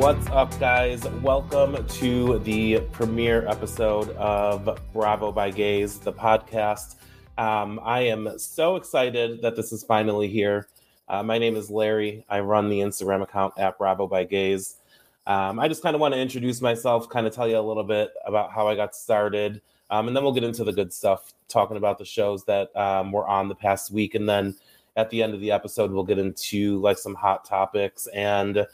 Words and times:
What's 0.00 0.26
up, 0.28 0.58
guys? 0.58 1.06
Welcome 1.20 1.86
to 1.86 2.38
the 2.38 2.80
premiere 2.90 3.46
episode 3.46 4.08
of 4.16 4.80
Bravo 4.94 5.30
by 5.30 5.50
Gays, 5.50 5.98
the 5.98 6.10
podcast. 6.10 6.94
Um, 7.36 7.78
I 7.82 8.00
am 8.06 8.38
so 8.38 8.76
excited 8.76 9.42
that 9.42 9.56
this 9.56 9.72
is 9.72 9.84
finally 9.84 10.26
here. 10.26 10.68
Uh, 11.06 11.22
my 11.22 11.36
name 11.36 11.54
is 11.54 11.68
Larry. 11.68 12.24
I 12.30 12.40
run 12.40 12.70
the 12.70 12.78
Instagram 12.78 13.20
account 13.20 13.52
at 13.58 13.76
Bravo 13.76 14.06
by 14.06 14.24
Gays. 14.24 14.76
Um, 15.26 15.60
I 15.60 15.68
just 15.68 15.82
kind 15.82 15.94
of 15.94 16.00
want 16.00 16.14
to 16.14 16.20
introduce 16.20 16.62
myself, 16.62 17.06
kind 17.10 17.26
of 17.26 17.34
tell 17.34 17.46
you 17.46 17.58
a 17.58 17.60
little 17.60 17.84
bit 17.84 18.10
about 18.24 18.52
how 18.52 18.68
I 18.68 18.76
got 18.76 18.96
started, 18.96 19.60
um, 19.90 20.08
and 20.08 20.16
then 20.16 20.24
we'll 20.24 20.32
get 20.32 20.44
into 20.44 20.64
the 20.64 20.72
good 20.72 20.94
stuff, 20.94 21.34
talking 21.48 21.76
about 21.76 21.98
the 21.98 22.06
shows 22.06 22.42
that 22.46 22.74
um, 22.74 23.12
were 23.12 23.28
on 23.28 23.48
the 23.48 23.54
past 23.54 23.90
week, 23.90 24.14
and 24.14 24.26
then 24.26 24.56
at 24.96 25.10
the 25.10 25.22
end 25.22 25.34
of 25.34 25.40
the 25.40 25.50
episode, 25.50 25.90
we'll 25.90 26.04
get 26.04 26.18
into 26.18 26.80
like 26.80 26.96
some 26.96 27.14
hot 27.14 27.44
topics 27.44 28.06
and 28.14 28.66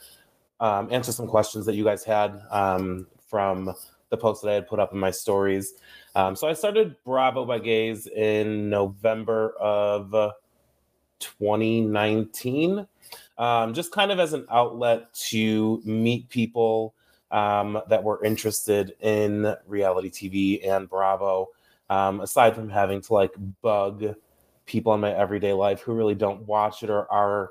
um, 0.60 0.88
answer 0.91 1.12
some 1.12 1.27
questions 1.27 1.66
that 1.66 1.74
you 1.74 1.84
guys 1.84 2.05
had 2.05 2.41
um, 2.51 3.06
from 3.28 3.74
the 4.10 4.16
posts 4.16 4.42
that 4.42 4.51
I 4.51 4.55
had 4.55 4.69
put 4.69 4.78
up 4.78 4.92
in 4.92 4.98
my 4.98 5.10
stories. 5.10 5.74
Um, 6.14 6.37
so 6.37 6.48
I 6.48 6.52
started 6.52 6.97
Bravo 7.05 7.45
by 7.45 7.59
Gays 7.59 8.06
in 8.06 8.70
November 8.70 9.55
of 9.61 10.33
2019, 11.19 12.87
um, 13.38 13.74
just 13.74 13.92
kind 13.92 14.11
of 14.11 14.19
as 14.19 14.33
an 14.33 14.47
outlet 14.50 15.12
to 15.14 15.83
meet 15.84 16.28
people 16.28 16.95
um, 17.30 17.80
that 17.88 18.02
were 18.02 18.25
interested 18.25 18.95
in 19.00 19.55
reality 19.66 20.11
TV 20.11 20.66
and 20.66 20.88
Bravo. 20.88 21.48
Um, 21.88 22.20
aside 22.20 22.56
from 22.56 22.69
having 22.69 23.00
to 23.02 23.12
like 23.12 23.33
bug 23.62 24.16
people 24.66 24.92
in 24.95 25.00
my 25.00 25.12
everyday 25.12 25.52
life 25.52 25.80
who 25.80 25.92
really 25.92 26.16
don't 26.16 26.45
watch 26.47 26.83
it 26.83 26.91
or 26.91 27.11
are 27.12 27.50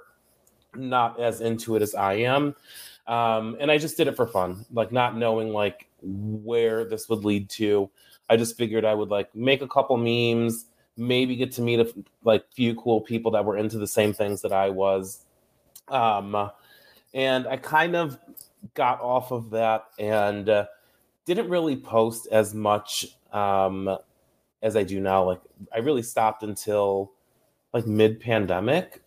not 0.75 1.19
as 1.19 1.39
into 1.39 1.75
it 1.75 1.81
as 1.81 1.95
I 1.95 2.15
am. 2.15 2.55
Um, 3.07 3.57
and 3.59 3.69
I 3.69 3.77
just 3.77 3.97
did 3.97 4.07
it 4.07 4.15
for 4.15 4.25
fun, 4.25 4.65
like 4.71 4.91
not 4.91 5.15
knowing 5.15 5.53
like 5.53 5.87
where 6.01 6.85
this 6.85 7.07
would 7.09 7.23
lead 7.23 7.49
to. 7.51 7.89
I 8.29 8.37
just 8.37 8.57
figured 8.57 8.85
I 8.85 8.93
would 8.93 9.09
like 9.09 9.33
make 9.35 9.61
a 9.61 9.67
couple 9.67 9.97
memes, 9.97 10.65
maybe 10.97 11.35
get 11.35 11.51
to 11.53 11.61
meet 11.61 11.79
a 11.79 11.93
like 12.23 12.45
few 12.53 12.73
cool 12.75 13.01
people 13.01 13.31
that 13.31 13.45
were 13.45 13.57
into 13.57 13.77
the 13.77 13.87
same 13.87 14.13
things 14.13 14.41
that 14.41 14.51
I 14.51 14.69
was. 14.69 15.23
Um, 15.87 16.49
and 17.13 17.47
I 17.47 17.57
kind 17.57 17.95
of 17.95 18.17
got 18.73 18.99
off 19.01 19.31
of 19.31 19.51
that 19.51 19.85
and 19.99 20.49
uh, 20.49 20.65
didn't 21.25 21.49
really 21.49 21.75
post 21.75 22.27
as 22.31 22.53
much 22.53 23.05
um, 23.31 23.97
as 24.63 24.75
I 24.75 24.83
do 24.83 24.99
now. 24.99 25.23
Like 25.23 25.41
I 25.73 25.79
really 25.79 26.01
stopped 26.01 26.41
until 26.41 27.11
like 27.73 27.85
mid 27.85 28.19
pandemic, 28.19 29.01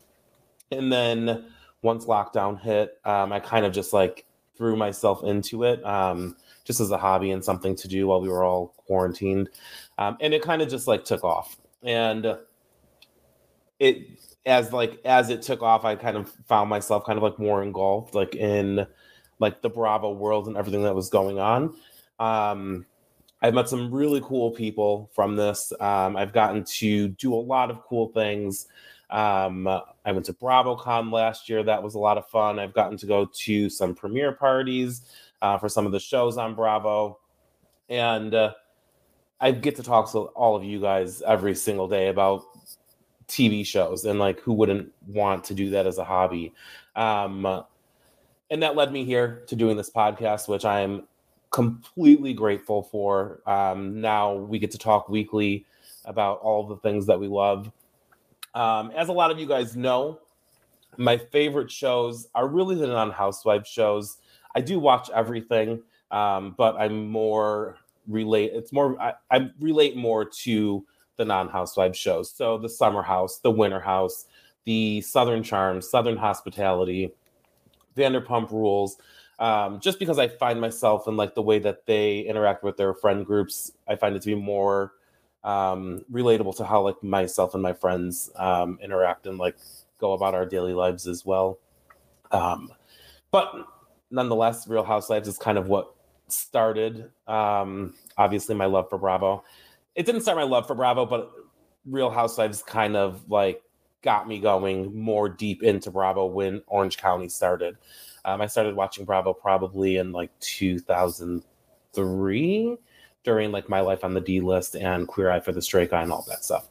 and 0.70 0.92
then 0.92 1.46
once 1.82 2.06
lockdown 2.06 2.60
hit, 2.60 2.98
um, 3.04 3.32
I 3.32 3.40
kind 3.40 3.64
of 3.64 3.72
just 3.72 3.92
like 3.92 4.26
threw 4.56 4.76
myself 4.76 5.22
into 5.22 5.62
it 5.62 5.84
um, 5.86 6.36
just 6.64 6.80
as 6.80 6.90
a 6.90 6.98
hobby 6.98 7.30
and 7.30 7.44
something 7.44 7.76
to 7.76 7.88
do 7.88 8.08
while 8.08 8.20
we 8.20 8.28
were 8.28 8.44
all 8.44 8.74
quarantined. 8.86 9.48
Um, 9.98 10.16
and 10.20 10.34
it 10.34 10.42
kind 10.42 10.62
of 10.62 10.68
just 10.68 10.88
like 10.88 11.04
took 11.04 11.24
off. 11.24 11.56
And 11.82 12.36
it, 13.78 14.08
as 14.44 14.72
like, 14.72 15.00
as 15.04 15.30
it 15.30 15.42
took 15.42 15.62
off, 15.62 15.84
I 15.84 15.94
kind 15.94 16.16
of 16.16 16.32
found 16.48 16.68
myself 16.68 17.04
kind 17.04 17.16
of 17.16 17.22
like 17.22 17.38
more 17.38 17.62
engulfed, 17.62 18.14
like 18.14 18.34
in 18.34 18.86
like 19.38 19.62
the 19.62 19.70
Bravo 19.70 20.12
world 20.12 20.48
and 20.48 20.56
everything 20.56 20.82
that 20.82 20.94
was 20.94 21.08
going 21.08 21.38
on. 21.38 21.76
Um, 22.18 22.84
I've 23.40 23.54
met 23.54 23.68
some 23.68 23.94
really 23.94 24.20
cool 24.20 24.50
people 24.50 25.10
from 25.14 25.36
this. 25.36 25.72
Um, 25.78 26.16
I've 26.16 26.32
gotten 26.32 26.64
to 26.64 27.08
do 27.08 27.32
a 27.34 27.36
lot 27.36 27.70
of 27.70 27.84
cool 27.84 28.08
things. 28.08 28.66
Um, 29.10 29.66
I 29.66 30.12
went 30.12 30.26
to 30.26 30.32
BravoCon 30.32 31.12
last 31.12 31.48
year. 31.48 31.62
That 31.62 31.82
was 31.82 31.94
a 31.94 31.98
lot 31.98 32.18
of 32.18 32.28
fun. 32.28 32.58
I've 32.58 32.74
gotten 32.74 32.98
to 32.98 33.06
go 33.06 33.24
to 33.24 33.70
some 33.70 33.94
premiere 33.94 34.32
parties 34.32 35.02
uh, 35.42 35.58
for 35.58 35.68
some 35.68 35.86
of 35.86 35.92
the 35.92 36.00
shows 36.00 36.36
on 36.36 36.54
Bravo. 36.54 37.18
And 37.88 38.34
uh, 38.34 38.54
I 39.40 39.52
get 39.52 39.76
to 39.76 39.82
talk 39.82 40.10
to 40.12 40.18
all 40.18 40.56
of 40.56 40.64
you 40.64 40.80
guys 40.80 41.22
every 41.22 41.54
single 41.54 41.88
day 41.88 42.08
about 42.08 42.44
TV 43.28 43.64
shows 43.64 44.04
and 44.04 44.18
like 44.18 44.40
who 44.40 44.52
wouldn't 44.52 44.92
want 45.06 45.44
to 45.44 45.54
do 45.54 45.70
that 45.70 45.86
as 45.86 45.98
a 45.98 46.04
hobby. 46.04 46.52
Um, 46.96 47.64
and 48.50 48.62
that 48.62 48.76
led 48.76 48.92
me 48.92 49.04
here 49.04 49.44
to 49.46 49.56
doing 49.56 49.76
this 49.76 49.90
podcast, 49.90 50.48
which 50.48 50.64
I 50.64 50.80
am 50.80 51.06
completely 51.50 52.32
grateful 52.32 52.82
for. 52.82 53.40
Um, 53.46 54.00
now 54.00 54.34
we 54.34 54.58
get 54.58 54.70
to 54.72 54.78
talk 54.78 55.08
weekly 55.08 55.66
about 56.04 56.40
all 56.40 56.66
the 56.66 56.76
things 56.76 57.06
that 57.06 57.20
we 57.20 57.26
love. 57.28 57.70
Um, 58.54 58.90
as 58.96 59.08
a 59.08 59.12
lot 59.12 59.30
of 59.30 59.38
you 59.38 59.46
guys 59.46 59.76
know, 59.76 60.20
my 60.96 61.16
favorite 61.16 61.70
shows 61.70 62.28
are 62.34 62.48
really 62.48 62.74
the 62.74 62.86
non 62.86 63.10
housewife 63.10 63.66
shows. 63.66 64.18
I 64.54 64.60
do 64.60 64.78
watch 64.78 65.10
everything, 65.14 65.82
um, 66.10 66.54
but 66.56 66.76
I'm 66.76 67.08
more 67.08 67.76
relate. 68.06 68.52
It's 68.54 68.72
more 68.72 69.00
I, 69.00 69.14
I 69.30 69.50
relate 69.60 69.96
more 69.96 70.24
to 70.24 70.84
the 71.16 71.24
non 71.24 71.48
housewife 71.48 71.94
shows. 71.94 72.30
So 72.30 72.58
the 72.58 72.68
Summer 72.68 73.02
House, 73.02 73.38
the 73.38 73.50
Winter 73.50 73.80
House, 73.80 74.26
the 74.64 75.00
Southern 75.02 75.42
Charm, 75.42 75.80
Southern 75.80 76.16
Hospitality, 76.16 77.12
Vanderpump 77.96 78.50
Rules. 78.50 78.96
Um, 79.38 79.78
just 79.78 80.00
because 80.00 80.18
I 80.18 80.26
find 80.26 80.60
myself 80.60 81.06
in 81.06 81.16
like 81.16 81.34
the 81.34 81.42
way 81.42 81.60
that 81.60 81.86
they 81.86 82.20
interact 82.20 82.64
with 82.64 82.76
their 82.76 82.92
friend 82.92 83.24
groups, 83.24 83.72
I 83.86 83.94
find 83.94 84.16
it 84.16 84.22
to 84.22 84.26
be 84.26 84.34
more 84.34 84.94
um, 85.44 86.04
relatable 86.10 86.56
to 86.56 86.64
how 86.64 86.82
like 86.82 87.02
myself 87.02 87.54
and 87.54 87.62
my 87.62 87.72
friends 87.72 88.30
um, 88.36 88.78
interact 88.82 89.26
and 89.26 89.38
like 89.38 89.56
go 89.98 90.12
about 90.12 90.34
our 90.34 90.46
daily 90.46 90.74
lives 90.74 91.06
as 91.06 91.24
well. 91.24 91.58
Um, 92.30 92.70
but 93.30 93.52
nonetheless, 94.10 94.68
Real 94.68 94.84
Housewives 94.84 95.28
is 95.28 95.38
kind 95.38 95.58
of 95.58 95.68
what 95.68 95.94
started. 96.28 97.10
Um, 97.26 97.94
obviously, 98.16 98.54
my 98.54 98.66
love 98.66 98.88
for 98.88 98.98
Bravo. 98.98 99.44
It 99.94 100.06
didn't 100.06 100.22
start 100.22 100.36
my 100.36 100.44
love 100.44 100.66
for 100.66 100.74
Bravo, 100.74 101.06
but 101.06 101.30
Real 101.84 102.10
Housewives 102.10 102.62
kind 102.62 102.96
of 102.96 103.28
like 103.30 103.62
got 104.02 104.28
me 104.28 104.38
going 104.38 104.94
more 104.98 105.28
deep 105.28 105.62
into 105.62 105.90
Bravo 105.90 106.26
when 106.26 106.62
Orange 106.66 106.96
County 106.98 107.28
started. 107.28 107.76
Um, 108.24 108.40
I 108.40 108.46
started 108.46 108.76
watching 108.76 109.04
Bravo 109.04 109.32
probably 109.32 109.96
in 109.96 110.12
like 110.12 110.30
2003 110.40 112.76
during 113.28 113.52
like 113.52 113.68
my 113.68 113.80
life 113.80 114.04
on 114.04 114.14
the 114.14 114.22
D 114.22 114.40
list 114.40 114.74
and 114.74 115.06
Queer 115.06 115.30
Eye 115.30 115.40
for 115.40 115.52
the 115.52 115.60
Straight 115.60 115.90
Guy 115.90 116.02
and 116.02 116.10
all 116.10 116.24
that 116.28 116.42
stuff. 116.42 116.66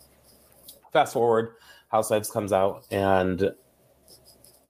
Fast 0.91 1.13
forward, 1.13 1.53
Housewives 1.89 2.31
comes 2.31 2.51
out 2.51 2.83
and 2.89 3.53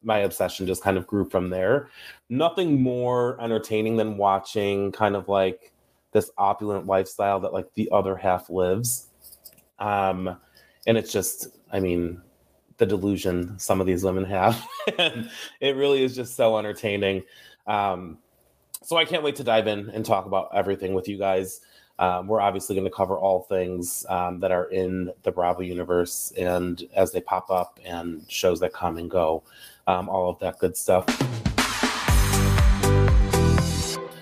my 0.03 0.17
obsession 0.17 0.67
just 0.67 0.83
kind 0.83 0.97
of 0.97 1.07
grew 1.07 1.23
from 1.29 1.49
there. 1.49 1.89
Nothing 2.27 2.81
more 2.81 3.41
entertaining 3.41 3.95
than 3.95 4.17
watching 4.17 4.91
kind 4.91 5.15
of 5.15 5.29
like 5.29 5.71
this 6.11 6.29
opulent 6.37 6.87
lifestyle 6.87 7.39
that 7.39 7.53
like 7.53 7.73
the 7.75 7.87
other 7.93 8.17
half 8.17 8.49
lives. 8.49 9.07
Um, 9.79 10.37
and 10.87 10.97
it's 10.97 11.13
just, 11.13 11.47
I 11.71 11.79
mean, 11.79 12.21
the 12.79 12.85
delusion 12.85 13.57
some 13.59 13.79
of 13.79 13.87
these 13.87 14.03
women 14.03 14.25
have. 14.25 14.61
and 14.99 15.29
it 15.61 15.77
really 15.77 16.03
is 16.03 16.13
just 16.13 16.35
so 16.35 16.57
entertaining. 16.57 17.23
Um, 17.65 18.17
so 18.83 18.97
I 18.97 19.05
can't 19.05 19.23
wait 19.23 19.37
to 19.37 19.43
dive 19.45 19.67
in 19.67 19.89
and 19.91 20.05
talk 20.05 20.25
about 20.25 20.49
everything 20.53 20.93
with 20.93 21.07
you 21.07 21.17
guys. 21.17 21.61
Um, 21.99 22.27
we're 22.27 22.41
obviously 22.41 22.75
going 22.75 22.85
to 22.85 22.95
cover 22.95 23.17
all 23.17 23.41
things 23.41 24.05
um, 24.09 24.39
that 24.41 24.51
are 24.51 24.65
in 24.65 25.11
the 25.23 25.31
Bravo 25.31 25.61
universe 25.61 26.31
and 26.37 26.83
as 26.95 27.11
they 27.11 27.21
pop 27.21 27.49
up 27.49 27.79
and 27.83 28.23
shows 28.29 28.59
that 28.59 28.73
come 28.73 28.97
and 28.97 29.09
go, 29.09 29.43
um, 29.87 30.07
all 30.07 30.29
of 30.29 30.37
that 30.39 30.59
good 30.59 30.77
stuff. 30.77 31.05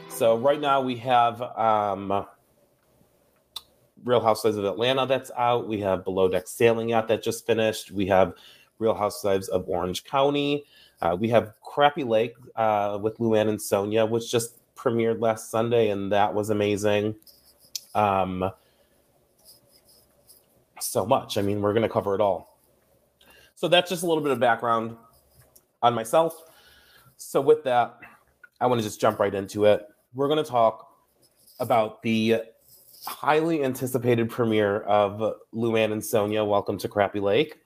So 0.09 0.38
right 0.38 0.62
now 0.62 0.80
we 0.80 0.96
have 0.96 1.41
um, 1.41 2.25
Real 4.06 4.22
Housewives 4.22 4.56
of 4.56 4.63
Atlanta 4.63 5.06
that's 5.06 5.31
out. 5.38 5.68
We 5.68 5.81
have 5.81 6.06
Below 6.06 6.30
Deck 6.30 6.47
Sailing 6.47 6.90
Yacht 6.90 7.09
that 7.09 7.22
just 7.22 7.46
finished. 7.46 7.92
We 7.92 8.06
have 8.06 8.34
Real 8.80 8.94
Housewives 8.94 9.50
of 9.50 9.68
Orange 9.68 10.06
County. 10.06 10.63
Uh, 11.01 11.18
we 11.19 11.27
have 11.27 11.51
Crappie 11.62 12.07
Lake 12.07 12.36
uh, 12.56 12.98
with 13.01 13.18
Luann 13.18 13.50
and 13.50 13.60
Sonja, 13.60 14.10
which 14.10 14.31
just 14.31 14.60
premiered 14.75 15.19
last 15.19 15.51
Sunday, 15.51 15.89
and 15.89 16.10
that 16.13 16.33
was 16.33 16.50
amazing. 16.50 17.16
Um, 17.95 18.51
so 20.80 21.06
much. 21.06 21.38
I 21.38 21.42
mean, 21.42 21.62
we're 21.62 21.74
going 21.74 21.83
to 21.83 21.89
cover 21.89 22.13
it 22.13 22.21
all. 22.21 22.59
So 23.56 23.68
that's 23.68 23.89
just 23.89 24.03
a 24.03 24.06
little 24.06 24.21
bit 24.21 24.31
of 24.33 24.39
background 24.39 24.97
on 25.81 25.94
myself. 25.94 26.44
So 27.18 27.39
with 27.39 27.63
that, 27.63 27.97
I 28.59 28.68
want 28.68 28.80
to 28.80 28.86
just 28.86 29.00
jump 29.00 29.19
right 29.19 29.33
into 29.33 29.65
it. 29.65 29.88
We're 30.13 30.27
going 30.27 30.44
to 30.44 30.50
talk 30.50 30.92
about 31.59 32.01
the 32.03 32.42
highly 33.07 33.63
anticipated 33.63 34.30
premiere 34.30 34.81
of 34.81 35.36
Luann 35.53 35.94
and 35.94 36.01
Sonja. 36.01 36.45
Welcome 36.45 36.77
to 36.80 36.89
Crappie 36.89 37.21
Lake. 37.21 37.59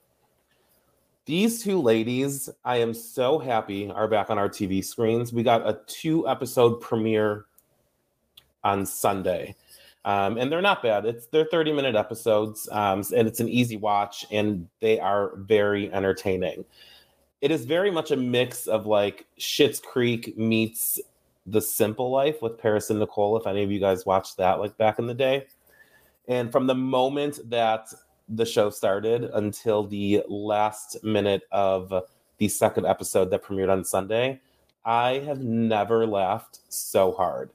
These 1.26 1.64
two 1.64 1.80
ladies, 1.80 2.50
I 2.66 2.78
am 2.78 2.94
so 2.94 3.40
happy, 3.40 3.90
are 3.92 4.08
back 4.08 4.30
on 4.30 4.38
our 4.38 4.50
TV 4.50 4.84
screens. 4.84 5.32
We 5.32 5.44
got 5.44 5.68
a 5.68 5.80
two 5.86 6.28
episode 6.28 6.82
premiere 6.82 7.46
on 8.64 8.86
Sunday. 8.86 9.56
Um, 10.06 10.38
and 10.38 10.52
they're 10.52 10.62
not 10.62 10.82
bad. 10.82 11.06
It's 11.06 11.26
they're 11.28 11.46
30 11.46 11.74
minute 11.74 11.96
episodes, 11.96 12.70
um, 12.72 13.04
and 13.16 13.28
it's 13.28 13.40
an 13.40 13.50
easy 13.50 13.78
watch, 13.78 14.26
and 14.32 14.68
they 14.80 15.00
are 15.00 15.36
very 15.36 15.92
entertaining. 15.92 16.66
It 17.42 17.52
is 17.52 17.66
very 17.66 17.92
much 17.92 18.12
a 18.12 18.18
mix 18.18 18.68
of 18.68 18.86
like 18.86 19.26
Schitt's 19.40 19.80
Creek 19.80 20.38
meets 20.38 21.00
The 21.46 21.62
Simple 21.62 22.12
Life 22.12 22.42
with 22.42 22.58
Paris 22.58 22.90
and 22.90 23.00
Nicole, 23.00 23.38
if 23.38 23.48
any 23.48 23.64
of 23.64 23.72
you 23.72 23.80
guys 23.80 24.06
watched 24.06 24.38
that 24.38 24.60
like 24.60 24.78
back 24.78 25.00
in 25.00 25.08
the 25.08 25.14
day. 25.14 25.48
And 26.28 26.52
from 26.52 26.68
the 26.68 26.76
moment 26.76 27.40
that 27.50 27.94
the 28.30 28.46
show 28.46 28.70
started 28.70 29.26
until 29.34 29.86
the 29.86 30.24
last 30.28 31.04
minute 31.04 31.44
of 31.52 31.94
the 32.38 32.48
second 32.48 32.86
episode 32.86 33.32
that 33.32 33.44
premiered 33.44 33.72
on 33.72 33.84
Sunday, 33.84 34.40
I 34.86 35.20
have 35.26 35.42
never 35.42 36.06
laughed 36.06 36.60
so 36.70 37.12
hard. 37.12 37.50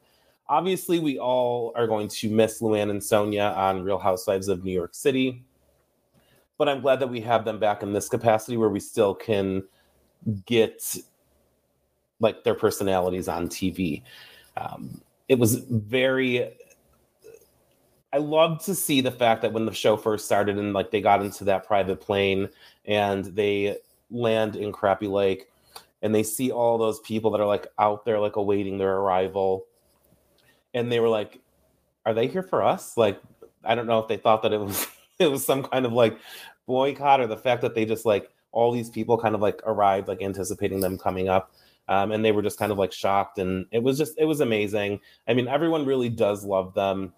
Obviously, 0.48 0.98
we 0.98 1.18
all 1.18 1.72
are 1.74 1.86
going 1.86 2.08
to 2.08 2.28
miss 2.28 2.60
Luann 2.60 2.90
and 2.90 3.00
Sonja 3.00 3.56
on 3.56 3.82
Real 3.82 3.98
Housewives 3.98 4.48
of 4.48 4.64
New 4.64 4.72
York 4.72 4.94
City, 4.94 5.42
but 6.58 6.68
I'm 6.68 6.82
glad 6.82 7.00
that 7.00 7.08
we 7.08 7.20
have 7.22 7.44
them 7.44 7.58
back 7.58 7.82
in 7.82 7.92
this 7.92 8.08
capacity 8.08 8.56
where 8.56 8.68
we 8.68 8.80
still 8.80 9.14
can 9.14 9.62
get 10.44 10.96
like 12.20 12.44
their 12.44 12.54
personalities 12.54 13.28
on 13.28 13.48
TV. 13.48 14.02
Um, 14.56 15.00
it 15.28 15.38
was 15.38 15.56
very 15.56 16.52
I 18.14 18.18
loved 18.18 18.64
to 18.66 18.76
see 18.76 19.00
the 19.00 19.10
fact 19.10 19.42
that 19.42 19.52
when 19.52 19.66
the 19.66 19.74
show 19.74 19.96
first 19.96 20.26
started 20.26 20.56
and 20.56 20.72
like 20.72 20.92
they 20.92 21.00
got 21.00 21.20
into 21.20 21.42
that 21.44 21.66
private 21.66 22.00
plane 22.00 22.48
and 22.84 23.24
they 23.24 23.78
land 24.08 24.54
in 24.54 24.70
Crappie 24.70 25.10
Lake 25.10 25.50
and 26.00 26.14
they 26.14 26.22
see 26.22 26.52
all 26.52 26.78
those 26.78 27.00
people 27.00 27.32
that 27.32 27.40
are 27.40 27.46
like 27.46 27.66
out 27.80 28.04
there 28.04 28.20
like 28.20 28.36
awaiting 28.36 28.78
their 28.78 28.98
arrival 28.98 29.66
and 30.74 30.90
they 30.90 31.00
were 31.00 31.08
like 31.08 31.40
are 32.06 32.14
they 32.14 32.26
here 32.26 32.42
for 32.42 32.62
us? 32.62 32.96
Like 32.96 33.20
i 33.66 33.74
don't 33.74 33.86
know 33.86 33.98
if 33.98 34.08
they 34.08 34.18
thought 34.18 34.42
that 34.42 34.52
it 34.52 34.60
was 34.60 34.86
it 35.18 35.30
was 35.30 35.44
some 35.44 35.62
kind 35.62 35.86
of 35.86 35.92
like 35.92 36.18
boycott 36.66 37.20
or 37.20 37.26
the 37.26 37.36
fact 37.36 37.62
that 37.62 37.74
they 37.74 37.84
just 37.86 38.04
like 38.04 38.28
all 38.52 38.70
these 38.70 38.90
people 38.90 39.16
kind 39.16 39.34
of 39.34 39.40
like 39.40 39.60
arrived 39.64 40.06
like 40.06 40.22
anticipating 40.22 40.80
them 40.80 40.98
coming 40.98 41.28
up. 41.28 41.52
Um, 41.86 42.12
and 42.12 42.24
they 42.24 42.32
were 42.32 42.40
just 42.40 42.58
kind 42.58 42.72
of 42.72 42.78
like 42.78 42.92
shocked 42.92 43.38
and 43.38 43.66
it 43.70 43.82
was 43.82 43.98
just 43.98 44.14
it 44.18 44.24
was 44.24 44.40
amazing. 44.40 45.00
I 45.28 45.34
mean 45.34 45.48
everyone 45.48 45.86
really 45.86 46.08
does 46.08 46.44
love 46.44 46.74
them. 46.74 47.12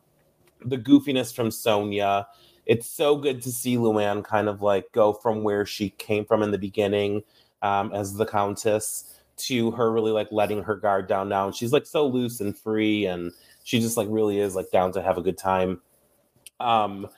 The 0.65 0.79
goofiness 0.79 1.35
from 1.35 1.49
sonja 1.49 2.27
it's 2.67 2.91
so 2.91 3.17
good 3.17 3.41
to 3.43 3.53
see 3.53 3.77
Luann 3.77 4.25
kind 4.25 4.49
of 4.49 4.61
like 4.61 4.91
go 4.93 5.13
from 5.13 5.45
where 5.45 5.65
she 5.65 5.91
came 5.91 6.25
from 6.25 6.43
in 6.43 6.51
the 6.51 6.59
beginning 6.59 7.23
um, 7.63 7.93
as 7.95 8.15
the 8.15 8.27
Countess 8.27 9.16
to 9.37 9.71
her 9.73 9.93
really 9.93 10.13
like 10.13 10.29
letting 10.31 10.63
her 10.63 10.77
guard 10.77 11.07
down 11.07 11.29
now. 11.29 11.47
And 11.47 11.55
she's 11.55 11.73
like 11.73 11.87
so 11.87 12.07
loose 12.07 12.41
and 12.41 12.57
free 12.57 13.07
and 13.07 13.33
she 13.65 13.81
just 13.81 13.97
like 13.97 14.09
really 14.11 14.39
is 14.39 14.55
like 14.55 14.71
down 14.71 14.93
to 14.93 15.03
have 15.03 15.19
a 15.19 15.23
good 15.23 15.39
time. 15.39 15.81
Um, 16.61 17.09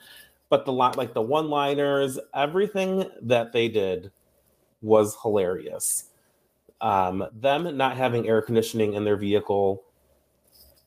but 0.49 0.65
the 0.65 0.73
lot 0.73 0.97
like 0.97 1.13
the 1.13 1.21
one 1.21 1.49
liners, 1.49 2.19
everything 2.33 3.05
that 3.21 3.53
they 3.53 3.67
did 3.67 4.11
was 4.81 5.17
hilarious. 5.21 6.05
Um, 6.81 7.25
them 7.33 7.77
not 7.77 7.97
having 7.97 8.27
air 8.27 8.41
conditioning 8.41 8.93
in 8.93 9.03
their 9.03 9.17
vehicle 9.17 9.83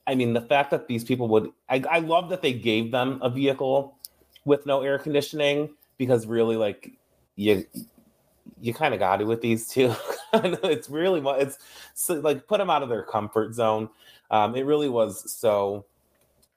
I 0.06 0.14
mean, 0.14 0.32
the 0.32 0.40
fact 0.40 0.70
that 0.72 0.88
these 0.88 1.04
people 1.04 1.28
would, 1.28 1.50
I, 1.68 1.82
I 1.88 1.98
love 2.00 2.28
that 2.30 2.42
they 2.42 2.52
gave 2.52 2.90
them 2.90 3.20
a 3.22 3.30
vehicle 3.30 3.96
with 4.44 4.66
no 4.66 4.82
air 4.82 4.98
conditioning 4.98 5.70
because 5.96 6.26
really, 6.26 6.56
like, 6.56 6.92
you 7.36 7.64
you 8.60 8.72
kind 8.72 8.94
of 8.94 9.00
got 9.00 9.20
it 9.20 9.26
with 9.26 9.40
these 9.40 9.68
two. 9.68 9.94
it's 10.32 10.88
really 10.88 11.22
it's 11.40 11.58
so, 11.94 12.14
like 12.14 12.46
put 12.46 12.58
them 12.58 12.70
out 12.70 12.82
of 12.82 12.88
their 12.88 13.02
comfort 13.02 13.54
zone. 13.54 13.88
Um, 14.30 14.54
it 14.54 14.64
really 14.66 14.88
was 14.88 15.30
so 15.30 15.84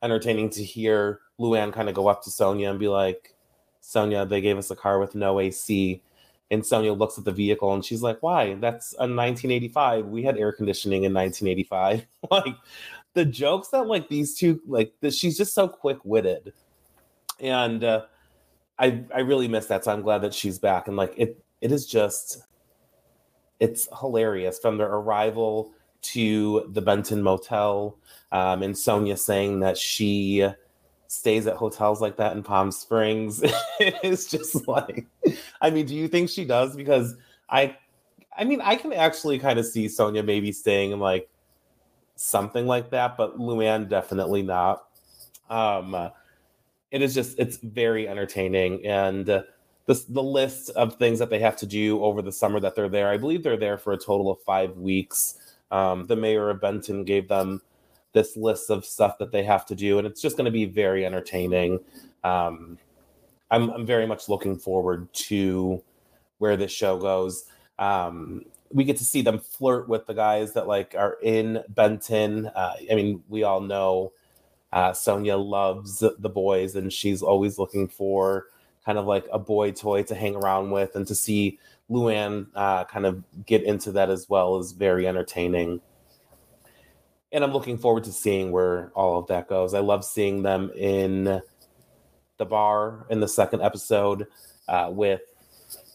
entertaining 0.02 0.50
to 0.52 0.64
hear 0.64 1.20
Luann 1.40 1.74
kind 1.74 1.90
of 1.90 1.96
go 1.96 2.08
up 2.08 2.24
to 2.24 2.30
Sonja 2.30 2.70
and 2.70 2.80
be 2.80 2.88
like, 2.88 3.36
"Sonja, 3.82 4.28
they 4.28 4.42
gave 4.42 4.58
us 4.58 4.72
a 4.72 4.76
car 4.76 5.00
with 5.00 5.16
no 5.16 5.40
AC." 5.40 6.02
And 6.52 6.62
Sonja 6.62 6.98
looks 6.98 7.18
at 7.18 7.26
the 7.26 7.32
vehicle 7.32 7.74
and 7.74 7.84
she's 7.84 8.02
like, 8.02 8.22
"Why? 8.22 8.54
That's 8.56 8.94
a 8.94 9.08
1985. 9.08 10.06
We 10.08 10.24
had 10.24 10.38
air 10.38 10.52
conditioning 10.52 11.04
in 11.04 11.14
1985." 11.14 12.06
like 12.32 12.56
the 13.14 13.26
jokes 13.26 13.70
that 13.70 13.88
like 13.88 14.10
these 14.10 14.38
two 14.38 14.62
like 14.68 14.94
that 15.02 15.14
she's 15.14 15.38
just 15.38 15.54
so 15.54 15.68
quick 15.68 15.98
witted, 16.04 16.54
and 17.40 17.84
uh, 17.84 18.06
I 18.78 19.04
I 19.14 19.20
really 19.22 19.48
miss 19.48 19.66
that. 19.68 19.84
So 19.84 19.92
I'm 19.92 20.02
glad 20.02 20.20
that 20.20 20.34
she's 20.34 20.60
back 20.60 20.88
and 20.88 20.98
like 20.98 21.14
it 21.18 21.44
it 21.66 21.72
is 21.72 21.88
just 21.88 22.44
it's 23.60 23.88
hilarious 24.00 24.60
from 24.60 24.78
their 24.78 24.92
arrival 24.92 25.74
to 26.02 26.70
the 26.74 26.82
Benton 26.82 27.24
Motel, 27.24 27.98
um, 28.32 28.62
and 28.62 28.76
Sonja 28.76 29.18
saying 29.18 29.62
that 29.62 29.76
she 29.76 30.48
stays 31.08 31.48
at 31.48 31.56
hotels 31.56 32.02
like 32.02 32.18
that 32.18 32.36
in 32.36 32.44
Palm 32.44 32.72
Springs. 32.72 33.42
it's 33.80 34.30
just 34.30 34.68
like, 34.68 35.08
I 35.60 35.72
mean, 35.72 35.88
do 35.88 35.96
you 35.96 36.08
think 36.08 36.30
she 36.30 36.46
does? 36.46 36.76
Because 36.76 37.16
I, 37.50 37.76
I 38.38 38.44
mean, 38.44 38.62
I 38.62 38.76
can 38.76 38.94
actually 38.94 39.40
kind 39.40 39.58
of 39.58 39.66
see 39.66 39.88
Sonja 39.88 40.24
maybe 40.24 40.52
staying 40.52 40.92
in 40.92 41.00
like 41.00 41.28
something 42.16 42.68
like 42.68 42.92
that, 42.92 43.18
but 43.18 43.40
Luann 43.40 43.90
definitely 43.90 44.44
not. 44.44 44.86
Um, 45.50 46.12
it 46.92 47.02
is 47.02 47.16
just 47.16 47.40
it's 47.40 47.58
very 47.58 48.08
entertaining 48.08 48.86
and 48.86 49.44
the 49.86 50.04
the 50.10 50.24
list 50.24 50.70
of 50.72 50.96
things 50.96 51.20
that 51.20 51.30
they 51.30 51.40
have 51.40 51.58
to 51.58 51.66
do 51.66 52.04
over 52.04 52.22
the 52.22 52.32
summer 52.32 52.60
that 52.60 52.76
they're 52.76 52.90
there. 52.90 53.10
I 53.10 53.18
believe 53.18 53.44
they're 53.44 53.58
there 53.58 53.78
for 53.78 53.94
a 53.94 53.98
total 53.98 54.32
of 54.32 54.42
five 54.42 54.78
weeks. 54.78 55.40
Um, 55.72 56.06
the 56.08 56.16
mayor 56.16 56.50
of 56.50 56.62
Benton 56.62 57.04
gave 57.04 57.28
them 57.28 57.62
this 58.14 58.38
list 58.38 58.70
of 58.70 58.86
stuff 58.86 59.18
that 59.20 59.32
they 59.32 59.44
have 59.44 59.66
to 59.68 59.76
do, 59.76 59.98
and 59.98 60.08
it's 60.08 60.22
just 60.22 60.38
going 60.38 60.46
to 60.46 60.52
be 60.52 60.66
very 60.66 61.06
entertaining. 61.06 61.80
Um, 62.24 62.78
I'm, 63.52 63.70
I'm 63.70 63.86
very 63.86 64.08
much 64.08 64.30
looking 64.30 64.58
forward 64.58 65.14
to 65.14 65.84
where 66.40 66.58
this 66.58 66.72
show 66.72 66.98
goes. 66.98 67.46
Um, 67.78 68.46
we 68.72 68.84
get 68.84 68.98
to 68.98 69.06
see 69.06 69.22
them 69.22 69.40
flirt 69.40 69.88
with 69.88 70.08
the 70.08 70.14
guys 70.14 70.54
that 70.54 70.68
like 70.68 70.96
are 70.98 71.18
in 71.22 71.64
Benton. 71.70 72.48
Uh, 72.48 72.74
I 72.92 72.96
mean, 72.96 73.24
we 73.30 73.44
all 73.44 73.62
know 73.62 74.14
uh, 74.72 74.92
Sonja 74.92 75.38
loves 75.44 76.00
the 76.00 76.30
boys, 76.30 76.76
and 76.76 76.92
she's 76.92 77.22
always 77.22 77.60
looking 77.60 77.88
for 77.88 78.48
kind 78.86 78.98
of 78.98 79.06
like 79.06 79.26
a 79.32 79.40
boy 79.40 79.72
toy 79.72 80.04
to 80.04 80.16
hang 80.16 80.36
around 80.36 80.72
with, 80.72 80.96
and 80.96 81.08
to 81.08 81.16
see 81.16 81.60
Luann 81.90 82.48
uh, 82.56 82.86
kind 82.86 83.06
of 83.06 83.24
get 83.46 83.64
into 83.64 83.92
that 83.94 84.10
as 84.10 84.28
well 84.30 84.58
is 84.58 84.72
very 84.72 85.08
entertaining. 85.08 85.82
And 87.32 87.44
I'm 87.44 87.52
looking 87.52 87.78
forward 87.78 88.06
to 88.06 88.12
seeing 88.12 88.52
where 88.52 88.92
all 88.96 89.20
of 89.20 89.28
that 89.28 89.50
goes. 89.50 89.74
I 89.74 89.80
love 89.80 90.06
seeing 90.06 90.44
them 90.44 90.72
in 90.76 91.42
the 92.38 92.46
bar 92.46 93.06
in 93.10 93.20
the 93.20 93.28
second 93.28 93.62
episode 93.62 94.28
uh, 94.68 94.90
with 94.92 95.22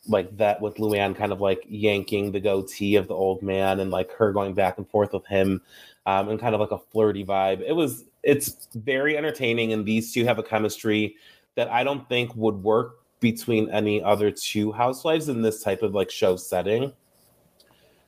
like 0.08 0.34
that 0.38 0.60
with 0.60 0.76
Luann 0.76 1.14
kind 1.14 1.32
of 1.32 1.40
like 1.40 1.64
yanking 1.68 2.32
the 2.32 2.40
goatee 2.40 2.96
of 2.96 3.06
the 3.06 3.14
old 3.14 3.42
man 3.42 3.80
and 3.80 3.90
like 3.90 4.10
her 4.12 4.32
going 4.32 4.54
back 4.54 4.78
and 4.78 4.88
forth 4.88 5.12
with 5.12 5.26
him 5.26 5.60
um, 6.06 6.28
and 6.28 6.40
kind 6.40 6.54
of 6.54 6.60
like 6.60 6.70
a 6.70 6.78
flirty 6.78 7.24
vibe. 7.24 7.62
It 7.66 7.72
was 7.72 8.04
it's 8.22 8.68
very 8.74 9.16
entertaining 9.16 9.72
and 9.72 9.86
these 9.86 10.12
two 10.12 10.24
have 10.24 10.38
a 10.38 10.42
chemistry 10.42 11.16
that 11.56 11.68
I 11.68 11.84
don't 11.84 12.08
think 12.08 12.34
would 12.34 12.56
work 12.56 13.00
between 13.20 13.70
any 13.70 14.02
other 14.02 14.30
two 14.30 14.72
housewives 14.72 15.28
in 15.28 15.42
this 15.42 15.62
type 15.62 15.82
of 15.82 15.94
like 15.94 16.10
show 16.10 16.36
setting. 16.36 16.92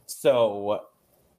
So 0.07 0.87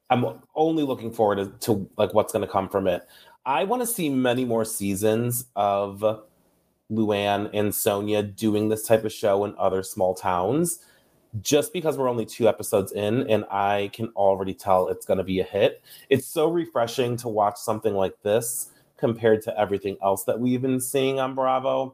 I'm 0.10 0.40
only 0.56 0.84
looking 0.84 1.12
forward 1.12 1.38
to, 1.38 1.74
to 1.74 1.90
like 1.98 2.14
what's 2.14 2.34
going 2.34 2.46
to 2.46 2.52
come 2.52 2.70
from 2.70 2.88
it. 2.88 3.08
I 3.46 3.64
want 3.64 3.82
to 3.82 3.88
see 3.88 4.10
many 4.10 4.46
more 4.46 4.64
seasons 4.64 5.46
of 5.56 6.00
Luann 6.92 7.50
and 7.54 7.72
Sonja 7.72 8.36
doing 8.36 8.70
this 8.70 8.84
type 8.84 9.04
of 9.04 9.12
show 9.12 9.44
in 9.46 9.56
other 9.58 9.84
small 9.84 10.14
towns 10.14 10.80
just 11.42 11.74
because 11.74 11.98
we're 11.98 12.10
only 12.10 12.26
two 12.26 12.48
episodes 12.48 12.92
in 12.92 13.28
and 13.30 13.44
I 13.46 13.90
can 13.94 14.10
already 14.10 14.54
tell 14.54 14.88
it's 14.88 15.06
going 15.06 15.18
to 15.18 15.24
be 15.24 15.40
a 15.40 15.44
hit. 15.44 15.82
It's 16.10 16.28
so 16.28 16.50
refreshing 16.50 17.18
to 17.18 17.28
watch 17.28 17.58
something 17.58 17.96
like 17.96 18.22
this 18.22 18.70
compared 19.04 19.42
to 19.42 19.60
everything 19.60 19.98
else 20.02 20.24
that 20.24 20.40
we've 20.40 20.62
been 20.62 20.80
seeing 20.80 21.20
on 21.20 21.36
Bravo. 21.36 21.94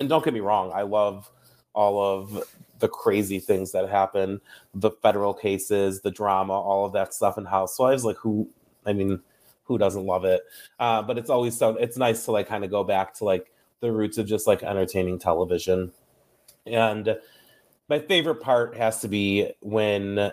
And 0.00 0.08
don't 0.08 0.24
get 0.24 0.32
me 0.32 0.40
wrong, 0.40 0.72
I 0.74 0.82
love 0.82 1.30
all 1.74 2.00
of 2.00 2.42
the 2.78 2.88
crazy 2.88 3.38
things 3.38 3.72
that 3.72 3.90
happen, 3.90 4.40
the 4.72 4.90
federal 4.90 5.34
cases, 5.34 6.00
the 6.00 6.10
drama, 6.10 6.54
all 6.54 6.86
of 6.86 6.94
that 6.94 7.12
stuff 7.12 7.36
in 7.36 7.44
Housewives. 7.44 8.06
Like, 8.06 8.16
who, 8.16 8.48
I 8.86 8.94
mean, 8.94 9.20
who 9.64 9.76
doesn't 9.76 10.06
love 10.06 10.24
it? 10.24 10.40
Uh, 10.78 11.02
but 11.02 11.18
it's 11.18 11.28
always 11.28 11.58
so, 11.58 11.76
it's 11.76 11.98
nice 11.98 12.24
to 12.24 12.30
like 12.30 12.48
kind 12.48 12.64
of 12.64 12.70
go 12.70 12.84
back 12.84 13.12
to 13.16 13.24
like, 13.24 13.52
the 13.80 13.92
roots 13.92 14.16
of 14.16 14.26
just 14.26 14.46
like 14.46 14.62
entertaining 14.62 15.18
television. 15.18 15.92
And 16.66 17.18
my 17.88 17.98
favorite 17.98 18.40
part 18.40 18.76
has 18.76 19.00
to 19.00 19.08
be 19.08 19.52
when 19.60 20.32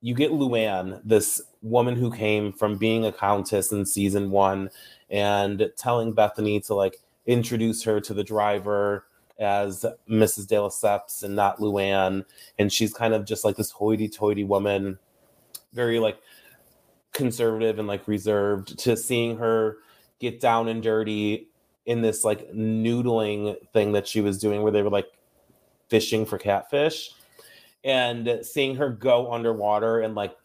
you 0.00 0.14
get 0.14 0.30
Luann, 0.30 1.00
this 1.04 1.40
woman 1.62 1.96
who 1.96 2.10
came 2.12 2.52
from 2.52 2.76
being 2.76 3.04
a 3.04 3.12
countess 3.12 3.72
in 3.72 3.86
season 3.86 4.30
one, 4.30 4.70
and 5.10 5.70
telling 5.76 6.12
Bethany 6.12 6.60
to 6.60 6.74
like 6.74 6.96
introduce 7.26 7.82
her 7.84 8.00
to 8.00 8.14
the 8.14 8.24
driver 8.24 9.04
as 9.38 9.84
Mrs. 10.10 10.48
De 10.48 10.56
Lesseps 10.56 11.22
and 11.22 11.36
not 11.36 11.58
Luann. 11.58 12.24
And 12.58 12.72
she's 12.72 12.92
kind 12.92 13.14
of 13.14 13.24
just 13.24 13.44
like 13.44 13.56
this 13.56 13.70
hoity 13.70 14.08
toity 14.08 14.44
woman, 14.44 14.98
very 15.72 15.98
like 15.98 16.18
conservative 17.12 17.78
and 17.78 17.88
like 17.88 18.06
reserved, 18.08 18.78
to 18.80 18.96
seeing 18.96 19.36
her 19.38 19.78
get 20.18 20.40
down 20.40 20.68
and 20.68 20.82
dirty 20.82 21.48
in 21.86 22.02
this 22.02 22.24
like 22.24 22.52
noodling 22.52 23.56
thing 23.72 23.92
that 23.92 24.06
she 24.06 24.20
was 24.20 24.38
doing 24.38 24.62
where 24.62 24.72
they 24.72 24.82
were 24.82 24.90
like 24.90 25.08
fishing 25.88 26.26
for 26.26 26.36
catfish 26.36 27.12
and 27.84 28.40
seeing 28.42 28.76
her 28.76 28.90
go 28.90 29.32
underwater 29.32 30.00
and 30.00 30.14
like 30.14 30.36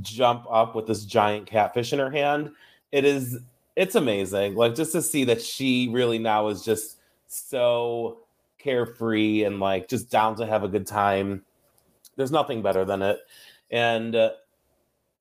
jump 0.00 0.46
up 0.50 0.74
with 0.74 0.86
this 0.86 1.04
giant 1.04 1.46
catfish 1.46 1.92
in 1.92 1.98
her 1.98 2.10
hand. 2.10 2.52
It 2.90 3.04
is 3.04 3.38
it's 3.76 3.94
amazing. 3.94 4.54
Like 4.54 4.74
just 4.74 4.92
to 4.92 5.02
see 5.02 5.24
that 5.24 5.42
she 5.42 5.88
really 5.88 6.18
now 6.18 6.48
is 6.48 6.64
just 6.64 6.98
so 7.26 8.18
carefree 8.58 9.44
and 9.44 9.60
like 9.60 9.88
just 9.88 10.10
down 10.10 10.36
to 10.36 10.46
have 10.46 10.62
a 10.62 10.68
good 10.68 10.86
time. 10.86 11.42
There's 12.16 12.30
nothing 12.30 12.62
better 12.62 12.84
than 12.84 13.02
it. 13.02 13.20
And 13.70 14.14
uh, 14.14 14.30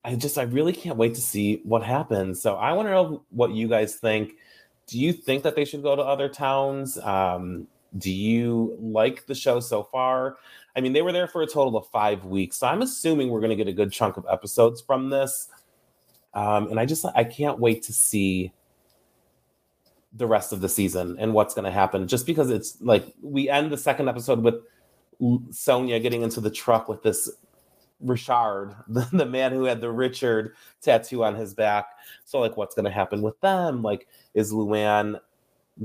I 0.03 0.15
just 0.15 0.37
I 0.37 0.43
really 0.43 0.73
can't 0.73 0.97
wait 0.97 1.15
to 1.15 1.21
see 1.21 1.61
what 1.63 1.83
happens. 1.83 2.41
So 2.41 2.55
I 2.55 2.73
want 2.73 2.87
to 2.87 2.91
know 2.91 3.23
what 3.29 3.51
you 3.51 3.67
guys 3.67 3.95
think. 3.95 4.33
Do 4.87 4.99
you 4.99 5.13
think 5.13 5.43
that 5.43 5.55
they 5.55 5.63
should 5.63 5.83
go 5.83 5.95
to 5.95 6.01
other 6.01 6.27
towns? 6.27 6.97
Um, 6.97 7.67
do 7.97 8.11
you 8.11 8.77
like 8.81 9.25
the 9.25 9.35
show 9.35 9.59
so 9.59 9.83
far? 9.83 10.37
I 10.75 10.81
mean, 10.81 10.93
they 10.93 11.01
were 11.01 11.11
there 11.11 11.27
for 11.27 11.41
a 11.41 11.47
total 11.47 11.75
of 11.77 11.87
five 11.87 12.25
weeks, 12.25 12.57
so 12.57 12.67
I'm 12.67 12.81
assuming 12.81 13.29
we're 13.29 13.41
going 13.41 13.49
to 13.49 13.55
get 13.55 13.67
a 13.67 13.73
good 13.73 13.91
chunk 13.91 14.17
of 14.17 14.25
episodes 14.29 14.81
from 14.81 15.09
this. 15.09 15.49
Um, 16.33 16.67
and 16.67 16.79
I 16.79 16.85
just 16.85 17.05
I 17.13 17.23
can't 17.23 17.59
wait 17.59 17.83
to 17.83 17.93
see 17.93 18.53
the 20.13 20.27
rest 20.27 20.51
of 20.51 20.61
the 20.61 20.69
season 20.69 21.17
and 21.19 21.33
what's 21.33 21.53
going 21.53 21.65
to 21.65 21.71
happen. 21.71 22.07
Just 22.07 22.25
because 22.25 22.49
it's 22.49 22.79
like 22.81 23.05
we 23.21 23.49
end 23.49 23.71
the 23.71 23.77
second 23.77 24.07
episode 24.09 24.41
with 24.41 24.55
Sonja 25.21 26.01
getting 26.01 26.21
into 26.21 26.41
the 26.41 26.51
truck 26.51 26.87
with 26.87 27.03
this 27.03 27.29
Richard, 27.99 28.75
the, 28.87 29.07
the 29.11 29.25
man 29.25 29.51
who 29.51 29.65
had 29.65 29.81
the 29.81 29.91
Richard 29.91 30.55
tattoo 30.81 31.23
on 31.23 31.35
his 31.35 31.53
back. 31.53 31.85
So 32.25 32.39
like, 32.39 32.57
what's 32.57 32.75
going 32.75 32.85
to 32.85 32.91
happen 32.91 33.21
with 33.21 33.39
them? 33.41 33.81
Like, 33.81 34.07
is 34.33 34.51
Luann 34.51 35.19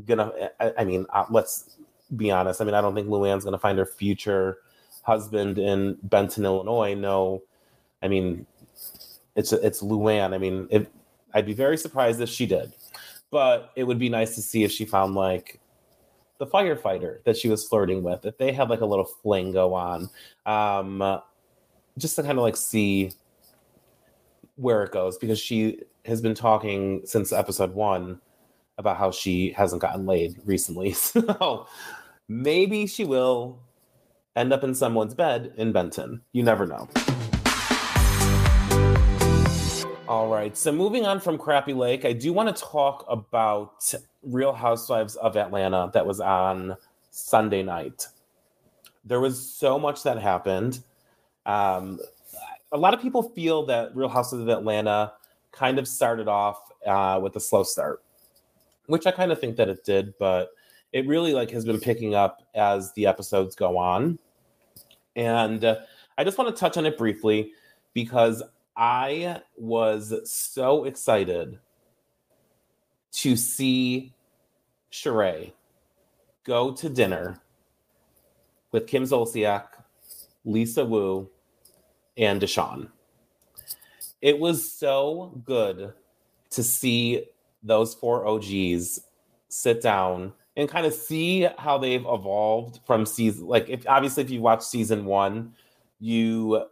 gonna? 0.07 0.33
I, 0.61 0.73
I 0.79 0.85
mean, 0.85 1.07
uh, 1.13 1.25
let's 1.31 1.77
be 2.15 2.31
honest. 2.31 2.61
I 2.61 2.65
mean, 2.65 2.75
I 2.75 2.81
don't 2.81 2.95
think 2.95 3.09
Luann's 3.09 3.45
going 3.45 3.53
to 3.53 3.59
find 3.59 3.79
her 3.79 3.87
future 3.87 4.59
husband 5.07 5.57
in 5.57 5.97
Benton, 6.03 6.45
Illinois. 6.45 6.95
No, 6.95 7.43
I 8.03 8.09
mean, 8.09 8.45
it's 9.37 9.53
it's 9.53 9.81
Luann. 9.81 10.35
I 10.35 10.39
mean, 10.39 10.67
if, 10.71 10.89
I'd 11.33 11.47
be 11.47 11.55
very 11.55 11.79
surprised 11.79 12.21
if 12.21 12.29
she 12.29 12.45
did, 12.45 12.75
but 13.31 13.71
it 13.77 13.85
would 13.85 14.01
be 14.01 14.09
nice 14.09 14.35
to 14.35 14.43
see 14.43 14.65
if 14.65 14.73
she 14.73 14.85
found 14.85 15.15
like 15.15 15.61
the 16.39 16.47
firefighter 16.47 17.23
that 17.25 17.37
she 17.37 17.49
was 17.49 17.67
flirting 17.67 18.03
with. 18.03 18.27
If 18.27 18.37
they 18.37 18.53
had 18.53 18.69
like 18.69 18.81
a 18.81 18.87
little 18.87 19.05
fling 19.05 19.53
go 19.53 19.75
on, 19.75 20.11
um, 20.45 21.21
just 21.97 22.17
to 22.17 22.23
kind 22.23 22.39
of 22.39 22.43
like 22.43 22.57
see 22.57 23.13
where 24.57 24.83
it 24.83 24.91
goes 24.91 25.19
because 25.19 25.39
she 25.39 25.81
has 26.05 26.21
been 26.21 26.35
talking 26.35 27.03
since 27.05 27.33
episode 27.33 27.75
one 27.75 28.21
about 28.79 28.97
how 28.97 29.11
she 29.11 29.53
hasn't 29.53 29.81
gotten 29.81 30.05
laid 30.05 30.37
recently. 30.45 30.93
So 31.05 31.67
maybe 32.29 32.89
she 32.89 33.05
will 33.05 33.61
end 34.37 34.53
up 34.53 34.63
in 34.63 34.75
someone's 34.75 35.15
bed 35.15 35.53
in 35.57 35.73
Benton. 35.73 36.21
You 36.33 36.43
never 36.43 36.67
know. 36.67 36.89
All 40.09 40.29
right. 40.29 40.57
So 40.57 40.71
moving 40.71 41.05
on 41.05 41.19
from 41.19 41.37
Crappie 41.37 41.77
Lake, 41.77 42.05
I 42.05 42.13
do 42.13 42.33
want 42.33 42.55
to 42.55 42.63
talk 42.63 43.05
about 43.09 43.93
Real 44.23 44.53
Housewives 44.53 45.17
of 45.17 45.37
Atlanta 45.37 45.91
that 45.95 46.07
was 46.07 46.21
on 46.21 46.77
Sunday 47.11 47.65
night. 47.65 48.07
There 49.05 49.21
was 49.21 49.53
so 49.53 49.79
much 49.81 50.05
that 50.05 50.21
happened. 50.21 50.81
Um, 51.45 51.99
a 52.71 52.79
lot 52.79 52.95
of 52.95 53.01
people 53.01 53.23
feel 53.23 53.67
that 53.67 53.97
Real 53.97 54.09
Housewives 54.09 54.43
of 54.43 54.49
Atlanta 54.49 55.13
kind 55.51 55.79
of 55.79 55.89
started 55.89 56.29
off 56.29 56.71
uh, 56.87 57.19
with 57.21 57.35
a 57.35 57.41
slow 57.41 57.63
start, 57.65 58.03
which 58.87 59.07
I 59.07 59.11
kind 59.11 59.33
of 59.33 59.41
think 59.41 59.57
that 59.57 59.69
it 59.69 59.85
did, 59.85 60.15
but 60.19 60.51
it 60.93 61.07
really 61.07 61.33
like 61.33 61.51
has 61.51 61.65
been 61.65 61.81
picking 61.81 62.15
up 62.15 62.43
as 62.55 62.93
the 62.93 63.07
episodes 63.07 63.57
go 63.57 63.77
on. 63.77 64.19
And 65.17 65.65
uh, 65.65 65.77
I 66.17 66.25
just 66.25 66.39
want 66.39 66.55
to 66.55 66.61
touch 66.61 66.77
on 66.77 66.87
it 66.87 66.97
briefly 66.97 67.53
because 67.95 68.43
I 68.77 69.41
was 69.57 70.15
so 70.31 70.85
excited 70.85 71.59
to 73.13 73.35
see 73.35 74.13
Sheree 74.93 75.53
go 76.45 76.73
to 76.73 76.89
dinner 76.91 77.41
with 78.73 78.87
Kim 78.87 79.05
Zolciak, 79.05 79.69
Lisa 80.45 80.85
Wu, 80.85 81.29
and 82.19 82.41
Deshawn. 82.41 82.89
It 84.21 84.39
was 84.39 84.71
so 84.71 85.41
good 85.45 85.95
to 86.51 86.63
see 86.63 87.25
those 87.63 87.95
four 87.95 88.27
OGs 88.27 89.01
sit 89.49 89.81
down 89.81 90.33
and 90.57 90.69
kind 90.69 90.87
of 90.87 90.95
see 90.95 91.49
how 91.59 91.77
they've 91.79 92.07
evolved 92.07 92.81
from 92.87 93.05
season 93.05 93.47
like 93.47 93.69
if 93.69 93.87
obviously 93.89 94.23
if 94.23 94.31
you 94.31 94.41
watch 94.41 94.63
season 94.63 95.05
one 95.05 95.53
you 96.01 96.67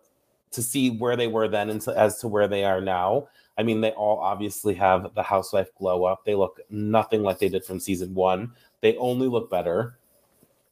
to 0.54 0.62
see 0.62 0.90
where 0.90 1.16
they 1.16 1.26
were 1.26 1.48
then 1.48 1.68
and 1.68 1.80
to, 1.82 1.98
as 1.98 2.18
to 2.20 2.28
where 2.28 2.48
they 2.48 2.64
are 2.64 2.80
now. 2.80 3.28
I 3.58 3.62
mean, 3.62 3.80
they 3.80 3.90
all 3.90 4.18
obviously 4.18 4.74
have 4.74 5.12
the 5.14 5.22
housewife 5.22 5.74
glow 5.74 6.04
up. 6.04 6.24
They 6.24 6.34
look 6.34 6.60
nothing 6.70 7.22
like 7.22 7.38
they 7.38 7.48
did 7.48 7.64
from 7.64 7.80
season 7.80 8.14
one. 8.14 8.52
They 8.80 8.96
only 8.96 9.26
look 9.26 9.50
better. 9.50 9.98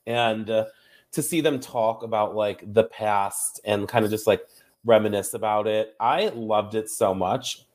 And 0.06 0.48
uh, 0.48 0.66
to 1.12 1.22
see 1.22 1.40
them 1.40 1.60
talk 1.60 2.02
about 2.02 2.34
like 2.34 2.72
the 2.72 2.84
past 2.84 3.60
and 3.64 3.88
kind 3.88 4.04
of 4.04 4.10
just 4.10 4.26
like 4.26 4.42
reminisce 4.84 5.34
about 5.34 5.66
it, 5.66 5.94
I 5.98 6.28
loved 6.28 6.74
it 6.74 6.88
so 6.88 7.12
much. 7.12 7.66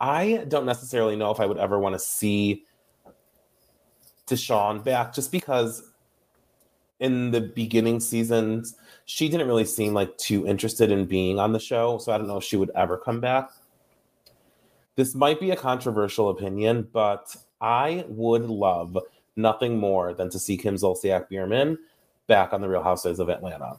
I 0.00 0.44
don't 0.48 0.66
necessarily 0.66 1.16
know 1.16 1.30
if 1.30 1.40
I 1.40 1.46
would 1.46 1.58
ever 1.58 1.78
want 1.78 1.94
to 1.94 1.98
see 2.00 2.64
Deshawn 4.30 4.82
back 4.82 5.14
just 5.14 5.32
because 5.32 5.90
in 7.00 7.30
the 7.30 7.40
beginning 7.40 7.98
seasons, 7.98 8.76
she 9.06 9.28
didn't 9.28 9.48
really 9.48 9.64
seem 9.64 9.94
like 9.94 10.16
too 10.18 10.46
interested 10.46 10.90
in 10.90 11.06
being 11.06 11.38
on 11.38 11.52
the 11.52 11.58
show. 11.58 11.98
So 11.98 12.12
I 12.12 12.18
don't 12.18 12.28
know 12.28 12.36
if 12.36 12.44
she 12.44 12.56
would 12.56 12.70
ever 12.74 12.96
come 12.96 13.20
back. 13.20 13.50
This 14.96 15.14
might 15.14 15.40
be 15.40 15.50
a 15.50 15.56
controversial 15.56 16.28
opinion, 16.28 16.88
but 16.92 17.34
I 17.60 18.04
would 18.08 18.44
love 18.46 18.98
nothing 19.34 19.78
more 19.78 20.12
than 20.12 20.28
to 20.30 20.38
see 20.38 20.56
Kim 20.56 20.76
Zolciak 20.76 21.28
Biermann 21.28 21.78
back 22.26 22.52
on 22.52 22.60
the 22.60 22.68
Real 22.68 22.82
Housewives 22.82 23.18
of 23.18 23.28
Atlanta. 23.28 23.78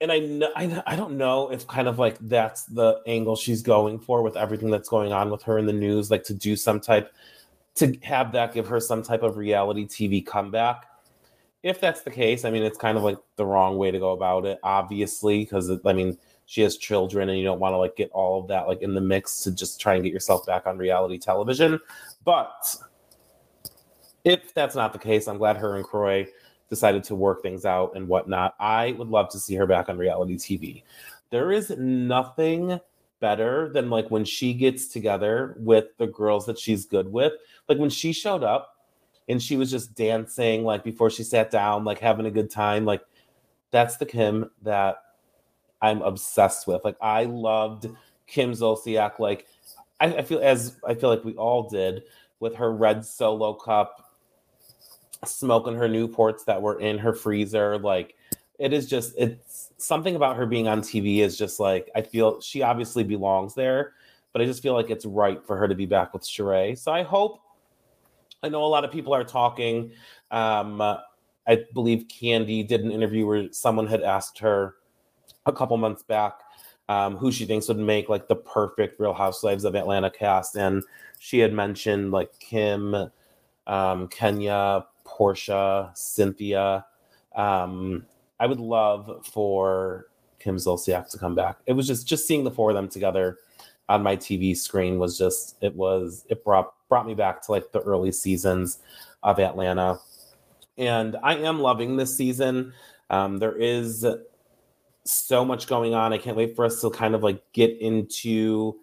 And 0.00 0.10
I, 0.10 0.18
know, 0.20 0.50
I 0.56 0.82
I 0.86 0.96
don't 0.96 1.18
know 1.18 1.52
if 1.52 1.66
kind 1.66 1.86
of 1.86 1.98
like 1.98 2.16
that's 2.22 2.64
the 2.64 3.02
angle 3.06 3.36
she's 3.36 3.60
going 3.60 3.98
for 3.98 4.22
with 4.22 4.34
everything 4.34 4.70
that's 4.70 4.88
going 4.88 5.12
on 5.12 5.30
with 5.30 5.42
her 5.42 5.58
in 5.58 5.66
the 5.66 5.74
news, 5.74 6.10
like 6.10 6.24
to 6.24 6.34
do 6.34 6.56
some 6.56 6.80
type 6.80 7.12
to 7.76 7.96
have 8.02 8.32
that 8.32 8.52
give 8.52 8.66
her 8.68 8.80
some 8.80 9.02
type 9.02 9.22
of 9.22 9.36
reality 9.36 9.86
TV 9.86 10.24
comeback 10.24 10.86
if 11.62 11.80
that's 11.80 12.02
the 12.02 12.10
case, 12.10 12.44
I 12.44 12.50
mean, 12.50 12.62
it's 12.62 12.78
kind 12.78 12.96
of 12.96 13.04
like 13.04 13.18
the 13.36 13.44
wrong 13.44 13.76
way 13.76 13.90
to 13.90 13.98
go 13.98 14.12
about 14.12 14.46
it, 14.46 14.58
obviously, 14.62 15.40
because 15.40 15.70
I 15.84 15.92
mean, 15.92 16.16
she 16.46 16.62
has 16.62 16.76
children 16.76 17.28
and 17.28 17.38
you 17.38 17.44
don't 17.44 17.60
want 17.60 17.74
to 17.74 17.76
like 17.76 17.96
get 17.96 18.10
all 18.12 18.40
of 18.40 18.48
that 18.48 18.66
like 18.66 18.82
in 18.82 18.94
the 18.94 19.00
mix 19.00 19.42
to 19.42 19.52
just 19.52 19.80
try 19.80 19.94
and 19.94 20.02
get 20.02 20.12
yourself 20.12 20.46
back 20.46 20.66
on 20.66 20.78
reality 20.78 21.18
television. 21.18 21.78
But 22.24 22.76
if 24.24 24.54
that's 24.54 24.74
not 24.74 24.92
the 24.92 24.98
case, 24.98 25.28
I'm 25.28 25.38
glad 25.38 25.58
her 25.58 25.76
and 25.76 25.84
Kroy 25.84 26.26
decided 26.70 27.04
to 27.04 27.14
work 27.14 27.42
things 27.42 27.66
out 27.66 27.92
and 27.94 28.08
whatnot. 28.08 28.54
I 28.58 28.92
would 28.92 29.08
love 29.08 29.28
to 29.30 29.38
see 29.38 29.54
her 29.56 29.66
back 29.66 29.88
on 29.88 29.98
reality 29.98 30.36
TV. 30.36 30.82
There 31.30 31.52
is 31.52 31.70
nothing 31.70 32.80
better 33.20 33.70
than 33.72 33.90
like 33.90 34.10
when 34.10 34.24
she 34.24 34.54
gets 34.54 34.88
together 34.88 35.54
with 35.58 35.96
the 35.98 36.06
girls 36.06 36.46
that 36.46 36.58
she's 36.58 36.86
good 36.86 37.12
with. 37.12 37.34
Like 37.68 37.78
when 37.78 37.90
she 37.90 38.12
showed 38.12 38.42
up 38.42 38.76
and 39.28 39.42
she 39.42 39.56
was 39.56 39.70
just 39.70 39.94
dancing 39.94 40.64
like 40.64 40.82
before 40.82 41.10
she 41.10 41.22
sat 41.22 41.50
down, 41.50 41.84
like 41.84 41.98
having 41.98 42.26
a 42.26 42.30
good 42.30 42.50
time. 42.50 42.84
Like 42.84 43.02
that's 43.70 43.96
the 43.98 44.06
Kim 44.06 44.50
that 44.62 44.96
I'm 45.80 46.02
obsessed 46.02 46.66
with. 46.66 46.84
Like 46.84 46.96
I 47.00 47.24
loved 47.24 47.88
Kim 48.26 48.52
Zolciak. 48.52 49.18
Like 49.18 49.46
I, 50.00 50.06
I 50.16 50.22
feel 50.22 50.40
as 50.40 50.76
I 50.86 50.94
feel 50.94 51.10
like 51.10 51.24
we 51.24 51.34
all 51.34 51.68
did 51.68 52.02
with 52.40 52.56
her 52.56 52.72
red 52.72 53.04
solo 53.04 53.52
cup, 53.52 54.14
smoking 55.24 55.76
her 55.76 55.88
Newports 55.88 56.44
that 56.46 56.62
were 56.62 56.80
in 56.80 56.98
her 56.98 57.12
freezer. 57.12 57.78
Like 57.78 58.16
it 58.60 58.74
is 58.74 58.86
just 58.86 59.14
it's 59.16 59.72
something 59.78 60.14
about 60.14 60.36
her 60.36 60.44
being 60.44 60.68
on 60.68 60.82
TV 60.82 61.20
is 61.20 61.36
just 61.36 61.58
like 61.58 61.90
I 61.96 62.02
feel 62.02 62.40
she 62.42 62.60
obviously 62.60 63.02
belongs 63.02 63.54
there, 63.54 63.94
but 64.32 64.42
I 64.42 64.44
just 64.44 64.62
feel 64.62 64.74
like 64.74 64.90
it's 64.90 65.06
right 65.06 65.44
for 65.44 65.56
her 65.56 65.66
to 65.66 65.74
be 65.74 65.86
back 65.86 66.12
with 66.12 66.22
Sheree. 66.22 66.78
So 66.78 66.92
I 66.92 67.02
hope 67.02 67.40
I 68.42 68.50
know 68.50 68.62
a 68.62 68.66
lot 68.66 68.84
of 68.84 68.92
people 68.92 69.14
are 69.14 69.24
talking. 69.24 69.92
Um, 70.30 70.80
I 70.82 71.64
believe 71.72 72.04
Kandi 72.08 72.68
did 72.68 72.82
an 72.82 72.92
interview 72.92 73.26
where 73.26 73.50
someone 73.50 73.86
had 73.86 74.02
asked 74.02 74.38
her 74.40 74.74
a 75.46 75.52
couple 75.52 75.78
months 75.78 76.02
back 76.02 76.34
um, 76.90 77.16
who 77.16 77.32
she 77.32 77.46
thinks 77.46 77.66
would 77.68 77.78
make 77.78 78.10
like 78.10 78.28
the 78.28 78.36
perfect 78.36 79.00
Real 79.00 79.14
Housewives 79.14 79.64
of 79.64 79.74
Atlanta 79.74 80.10
cast, 80.10 80.54
and 80.56 80.82
she 81.18 81.38
had 81.38 81.54
mentioned 81.54 82.10
like 82.10 82.38
Kim, 82.40 83.10
um, 83.66 84.08
Kenya, 84.08 84.84
Porsha, 85.06 85.96
Cynthia. 85.96 86.84
Um, 87.34 88.04
I 88.40 88.46
would 88.46 88.58
love 88.58 89.26
for 89.30 90.06
Kim 90.40 90.56
Zolciak 90.56 91.10
to 91.10 91.18
come 91.18 91.34
back. 91.34 91.58
It 91.66 91.74
was 91.74 91.86
just 91.86 92.08
just 92.08 92.26
seeing 92.26 92.42
the 92.42 92.50
four 92.50 92.70
of 92.70 92.74
them 92.74 92.88
together 92.88 93.38
on 93.88 94.02
my 94.02 94.16
TV 94.16 94.56
screen 94.56 94.98
was 94.98 95.18
just 95.18 95.56
it 95.60 95.76
was 95.76 96.24
it 96.30 96.42
brought 96.42 96.72
brought 96.88 97.06
me 97.06 97.14
back 97.14 97.42
to 97.42 97.52
like 97.52 97.70
the 97.70 97.80
early 97.80 98.10
seasons 98.10 98.78
of 99.22 99.38
Atlanta. 99.38 99.98
And 100.78 101.16
I 101.22 101.36
am 101.36 101.60
loving 101.60 101.96
this 101.96 102.16
season. 102.16 102.72
Um, 103.10 103.38
there 103.38 103.56
is 103.56 104.06
so 105.04 105.44
much 105.44 105.66
going 105.66 105.92
on. 105.94 106.12
I 106.12 106.18
can't 106.18 106.36
wait 106.36 106.56
for 106.56 106.64
us 106.64 106.80
to 106.80 106.90
kind 106.90 107.14
of 107.14 107.22
like 107.22 107.42
get 107.52 107.76
into 107.78 108.78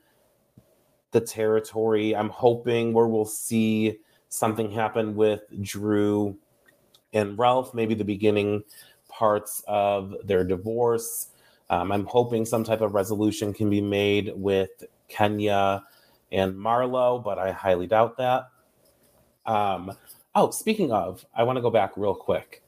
the 1.12 1.22
territory. 1.22 2.16
I'm 2.16 2.30
hoping 2.30 2.94
where 2.94 3.08
we'll 3.08 3.26
see 3.26 4.00
something 4.30 4.70
happen 4.70 5.16
with 5.16 5.42
Drew 5.62 6.38
and 7.14 7.40
Ralph, 7.40 7.74
maybe 7.74 7.96
the 7.96 8.04
beginning 8.04 8.64
parts 9.18 9.64
of 9.68 10.14
their 10.24 10.44
divorce. 10.44 11.30
Um, 11.70 11.92
I'm 11.92 12.06
hoping 12.06 12.46
some 12.46 12.64
type 12.64 12.82
of 12.82 12.94
resolution 12.94 13.54
can 13.54 13.70
be 13.70 13.82
made 13.82 14.32
with 14.36 14.84
Kenya 15.08 15.84
and 16.32 16.54
Marlo, 16.54 17.24
but 17.24 17.40
I 17.40 17.52
highly 17.52 17.88
doubt 17.88 18.18
that. 18.18 18.50
Um, 19.46 19.92
oh, 20.36 20.52
speaking 20.52 20.92
of, 20.92 21.26
I 21.36 21.44
want 21.44 21.58
to 21.58 21.62
go 21.62 21.72
back 21.72 21.98
real 21.98 22.14
quick. 22.14 22.62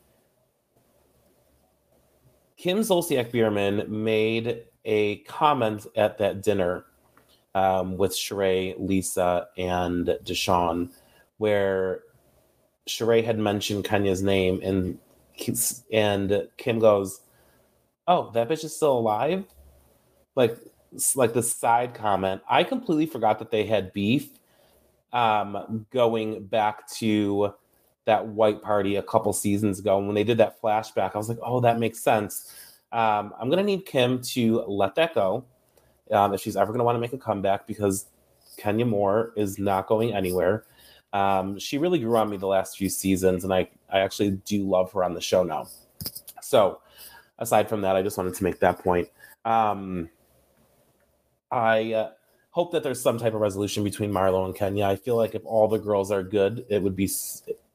Kim 2.58 2.80
Zolciak 2.80 3.32
Biermann 3.32 3.86
made 3.88 4.64
a 4.86 5.18
comment 5.20 5.86
at 5.96 6.18
that 6.18 6.42
dinner 6.42 6.86
um, 7.54 7.96
with 7.96 8.12
Sheree, 8.12 8.76
Lisa, 8.78 9.48
and 9.58 10.08
Deshawn, 10.24 10.92
where 11.38 12.02
Sheree 12.88 13.24
had 13.24 13.38
mentioned 13.38 13.86
Kenya's 13.86 14.24
name, 14.24 14.60
and 14.64 14.98
and 15.92 16.48
Kim 16.58 16.80
goes, 16.80 17.22
"Oh, 18.08 18.32
that 18.32 18.50
bitch 18.50 18.64
is 18.64 18.76
still 18.76 18.98
alive." 18.98 19.46
Like, 20.36 20.58
like 21.16 21.34
the 21.34 21.44
side 21.44 21.94
comment. 21.94 22.42
I 22.50 22.64
completely 22.64 23.06
forgot 23.06 23.40
that 23.40 23.52
they 23.52 23.66
had 23.66 23.94
beef. 23.94 24.30
Um, 25.12 25.86
going 25.92 26.46
back 26.46 26.88
to 26.98 27.54
that 28.06 28.28
white 28.28 28.62
party 28.62 28.96
a 28.96 29.04
couple 29.04 29.34
seasons 29.34 29.80
ago, 29.80 29.98
and 29.98 30.08
when 30.08 30.16
they 30.16 30.24
did 30.24 30.38
that 30.38 30.62
flashback, 30.62 31.16
I 31.16 31.18
was 31.18 31.30
like, 31.30 31.40
"Oh, 31.42 31.60
that 31.62 31.80
makes 31.80 32.00
sense." 32.00 32.54
Um, 32.92 33.34
I'm 33.40 33.50
gonna 33.50 33.64
need 33.64 33.86
Kim 33.86 34.22
to 34.34 34.62
let 34.68 34.96
that 34.96 35.14
go 35.14 35.46
um, 36.12 36.34
if 36.34 36.42
she's 36.42 36.56
ever 36.56 36.72
gonna 36.72 36.84
want 36.84 36.96
to 36.96 37.00
make 37.00 37.14
a 37.14 37.18
comeback 37.18 37.68
because 37.68 38.06
Kenya 38.58 38.86
Moore 38.86 39.34
is 39.36 39.60
not 39.60 39.88
going 39.88 40.14
anywhere. 40.14 40.66
Um, 41.14 41.58
she 41.58 41.78
really 41.78 42.00
grew 42.00 42.18
on 42.18 42.30
me 42.30 42.38
the 42.38 42.48
last 42.48 42.78
few 42.78 42.90
seasons, 42.90 43.44
and 43.44 43.54
I 43.54 43.70
I 43.92 44.00
actually 44.00 44.32
do 44.32 44.68
love 44.68 44.92
her 44.94 45.04
on 45.04 45.14
the 45.14 45.22
show 45.22 45.44
now. 45.44 45.68
So, 46.42 46.82
aside 47.38 47.70
from 47.70 47.82
that, 47.82 47.96
I 47.96 48.02
just 48.02 48.18
wanted 48.18 48.36
to 48.36 48.44
make 48.44 48.60
that 48.60 48.80
point. 48.80 49.10
Um, 49.46 50.10
I 51.52 51.94
uh, 51.94 52.12
hope 52.52 52.72
that 52.72 52.84
there's 52.84 53.02
some 53.02 53.18
type 53.18 53.34
of 53.34 53.42
resolution 53.42 53.84
between 53.84 54.12
Marlo 54.12 54.46
and 54.46 54.56
Kenya. 54.56 54.86
I 54.86 54.96
feel 54.96 55.16
like 55.16 55.36
if 55.36 55.46
all 55.46 55.68
the 55.68 55.80
girls 55.80 56.12
are 56.12 56.24
good, 56.24 56.66
it 56.70 56.82
would 56.82 56.96
be 56.96 57.10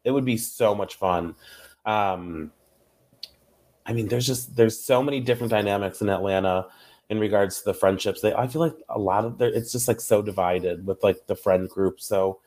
it 0.04 0.10
would 0.10 0.24
be 0.24 0.36
so 0.36 0.74
much 0.74 0.96
fun. 0.96 1.34
Um, 1.86 2.52
I 3.86 3.92
mean, 3.92 4.08
there's 4.08 4.26
just 4.26 4.56
there's 4.56 4.78
so 4.78 5.02
many 5.02 5.20
different 5.20 5.50
dynamics 5.50 6.00
in 6.00 6.08
Atlanta 6.08 6.66
in 7.10 7.18
regards 7.18 7.58
to 7.58 7.64
the 7.64 7.74
friendships. 7.74 8.20
They 8.20 8.34
I 8.34 8.46
feel 8.46 8.60
like 8.60 8.76
a 8.88 8.98
lot 8.98 9.24
of 9.24 9.38
there 9.38 9.52
it's 9.52 9.72
just 9.72 9.88
like 9.88 10.00
so 10.00 10.22
divided 10.22 10.86
with 10.86 11.02
like 11.02 11.26
the 11.26 11.36
friend 11.36 11.68
group. 11.68 12.00
So 12.00 12.40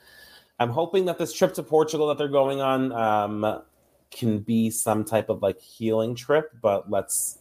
I'm 0.59 0.69
hoping 0.69 1.05
that 1.05 1.17
this 1.17 1.33
trip 1.33 1.53
to 1.55 1.63
Portugal 1.63 2.07
that 2.07 2.17
they're 2.17 2.27
going 2.27 2.61
on 2.61 2.91
um, 2.91 3.61
can 4.09 4.39
be 4.39 4.69
some 4.69 5.03
type 5.03 5.29
of 5.29 5.41
like 5.41 5.59
healing 5.59 6.15
trip, 6.15 6.51
but 6.61 6.89
let's 6.89 7.39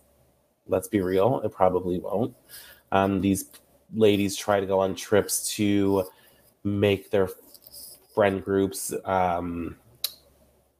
let's 0.66 0.88
be 0.88 1.00
real, 1.00 1.40
it 1.44 1.52
probably 1.52 1.98
won't. 1.98 2.34
Um, 2.92 3.20
these 3.20 3.50
ladies 3.94 4.36
try 4.36 4.60
to 4.60 4.66
go 4.66 4.80
on 4.80 4.94
trips 4.94 5.54
to 5.54 6.04
make 6.64 7.10
their 7.10 7.28
friend 8.14 8.44
groups 8.44 8.92
um, 9.04 9.76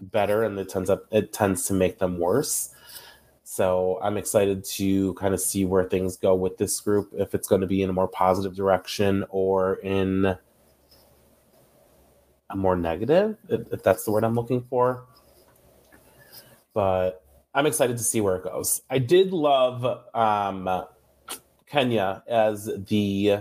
better, 0.00 0.42
and 0.42 0.58
it 0.58 0.68
tends 0.68 0.90
up 0.90 1.06
it 1.10 1.32
tends 1.32 1.66
to 1.66 1.74
make 1.74 1.98
them 1.98 2.18
worse. 2.18 2.74
So 3.44 3.98
I'm 4.02 4.16
excited 4.16 4.64
to 4.64 5.14
kind 5.14 5.32
of 5.32 5.40
see 5.40 5.64
where 5.64 5.84
things 5.84 6.16
go 6.16 6.34
with 6.34 6.58
this 6.58 6.80
group, 6.80 7.10
if 7.16 7.32
it's 7.34 7.46
going 7.46 7.60
to 7.60 7.66
be 7.66 7.80
in 7.80 7.88
a 7.88 7.92
more 7.92 8.08
positive 8.08 8.56
direction 8.56 9.24
or 9.30 9.76
in 9.76 10.36
more 12.54 12.76
negative, 12.76 13.36
if, 13.48 13.72
if 13.72 13.82
that's 13.82 14.04
the 14.04 14.12
word 14.12 14.24
I'm 14.24 14.34
looking 14.34 14.62
for. 14.68 15.04
But 16.74 17.24
I'm 17.54 17.66
excited 17.66 17.96
to 17.96 18.04
see 18.04 18.20
where 18.20 18.36
it 18.36 18.44
goes. 18.44 18.82
I 18.90 18.98
did 18.98 19.32
love 19.32 20.04
um, 20.14 20.84
Kenya 21.66 22.22
as 22.28 22.70
the 22.86 23.38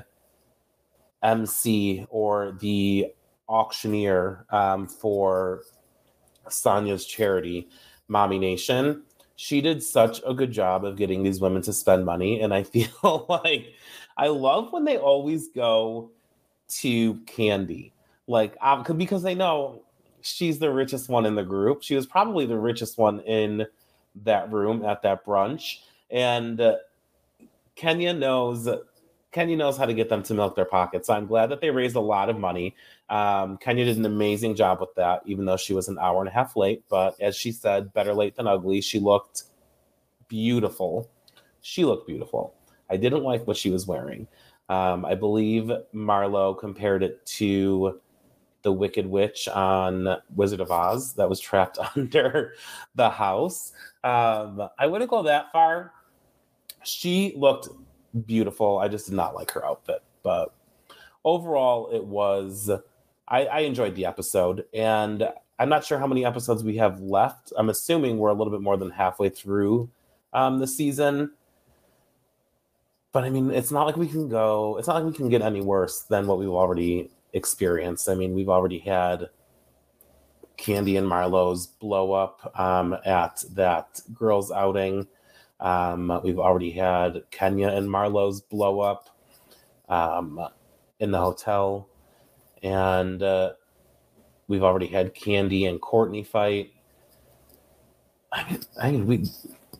MC 1.21 2.05
or 2.09 2.57
the 2.59 3.13
auctioneer 3.49 4.45
um, 4.49 4.87
for 4.87 5.63
Sonya's 6.49 7.05
charity, 7.05 7.67
Mommy 8.07 8.39
Nation. 8.39 9.03
She 9.35 9.59
did 9.59 9.83
such 9.83 10.21
a 10.25 10.33
good 10.33 10.51
job 10.51 10.85
of 10.85 10.95
getting 10.95 11.21
these 11.21 11.41
women 11.41 11.61
to 11.63 11.73
spend 11.73 12.05
money. 12.05 12.39
And 12.41 12.53
I 12.53 12.63
feel 12.63 13.25
like 13.27 13.73
I 14.17 14.27
love 14.27 14.71
when 14.71 14.85
they 14.85 14.97
always 14.97 15.49
go 15.49 16.11
to 16.67 17.15
Kandi 17.25 17.91
like 18.27 18.55
um, 18.61 18.83
because 18.97 19.23
they 19.23 19.35
know 19.35 19.81
she's 20.21 20.59
the 20.59 20.71
richest 20.71 21.09
one 21.09 21.25
in 21.25 21.35
the 21.35 21.43
group. 21.43 21.83
She 21.83 21.95
was 21.95 22.05
probably 22.05 22.45
the 22.45 22.57
richest 22.57 22.97
one 22.97 23.19
in 23.21 23.65
that 24.23 24.51
room 24.51 24.83
at 24.83 25.01
that 25.03 25.25
brunch, 25.25 25.79
and 26.09 26.59
uh, 26.59 26.77
Kenya 27.75 28.13
knows 28.13 28.67
Kenya 29.31 29.57
knows 29.57 29.77
how 29.77 29.85
to 29.85 29.93
get 29.93 30.07
them 30.07 30.23
to 30.23 30.33
milk 30.33 30.55
their 30.55 30.65
pockets. 30.65 31.07
So 31.07 31.13
I'm 31.13 31.27
glad 31.27 31.47
that 31.47 31.59
they 31.59 31.69
raised 31.69 31.97
a 31.97 32.01
lot 32.01 32.29
of 32.29 32.39
money. 32.39 32.73
Um, 33.09 33.57
Kenya 33.57 33.83
did 33.83 33.97
an 33.97 34.05
amazing 34.05 34.55
job 34.55 34.79
with 34.79 34.95
that, 34.95 35.23
even 35.25 35.43
though 35.43 35.57
she 35.57 35.73
was 35.73 35.89
an 35.89 35.99
hour 35.99 36.19
and 36.21 36.29
a 36.29 36.31
half 36.31 36.55
late. 36.55 36.83
But 36.89 37.19
as 37.19 37.35
she 37.35 37.51
said, 37.51 37.93
better 37.93 38.13
late 38.13 38.37
than 38.37 38.47
ugly. 38.47 38.79
She 38.79 38.97
looked 38.97 39.43
beautiful. 40.29 41.09
She 41.59 41.83
looked 41.83 42.07
beautiful. 42.07 42.53
I 42.89 42.95
didn't 42.95 43.23
like 43.23 43.45
what 43.45 43.57
she 43.57 43.69
was 43.69 43.85
wearing. 43.85 44.27
Um, 44.69 45.03
I 45.03 45.15
believe 45.15 45.69
Marlo 45.93 46.57
compared 46.57 47.03
it 47.03 47.25
to 47.25 47.99
the 48.65 48.73
Wicked 48.73 49.05
Witch 49.05 49.47
on 49.47 50.17
Wizard 50.35 50.59
of 50.59 50.71
Oz 50.71 51.13
that 51.13 51.29
was 51.29 51.39
trapped 51.39 51.77
under 51.95 52.55
the 52.95 53.09
house. 53.09 53.71
Um, 54.03 54.67
I 54.77 54.87
wouldn't 54.87 55.09
go 55.09 55.23
that 55.23 55.51
far. 55.53 55.93
She 56.83 57.33
looked 57.37 57.69
beautiful. 58.25 58.79
I 58.79 58.87
just 58.87 59.05
did 59.05 59.15
not 59.15 59.35
like 59.35 59.51
her 59.51 59.63
outfit, 59.63 60.01
but 60.23 60.53
overall, 61.23 61.89
it 61.93 62.03
was. 62.03 62.69
I, 63.27 63.45
I 63.45 63.59
enjoyed 63.59 63.95
the 63.95 64.05
episode, 64.05 64.65
and 64.73 65.27
I'm 65.57 65.69
not 65.69 65.85
sure 65.85 65.97
how 65.99 66.07
many 66.07 66.25
episodes 66.25 66.63
we 66.63 66.77
have 66.77 66.99
left. 66.99 67.53
I'm 67.57 67.69
assuming 67.69 68.17
we're 68.17 68.29
a 68.29 68.33
little 68.33 68.51
bit 68.51 68.61
more 68.61 68.77
than 68.77 68.89
halfway 68.89 69.29
through 69.29 69.89
um, 70.33 70.59
the 70.59 70.67
season. 70.67 71.31
But 73.11 73.23
I 73.25 73.29
mean, 73.29 73.51
it's 73.51 73.71
not 73.71 73.85
like 73.85 73.95
we 73.95 74.07
can 74.07 74.27
go. 74.27 74.77
It's 74.77 74.87
not 74.87 74.95
like 74.95 75.05
we 75.05 75.13
can 75.13 75.29
get 75.29 75.41
any 75.43 75.61
worse 75.61 76.01
than 76.01 76.25
what 76.25 76.39
we've 76.39 76.49
already 76.49 77.11
experience. 77.35 78.07
I 78.07 78.15
mean, 78.15 78.33
we've 78.33 78.49
already 78.49 78.79
had 78.79 79.29
Kandi 80.57 80.97
and 80.97 81.07
Marlo's 81.07 81.67
blow 81.67 82.13
up 82.13 82.57
um, 82.59 82.97
at 83.05 83.43
that 83.51 84.01
girls' 84.13 84.51
outing. 84.51 85.07
Um, 85.59 86.21
we've 86.23 86.39
already 86.39 86.71
had 86.71 87.23
Kenya 87.31 87.67
and 87.67 87.91
Marlo's 87.91 88.41
blow 88.41 88.79
up 88.79 89.09
um, 89.89 90.39
in 90.99 91.11
the 91.11 91.19
hotel, 91.19 91.89
and 92.63 93.21
uh, 93.21 93.53
we've 94.47 94.63
already 94.63 94.87
had 94.87 95.13
Kandi 95.13 95.69
and 95.69 95.79
Courtney 95.79 96.23
fight. 96.23 96.71
I 98.31 98.49
mean, 98.49 98.59
I 98.81 98.91
mean, 98.91 99.07
we 99.07 99.25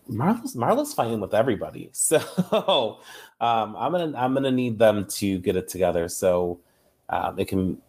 Marlo's 0.08 0.56
Marlo's 0.56 0.94
fighting 0.94 1.20
with 1.20 1.34
everybody, 1.34 1.89
so 1.94 3.00
um, 3.39 3.76
I'm 3.78 3.91
gonna 3.91 4.18
I'm 4.18 4.34
gonna 4.34 4.52
need 4.52 4.78
them 4.78 5.06
to 5.06 5.39
get 5.39 5.56
it 5.56 5.68
together. 5.68 6.08
So 6.10 6.60
um, 7.10 7.39
it 7.39 7.48
can 7.48 7.82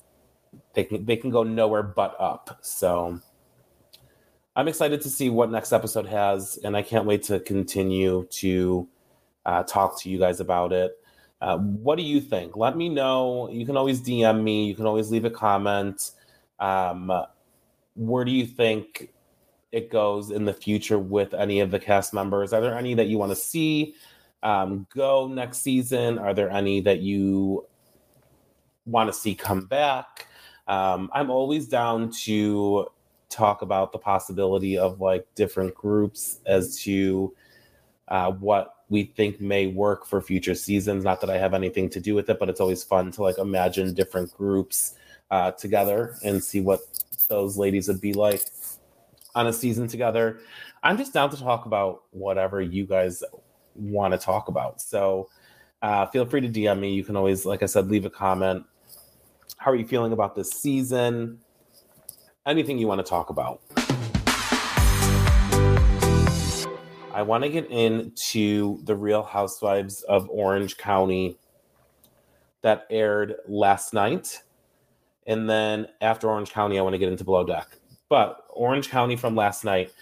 they 0.75 0.85
can 0.85 1.05
they 1.05 1.17
can 1.17 1.31
go 1.31 1.43
nowhere 1.43 1.83
but 1.83 2.15
up. 2.19 2.59
So 2.63 3.21
I'm 4.55 4.69
excited 4.69 5.01
to 5.03 5.11
see 5.11 5.29
what 5.31 5.51
next 5.51 5.73
episode 5.73 6.07
has, 6.07 6.59
and 6.65 6.77
I 6.77 6.83
can't 6.83 7.07
wait 7.07 7.23
to 7.25 7.41
continue 7.41 8.27
to 8.31 8.89
uh, 9.45 9.63
talk 9.65 10.01
to 10.01 10.11
you 10.11 10.19
guys 10.19 10.41
about 10.41 10.73
it. 10.73 10.97
Uh, 11.41 11.59
what 11.59 11.97
do 11.97 12.03
you 12.03 12.21
think? 12.21 12.57
Let 12.57 12.77
me 12.77 12.89
know. 12.89 13.51
You 13.51 13.67
can 13.67 13.77
always 13.77 14.01
DM 14.01 14.43
me. 14.43 14.67
You 14.67 14.75
can 14.75 14.87
always 14.87 15.11
leave 15.11 15.25
a 15.25 15.31
comment. 15.31 16.11
Um, 16.59 17.13
where 17.95 18.25
do 18.25 18.31
you 18.31 18.47
think 18.47 19.13
it 19.73 19.91
goes 19.91 20.31
in 20.31 20.45
the 20.45 20.55
future 20.55 20.99
with 20.99 21.35
any 21.35 21.61
of 21.61 21.71
the 21.71 21.79
cast 21.79 22.15
members? 22.15 22.53
Are 22.53 22.61
there 22.61 22.77
any 22.77 22.95
that 22.95 23.09
you 23.09 23.19
want 23.19 23.33
to 23.33 23.37
see 23.37 23.95
um, 24.43 24.87
go 24.95 25.29
next 25.29 25.59
season? 25.59 26.19
Are 26.19 26.33
there 26.33 26.51
any 26.51 26.81
that 26.81 27.01
you 27.01 27.67
want 28.87 29.09
to 29.09 29.13
see 29.13 29.35
come 29.35 29.67
back. 29.67 30.27
Um, 30.69 31.11
I'm 31.13 31.31
always 31.31 31.69
down 31.69 32.11
to 32.25 32.89
talk 33.29 33.63
about 33.63 33.93
the 33.93 33.99
possibility 33.99 34.79
of 34.79 35.01
like 35.01 35.27
different 35.35 35.75
groups 35.75 36.41
as 36.47 36.81
to 36.83 37.35
uh, 38.09 38.31
what 38.33 38.75
we 38.89 39.05
think 39.17 39.41
may 39.41 39.67
work 39.67 40.07
for 40.07 40.21
future 40.21 40.55
seasons. 40.55 41.05
Not 41.05 41.21
that 41.21 41.31
I 41.31 41.39
have 41.39 41.55
anything 41.55 41.89
to 41.91 42.01
do 42.01 42.15
with 42.15 42.31
it, 42.31 42.39
but 42.39 42.49
it's 42.49 42.61
always 42.61 42.85
fun 42.85 43.11
to 43.13 43.23
like 43.23 43.39
imagine 43.39 43.95
different 43.95 44.33
groups 44.33 44.95
uh, 45.31 45.51
together 45.53 46.17
and 46.25 46.43
see 46.43 46.61
what 46.61 46.81
those 47.29 47.59
ladies 47.59 47.89
would 47.89 48.01
be 48.01 48.13
like 48.13 48.43
on 49.35 49.49
a 49.49 49.53
season 49.53 49.89
together. 49.89 50.41
I'm 50.83 50.97
just 50.97 51.13
down 51.13 51.31
to 51.31 51.37
talk 51.37 51.67
about 51.67 52.03
whatever 52.11 52.61
you 52.61 52.87
guys 52.87 53.25
want 53.75 54.13
to 54.13 54.19
talk 54.19 54.49
about. 54.49 54.81
So 54.81 55.29
uh, 55.83 56.07
feel 56.07 56.25
free 56.25 56.41
to 56.41 56.49
DM 56.49 56.79
me. 56.79 56.95
You 56.95 57.05
can 57.05 57.17
always, 57.17 57.45
like 57.45 57.63
I 57.63 57.67
said, 57.67 57.89
leave 57.89 58.05
a 58.05 58.11
comment. 58.11 58.65
How 59.57 59.71
are 59.71 59.75
you 59.75 59.87
feeling 59.87 60.13
about 60.13 60.35
this 60.35 60.51
season? 60.51 61.39
Anything 62.47 62.79
you 62.79 62.87
want 62.87 63.05
to 63.05 63.09
talk 63.09 63.31
about. 63.31 63.61
I 67.13 67.23
want 67.23 67.45
to 67.45 67.49
get 67.49 67.71
into 67.71 68.81
the 68.85 68.95
Real 68.95 69.23
Housewives 69.23 70.03
of 70.03 70.29
Orange 70.29 70.77
County 70.77 71.39
that 72.63 72.87
aired 72.91 73.37
last 73.49 73.95
night. 73.95 74.43
And 75.27 75.49
then 75.49 75.87
after 76.01 76.29
Orange 76.29 76.51
County, 76.51 76.79
I 76.79 76.83
want 76.83 76.93
to 76.93 76.99
get 76.99 77.09
into 77.09 77.25
Below 77.25 77.45
Deck. 77.45 77.67
But 78.09 78.45
Orange 78.51 78.91
County 78.91 79.17
from 79.17 79.35
last 79.35 79.65
night, 79.65 79.93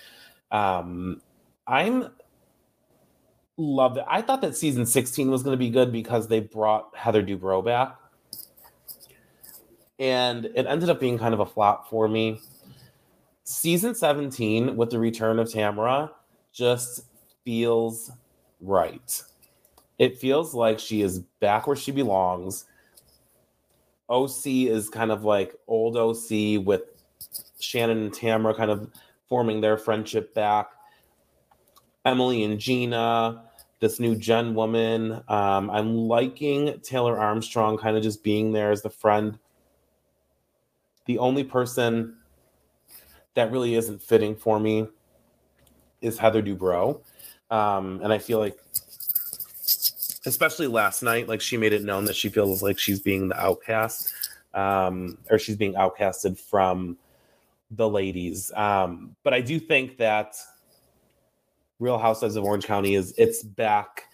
um, 0.51 1.23
I'm 1.67 2.09
loved 3.57 3.99
it. 3.99 4.05
I 4.09 4.21
thought 4.21 4.41
that 4.43 4.57
season 4.57 4.85
16 4.85 5.31
was 5.31 5.43
going 5.43 5.55
to 5.55 5.59
be 5.59 5.71
good 5.71 5.93
because 5.93 6.27
they 6.27 6.41
brought 6.41 6.95
Heather 6.97 7.23
Dubrow 7.23 7.65
back. 7.65 7.97
And 9.99 10.47
it 10.47 10.67
ended 10.67 10.91
up 10.91 11.01
being 11.01 11.19
kind 11.19 11.35
of 11.35 11.41
a 11.41 11.47
flop 11.47 11.89
for 11.89 12.09
me. 12.09 12.41
Season 13.45 13.95
17, 13.95 14.77
with 14.77 14.91
the 14.91 14.99
return 14.99 15.39
of 15.39 15.49
Tamra, 15.49 16.11
just 16.53 17.05
feels 17.45 18.11
right. 18.61 19.23
It 19.99 20.19
feels 20.19 20.55
like 20.55 20.79
she 20.79 21.03
is 21.03 21.21
back 21.41 21.67
where 21.67 21.77
she 21.77 21.93
belongs. 21.93 22.65
OC 24.09 24.47
is 24.47 24.89
kind 24.89 25.11
of 25.11 25.25
like 25.25 25.55
old 25.67 25.97
OC 25.97 26.65
with 26.65 26.83
Shannon 27.61 28.03
and 28.03 28.13
Tamra 28.13 28.57
kind 28.57 28.71
of 28.71 28.91
forming 29.29 29.61
their 29.61 29.77
friendship 29.77 30.35
back. 30.35 30.69
Emily 32.05 32.45
and 32.45 32.59
Gina, 32.59 33.45
this 33.81 33.99
new 33.99 34.15
Jen 34.15 34.55
woman. 34.55 35.23
Um, 35.29 35.71
I'm 35.71 35.97
liking 35.97 36.81
Taylor 36.81 37.19
Armstrong 37.19 37.79
kind 37.79 37.97
of 37.97 38.03
just 38.03 38.23
being 38.23 38.53
there 38.53 38.71
as 38.71 38.83
the 38.83 38.91
friend. 38.91 39.39
The 41.07 41.19
only 41.19 41.45
person 41.45 42.17
that 43.35 43.51
really 43.51 43.75
isn't 43.75 44.03
fitting 44.03 44.37
for 44.37 44.59
me 44.59 44.87
is 46.01 46.19
Heather 46.19 46.43
Dubrow. 46.43 47.01
Um, 47.51 48.01
and 48.03 48.13
I 48.13 48.19
feel 48.19 48.39
like, 48.39 48.59
especially 50.27 50.67
last 50.67 51.03
night, 51.03 51.29
like 51.29 51.41
she 51.41 51.57
made 51.57 51.73
it 51.73 51.83
known 51.83 52.05
that 52.07 52.17
she 52.17 52.29
feels 52.29 52.63
like 52.63 52.79
she's 52.79 53.01
being 53.01 53.29
the 53.29 53.41
outcast, 53.41 54.13
um, 54.55 55.19
or 55.31 55.39
she's 55.39 55.57
being 55.57 55.75
outcasted 55.75 56.39
from 56.39 56.97
the 57.71 57.89
ladies. 57.89 58.53
Um, 58.55 59.17
but 59.23 59.35
I 59.35 59.41
do 59.41 59.59
think 59.59 59.99
that 59.99 60.37
Real 61.81 61.99
Housewives 61.99 62.37
of 62.37 62.45
Orange 62.45 62.67
County 62.67 62.95
is 62.95 63.15
it's 63.19 63.43
back. 63.43 64.05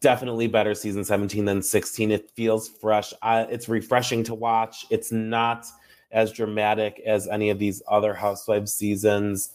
Definitely 0.00 0.46
better 0.46 0.74
season 0.74 1.04
17 1.04 1.44
than 1.44 1.62
16. 1.62 2.10
It 2.10 2.30
feels 2.30 2.68
fresh. 2.68 3.12
I, 3.22 3.42
it's 3.42 3.68
refreshing 3.68 4.22
to 4.24 4.34
watch. 4.34 4.86
It's 4.90 5.12
not 5.12 5.66
as 6.10 6.32
dramatic 6.32 7.00
as 7.06 7.28
any 7.28 7.50
of 7.50 7.58
these 7.58 7.82
other 7.88 8.14
Housewives 8.14 8.72
seasons. 8.72 9.50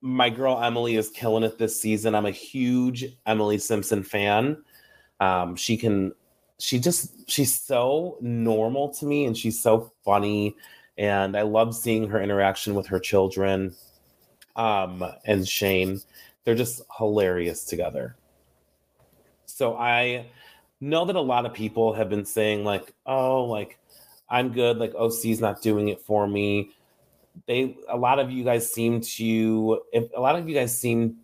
My 0.00 0.28
girl 0.28 0.60
Emily 0.62 0.96
is 0.96 1.08
killing 1.10 1.44
it 1.44 1.58
this 1.58 1.80
season. 1.80 2.14
I'm 2.14 2.26
a 2.26 2.30
huge 2.30 3.06
Emily 3.26 3.58
Simpson 3.58 4.02
fan. 4.02 4.62
Um, 5.20 5.56
she 5.56 5.76
can, 5.76 6.12
she 6.58 6.78
just, 6.78 7.30
she's 7.30 7.58
so 7.58 8.18
normal 8.20 8.90
to 8.94 9.06
me 9.06 9.24
and 9.24 9.36
she's 9.36 9.60
so 9.60 9.92
funny. 10.04 10.56
And 10.98 11.36
I 11.36 11.42
love 11.42 11.74
seeing 11.74 12.08
her 12.10 12.20
interaction 12.20 12.74
with 12.74 12.86
her 12.88 13.00
children 13.00 13.74
um, 14.56 15.02
and 15.24 15.48
Shane. 15.48 16.00
They're 16.44 16.54
just 16.54 16.82
hilarious 16.98 17.64
together. 17.64 18.16
So 19.54 19.76
I 19.76 20.26
know 20.80 21.04
that 21.04 21.14
a 21.14 21.20
lot 21.20 21.46
of 21.46 21.54
people 21.54 21.92
have 21.92 22.10
been 22.10 22.24
saying, 22.24 22.64
like, 22.64 22.92
oh, 23.06 23.44
like, 23.44 23.78
I'm 24.28 24.50
good. 24.50 24.78
Like, 24.78 24.92
OC's 24.96 25.40
not 25.40 25.62
doing 25.62 25.90
it 25.90 26.00
for 26.00 26.26
me. 26.26 26.70
They, 27.46 27.76
a 27.88 27.96
lot 27.96 28.18
of 28.18 28.32
you 28.32 28.42
guys 28.42 28.68
seem 28.68 29.00
to, 29.00 29.80
if 29.92 30.10
a 30.16 30.20
lot 30.20 30.34
of 30.34 30.48
you 30.48 30.56
guys 30.56 30.76
seem 30.76 31.18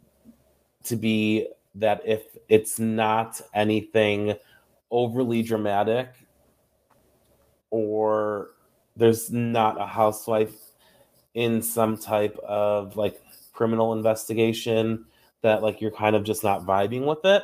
to 0.85 0.95
be 0.95 1.49
that 1.75 2.03
if 2.05 2.23
it's 2.49 2.79
not 2.79 3.41
anything 3.53 4.37
overly 4.93 5.43
dramatic 5.43 6.11
or 7.71 8.51
there's 8.95 9.33
not 9.33 9.81
a 9.81 9.87
housewife 9.87 10.55
in 11.35 11.63
some 11.63 11.97
type 11.97 12.39
of 12.47 12.97
like 12.97 13.21
criminal 13.53 13.93
investigation 13.93 15.05
that 15.43 15.65
like 15.65 15.81
you're 15.81 15.91
kind 15.91 16.15
of 16.15 16.23
just 16.23 16.45
not 16.45 16.65
vibing 16.65 17.07
with 17.07 17.25
it. 17.25 17.43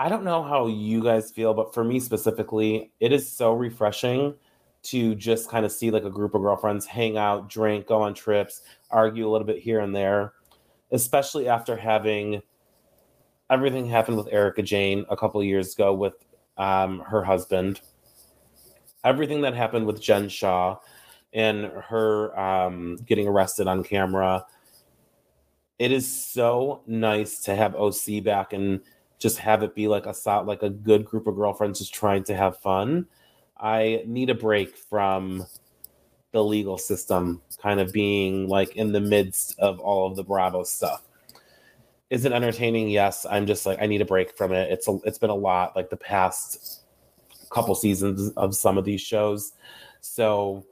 I 0.00 0.08
don't 0.08 0.24
know 0.24 0.42
how 0.42 0.66
you 0.66 1.04
guys 1.04 1.30
feel, 1.30 1.52
but 1.52 1.74
for 1.74 1.84
me 1.84 2.00
specifically, 2.00 2.90
it 3.00 3.12
is 3.12 3.30
so 3.30 3.52
refreshing 3.52 4.34
to 4.84 5.14
just 5.14 5.50
kind 5.50 5.66
of 5.66 5.72
see 5.72 5.90
like 5.90 6.04
a 6.04 6.10
group 6.10 6.34
of 6.34 6.40
girlfriends 6.40 6.86
hang 6.86 7.18
out, 7.18 7.50
drink, 7.50 7.86
go 7.86 8.00
on 8.00 8.14
trips, 8.14 8.62
argue 8.90 9.28
a 9.28 9.30
little 9.30 9.46
bit 9.46 9.58
here 9.58 9.80
and 9.80 9.94
there, 9.94 10.32
especially 10.90 11.48
after 11.48 11.76
having 11.76 12.40
everything 13.50 13.86
happened 13.86 14.16
with 14.16 14.28
Erika 14.32 14.62
Jayne 14.62 15.04
a 15.10 15.16
couple 15.18 15.44
years 15.44 15.74
ago 15.74 15.92
with 15.92 16.14
um, 16.56 17.00
her 17.00 17.22
husband. 17.22 17.82
Everything 19.04 19.42
that 19.42 19.52
happened 19.52 19.84
with 19.84 20.00
Jen 20.00 20.30
Shah 20.30 20.78
and 21.34 21.66
her 21.66 22.40
um, 22.40 22.96
getting 23.04 23.28
arrested 23.28 23.66
on 23.66 23.84
camera. 23.84 24.46
It 25.78 25.92
is 25.92 26.10
so 26.10 26.80
nice 26.86 27.40
to 27.40 27.54
have 27.54 27.74
OC 27.74 28.24
back 28.24 28.54
and 28.54 28.80
just 29.20 29.38
have 29.38 29.62
it 29.62 29.74
be 29.74 29.86
like 29.86 30.06
a 30.06 30.42
like 30.42 30.62
a 30.62 30.70
good 30.70 31.04
group 31.04 31.26
of 31.26 31.36
girlfriends 31.36 31.78
just 31.78 31.94
trying 31.94 32.24
to 32.24 32.34
have 32.34 32.58
fun. 32.58 33.06
I 33.56 34.02
need 34.06 34.30
a 34.30 34.34
break 34.34 34.76
from 34.76 35.46
the 36.32 36.42
legal 36.42 36.78
system 36.78 37.42
kind 37.60 37.78
of 37.78 37.92
being 37.92 38.48
like 38.48 38.74
in 38.76 38.92
the 38.92 39.00
midst 39.00 39.58
of 39.58 39.78
all 39.78 40.06
of 40.06 40.16
the 40.16 40.24
Bravo 40.24 40.64
stuff. 40.64 41.06
Is 42.08 42.24
it 42.24 42.32
entertaining? 42.32 42.88
Yes. 42.88 43.26
I'm 43.28 43.46
just 43.46 43.66
like 43.66 43.80
I 43.80 43.86
need 43.86 44.00
a 44.00 44.06
break 44.06 44.36
from 44.36 44.52
it. 44.52 44.72
It's 44.72 44.88
a, 44.88 44.98
it's 45.04 45.18
been 45.18 45.30
a 45.30 45.34
lot 45.34 45.76
like 45.76 45.90
the 45.90 45.96
past 45.96 46.82
couple 47.50 47.74
seasons 47.74 48.32
of 48.36 48.56
some 48.56 48.78
of 48.78 48.84
these 48.84 49.02
shows. 49.02 49.52
So 50.00 50.64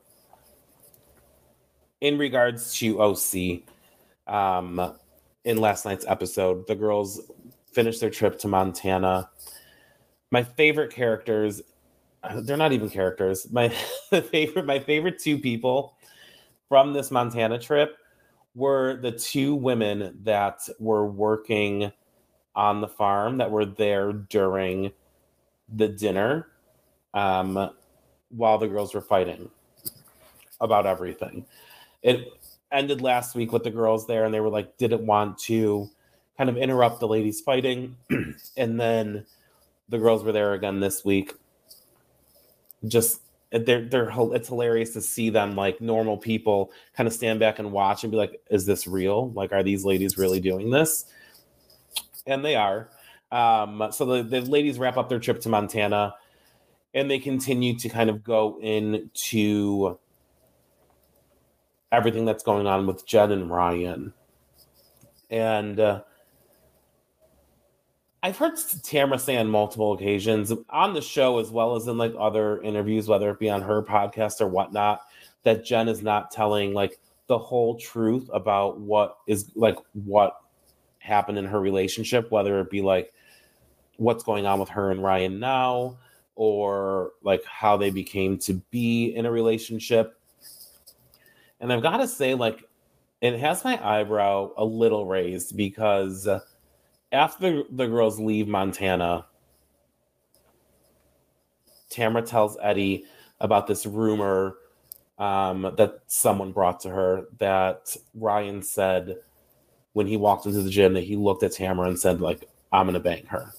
in 2.01 2.17
regards 2.17 2.75
to 2.79 3.01
OC, 3.03 3.63
um, 4.27 4.95
in 5.45 5.59
last 5.59 5.85
night's 5.85 6.07
episode, 6.07 6.67
the 6.67 6.75
girls 6.75 7.21
finished 7.73 8.01
their 8.01 8.11
trip 8.11 8.39
to 8.41 8.49
Montana. 8.49 9.31
My 10.31 10.43
favorite 10.43 10.93
characters, 10.93 11.63
they're 12.43 12.57
not 12.57 12.73
even 12.73 12.91
characters. 12.91 13.51
My 13.51 13.69
favorite, 14.31 14.67
my 14.67 14.79
favorite 14.79 15.19
two 15.19 15.39
people 15.39 15.95
from 16.69 16.93
this 16.93 17.11
Montana 17.11 17.59
trip 17.59 17.97
were 18.55 18.97
the 18.97 19.13
two 19.13 19.55
women 19.55 20.19
that 20.25 20.69
were 20.79 21.07
working 21.07 21.93
on 22.55 22.81
the 22.81 22.89
farm 22.89 23.39
that 23.39 23.51
were 23.51 23.65
there 23.65 24.13
during 24.13 24.91
the 25.75 25.89
dinner 25.89 26.49
um, 27.15 27.71
while 28.31 28.59
the 28.59 28.67
girls 28.67 28.95
were 28.95 29.01
fighting 29.01 29.49
about 30.61 30.87
everything 30.87 31.47
it 32.03 32.33
ended 32.73 33.01
last 33.01 33.35
week 33.35 33.53
with 33.53 33.63
the 33.63 33.71
girls 33.71 34.07
there 34.07 34.25
and 34.25 34.35
they 34.35 34.41
were 34.41 34.49
like 34.49 34.77
didn't 34.77 35.05
want 35.07 35.39
to 35.39 35.89
kind 36.39 36.49
of 36.49 36.57
interrupt 36.57 37.01
the 37.01 37.09
ladies 37.09 37.41
fighting. 37.41 37.97
And 38.57 38.81
then 38.81 39.27
the 39.89 39.99
girls 39.99 40.25
were 40.25 40.33
there 40.33 40.55
again 40.55 40.81
this 40.81 41.05
week. 41.05 41.35
Just 42.87 43.21
they're 43.51 43.85
they're 43.85 44.13
it's 44.35 44.49
hilarious 44.49 44.93
to 44.93 45.01
see 45.01 45.31
them 45.31 45.57
like 45.57 45.81
normal 45.81 46.17
people 46.17 46.71
kind 46.97 47.07
of 47.07 47.13
stand 47.13 47.41
back 47.41 47.59
and 47.59 47.73
watch 47.73 48.05
and 48.05 48.11
be 48.11 48.17
like 48.17 48.41
is 48.51 48.67
this 48.67 48.87
real? 48.87 49.31
Like 49.31 49.53
are 49.53 49.63
these 49.63 49.85
ladies 49.85 50.19
really 50.19 50.41
doing 50.41 50.71
this? 50.71 51.07
And 52.27 52.45
they 52.45 52.57
are. 52.57 52.91
Um 53.33 53.89
so 53.91 54.05
the, 54.05 54.23
the 54.23 54.41
ladies 54.43 54.79
wrap 54.79 54.97
up 54.97 55.09
their 55.09 55.21
trip 55.21 55.41
to 55.43 55.49
montana 55.49 56.15
and 56.95 57.11
they 57.11 57.19
continue 57.19 57.77
to 57.79 57.89
kind 57.89 58.11
of 58.11 58.25
go 58.25 58.59
into 58.61 59.99
everything 61.93 62.25
that's 62.25 62.43
going 62.43 62.67
on 62.67 62.87
with 62.87 63.07
Jen 63.07 63.33
and 63.33 63.51
Ryan. 63.51 64.13
And 65.31 65.79
uh, 65.79 66.03
I've 68.23 68.37
heard 68.37 68.55
Tamra 68.55 69.21
say 69.21 69.37
on 69.37 69.49
multiple 69.49 69.93
occasions 69.93 70.53
on 70.71 70.93
the 70.93 71.01
show, 71.01 71.39
as 71.39 71.51
well 71.51 71.77
as 71.77 71.87
in 71.87 71.99
like 71.99 72.15
other 72.19 72.61
interviews, 72.63 73.09
whether 73.09 73.31
it 73.31 73.39
be 73.39 73.49
on 73.49 73.63
her 73.63 73.83
podcast 73.83 74.41
or 74.41 74.49
whatnot, 74.49 75.03
that 75.45 75.65
Jen 75.65 75.89
is 75.89 76.03
not 76.03 76.31
telling 76.31 76.75
like 76.75 76.99
the 77.29 77.39
whole 77.39 77.79
truth 77.79 78.29
about 78.33 78.81
what 78.81 79.19
is 79.29 79.53
like 79.55 79.77
what 79.93 80.41
happened 80.99 81.39
in 81.39 81.45
her 81.45 81.61
relationship, 81.61 82.31
whether 82.31 82.61
it 82.61 82.71
be 82.71 82.83
like 82.83 83.13
what's 83.99 84.25
going 84.25 84.47
on 84.47 84.59
with 84.59 84.69
her 84.71 84.91
and 84.91 85.03
Ryan 85.03 85.39
now, 85.39 85.99
or 86.35 87.13
like 87.23 87.45
how 87.45 87.77
they 87.77 87.91
became 87.91 88.37
to 88.39 88.55
be 88.71 89.15
in 89.15 89.27
a 89.27 89.31
relationship. 89.31 90.19
And 91.61 91.73
I've 91.73 91.83
got 91.83 91.99
to 91.99 92.09
say, 92.09 92.35
like, 92.35 92.65
it 93.21 93.39
has 93.39 93.65
my 93.65 93.85
eyebrow 93.85 94.53
a 94.57 94.65
little 94.65 95.07
raised 95.07 95.57
because 95.57 96.29
after 97.13 97.63
the 97.71 97.87
girls 97.87 98.19
leave 98.19 98.49
Montana, 98.49 99.27
Tamra 101.91 102.25
tells 102.25 102.57
Eddie 102.61 103.05
about 103.41 103.67
this 103.67 103.87
rumor 103.87 104.57
um, 105.19 105.75
that 105.77 106.01
someone 106.07 106.53
brought 106.53 106.81
to 106.81 106.91
her 106.91 107.27
that 107.39 107.97
Ryan 108.15 108.63
said 108.63 109.17
when 109.93 110.07
he 110.07 110.17
walked 110.17 110.47
into 110.47 110.63
the 110.63 110.71
gym 110.71 110.95
that 110.95 111.05
he 111.05 111.17
looked 111.17 111.43
at 111.43 111.53
Tamra 111.53 111.89
and 111.89 111.99
said, 111.99 112.21
like, 112.21 112.49
I'm 112.73 112.87
gonna 112.87 113.01
bang 113.01 113.27
her. 113.27 113.53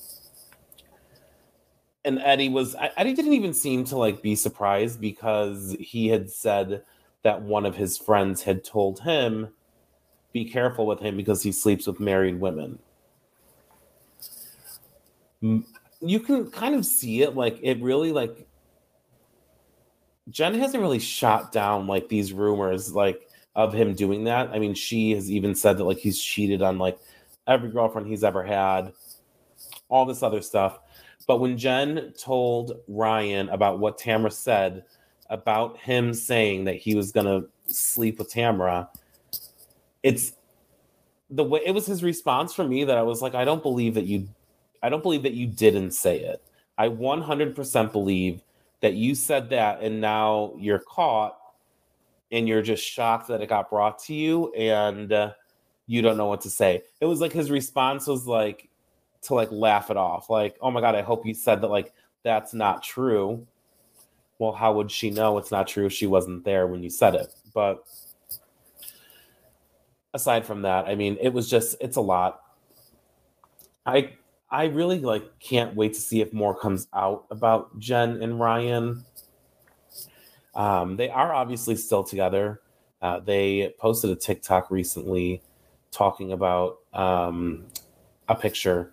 And 2.06 2.20
Eddie 2.20 2.50
was 2.50 2.76
Eddie 2.96 3.14
didn't 3.14 3.34
even 3.34 3.54
seem 3.54 3.84
to 3.86 3.98
like 3.98 4.22
be 4.22 4.36
surprised 4.36 5.02
because 5.02 5.76
he 5.80 6.08
had 6.08 6.30
said 6.30 6.84
that 7.24 7.42
one 7.42 7.66
of 7.66 7.76
his 7.76 7.98
friends 7.98 8.44
had 8.44 8.64
told 8.64 9.02
him, 9.02 9.50
be 10.32 10.46
careful 10.46 10.86
with 10.86 11.00
him 11.02 11.18
because 11.18 11.44
he 11.44 11.52
sleeps 11.52 11.88
with 11.88 12.00
married 12.00 12.40
women. 12.40 12.80
You 15.41 16.19
can 16.19 16.49
kind 16.52 16.75
of 16.75 16.86
see 16.86 17.21
it 17.21 17.36
like 17.36 17.60
it 17.62 17.82
really 17.82 18.12
like 18.12 18.47
Jen 20.30 20.54
hasn't 20.54 20.82
really 20.82 20.99
shot 20.99 21.52
down 21.52 21.88
like 21.88 22.10
these 22.10 22.34
rumors 22.34 22.93
like 22.93 23.28
of 23.56 23.73
him 23.73 23.93
doing 23.95 24.25
that. 24.25 24.49
I 24.54 24.60
mean, 24.60 24.73
she 24.73 25.12
has 25.12 25.30
even 25.30 25.56
said 25.56 25.78
that 25.78 25.84
like 25.84 25.97
he's 25.97 26.21
cheated 26.21 26.62
on 26.62 26.78
like 26.78 26.99
every 27.47 27.69
girlfriend 27.69 28.08
he's 28.08 28.23
ever 28.23 28.43
had, 28.43 28.93
all 29.89 30.06
this 30.06 30.23
other 30.23 30.41
stuff. 30.41 30.80
But 31.28 31.39
when 31.39 31.58
Jen 31.58 32.13
told 32.17 32.80
Ryan 32.88 33.49
about 33.49 33.80
what 33.80 33.99
Tamra 33.99 34.32
said 34.32 34.86
about 35.30 35.78
him 35.78 36.13
saying 36.13 36.65
that 36.65 36.75
he 36.75 36.95
was 36.95 37.12
gonna 37.12 37.43
sleep 37.67 38.19
with 38.19 38.32
Tamra, 38.32 38.88
it's 40.04 40.34
the 41.30 41.43
way 41.43 41.62
it 41.65 41.71
was 41.71 41.86
his 41.86 42.04
response 42.04 42.54
for 42.54 42.63
me 42.63 42.84
that 42.86 42.97
I 42.97 43.04
was 43.04 43.21
like, 43.21 43.36
I 43.36 43.45
don't 43.45 43.62
believe 43.62 43.95
that 43.95 44.06
you 44.06 44.28
I 44.82 44.89
don't 44.89 45.04
believe 45.04 45.24
that 45.24 45.34
you 45.34 45.48
didn't 45.48 45.92
say 45.92 46.20
it. 46.20 46.42
I 46.78 46.88
100% 46.88 47.92
believe 47.92 48.42
that 48.82 48.94
you 48.94 49.15
said 49.15 49.50
that 49.50 49.82
and 49.82 50.00
now 50.00 50.54
you're 50.58 50.80
caught 50.80 51.38
and 52.32 52.48
you're 52.48 52.62
just 52.62 52.84
shocked 52.84 53.28
that 53.28 53.42
it 53.42 53.50
got 53.50 53.70
brought 53.70 54.00
to 54.04 54.13
you 54.13 54.54
and 54.54 55.12
uh, 55.12 55.34
you 55.88 56.02
don't 56.02 56.18
know 56.18 56.28
what 56.28 56.42
to 56.42 56.50
say. 56.50 56.84
It 57.02 57.06
was 57.06 57.20
like 57.20 57.34
his 57.34 57.52
response 57.52 58.08
was 58.08 58.28
like 58.28 58.70
to 59.24 59.34
like 59.34 59.52
laugh 59.52 59.89
it 59.89 59.98
off. 59.98 60.30
Like, 60.30 60.56
"Oh 60.62 60.72
my 60.72 60.82
god, 60.82 60.96
I 60.96 61.02
hope 61.02 61.26
you 61.26 61.34
said 61.34 61.62
that 61.62 61.68
like 61.68 61.94
that's 62.24 62.54
not 62.54 62.84
true." 62.84 63.46
Well, 64.38 64.54
how 64.54 64.74
would 64.74 64.89
she 64.89 65.10
know 65.10 65.38
it's 65.38 65.52
not 65.52 65.68
true 65.68 65.86
if 65.86 65.92
she 65.92 66.08
wasn't 66.08 66.46
there 66.46 66.68
when 66.68 66.82
you 66.82 66.89
said 66.89 67.15
it? 67.15 67.34
But 67.54 67.84
aside 70.13 70.46
from 70.46 70.62
that, 70.62 70.86
I 70.88 70.96
mean, 70.96 71.18
it 71.20 71.34
was 71.34 71.50
just 71.50 71.76
it's 71.82 71.98
a 71.98 72.02
lot. 72.02 72.42
I 73.86 74.13
I 74.52 74.66
really 74.66 75.00
like 75.00 75.40
can't 75.40 75.76
wait 75.76 75.94
to 75.94 76.00
see 76.00 76.22
if 76.22 76.34
more 76.34 76.58
comes 76.58 76.88
out 76.94 77.26
about 77.30 77.78
Jen 77.80 78.22
and 78.22 78.40
Ryan. 78.40 79.06
Um, 80.56 80.98
they 80.98 81.10
are 81.10 81.34
obviously 81.34 81.76
still 81.76 82.04
together. 82.04 82.62
Uh, 83.02 83.20
they 83.20 83.74
posted 83.80 84.10
a 84.10 84.16
TikTok 84.16 84.72
recently 84.72 85.42
talking 85.92 86.32
about 86.32 86.80
um, 86.94 87.66
a 88.28 88.36
picture 88.36 88.92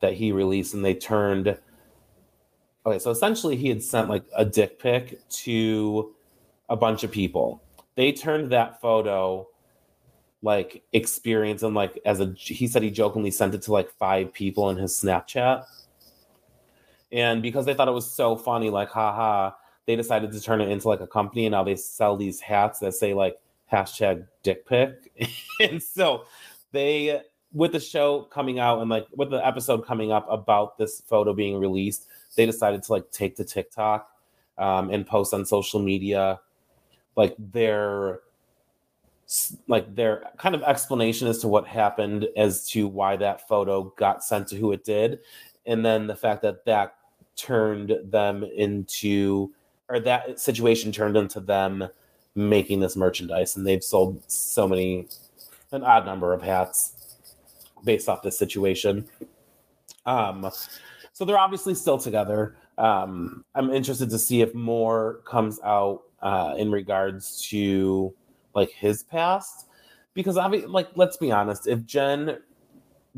that 0.00 0.14
he 0.14 0.32
released, 0.32 0.74
and 0.74 0.84
they 0.84 0.94
turned. 0.94 1.58
Okay, 2.86 2.98
so 2.98 3.10
essentially, 3.10 3.56
he 3.56 3.68
had 3.68 3.82
sent 3.82 4.08
like 4.08 4.24
a 4.36 4.44
dick 4.44 4.78
pic 4.78 5.28
to 5.28 6.14
a 6.68 6.76
bunch 6.76 7.02
of 7.02 7.10
people. 7.10 7.62
They 7.96 8.12
turned 8.12 8.52
that 8.52 8.80
photo 8.80 9.48
like 10.42 10.82
experience 10.92 11.62
and 11.62 11.74
like 11.74 11.98
as 12.04 12.20
a 12.20 12.32
he 12.36 12.68
said 12.68 12.82
he 12.82 12.90
jokingly 12.90 13.30
sent 13.30 13.54
it 13.54 13.62
to 13.62 13.72
like 13.72 13.90
five 13.90 14.32
people 14.32 14.70
in 14.70 14.76
his 14.76 14.92
Snapchat. 14.92 15.64
And 17.10 17.42
because 17.42 17.64
they 17.64 17.74
thought 17.74 17.88
it 17.88 17.92
was 17.92 18.10
so 18.10 18.36
funny, 18.36 18.70
like 18.70 18.90
haha, 18.90 19.52
they 19.86 19.96
decided 19.96 20.30
to 20.32 20.40
turn 20.40 20.60
it 20.60 20.68
into 20.68 20.88
like 20.88 21.00
a 21.00 21.06
company 21.06 21.46
and 21.46 21.52
now 21.52 21.64
they 21.64 21.76
sell 21.76 22.16
these 22.16 22.40
hats 22.40 22.78
that 22.80 22.94
say 22.94 23.14
like 23.14 23.38
hashtag 23.72 24.26
dick 24.42 24.66
pic. 24.66 25.12
and 25.60 25.82
so 25.82 26.24
they 26.72 27.22
with 27.52 27.72
the 27.72 27.80
show 27.80 28.22
coming 28.22 28.58
out 28.58 28.80
and 28.80 28.90
like 28.90 29.06
with 29.16 29.30
the 29.30 29.44
episode 29.44 29.86
coming 29.86 30.12
up 30.12 30.26
about 30.30 30.76
this 30.76 31.00
photo 31.00 31.32
being 31.32 31.58
released, 31.58 32.06
they 32.36 32.46
decided 32.46 32.82
to 32.82 32.92
like 32.92 33.10
take 33.10 33.36
to 33.36 33.44
TikTok 33.44 34.08
um, 34.58 34.90
and 34.90 35.06
post 35.06 35.32
on 35.32 35.44
social 35.46 35.80
media 35.80 36.40
like 37.16 37.34
their 37.38 38.20
like 39.66 39.94
their 39.94 40.24
kind 40.38 40.54
of 40.54 40.62
explanation 40.62 41.28
as 41.28 41.38
to 41.38 41.48
what 41.48 41.66
happened 41.66 42.26
as 42.36 42.66
to 42.66 42.86
why 42.86 43.16
that 43.16 43.46
photo 43.46 43.84
got 43.96 44.24
sent 44.24 44.48
to 44.48 44.56
who 44.56 44.72
it 44.72 44.84
did 44.84 45.18
and 45.66 45.84
then 45.84 46.06
the 46.06 46.16
fact 46.16 46.42
that 46.42 46.64
that 46.64 46.94
turned 47.36 47.94
them 48.04 48.42
into 48.42 49.52
or 49.88 50.00
that 50.00 50.40
situation 50.40 50.90
turned 50.90 51.16
into 51.16 51.40
them 51.40 51.88
making 52.34 52.80
this 52.80 52.96
merchandise 52.96 53.56
and 53.56 53.66
they've 53.66 53.84
sold 53.84 54.20
so 54.30 54.66
many 54.66 55.06
an 55.72 55.82
odd 55.84 56.06
number 56.06 56.32
of 56.32 56.42
hats 56.42 56.94
based 57.84 58.08
off 58.08 58.22
this 58.22 58.38
situation. 58.38 59.06
Um 60.06 60.50
so 61.12 61.24
they're 61.24 61.38
obviously 61.38 61.74
still 61.74 61.98
together. 61.98 62.56
Um 62.76 63.44
i'm 63.54 63.70
interested 63.70 64.10
to 64.10 64.18
see 64.18 64.40
if 64.40 64.54
more 64.54 65.20
comes 65.24 65.60
out 65.62 66.02
uh 66.22 66.54
in 66.56 66.70
regards 66.70 67.42
to 67.48 68.14
like 68.54 68.70
his 68.70 69.02
past. 69.02 69.66
Because 70.14 70.36
obviously 70.36 70.68
like 70.68 70.88
let's 70.96 71.16
be 71.16 71.30
honest 71.30 71.68
if 71.68 71.86
jen 71.86 72.38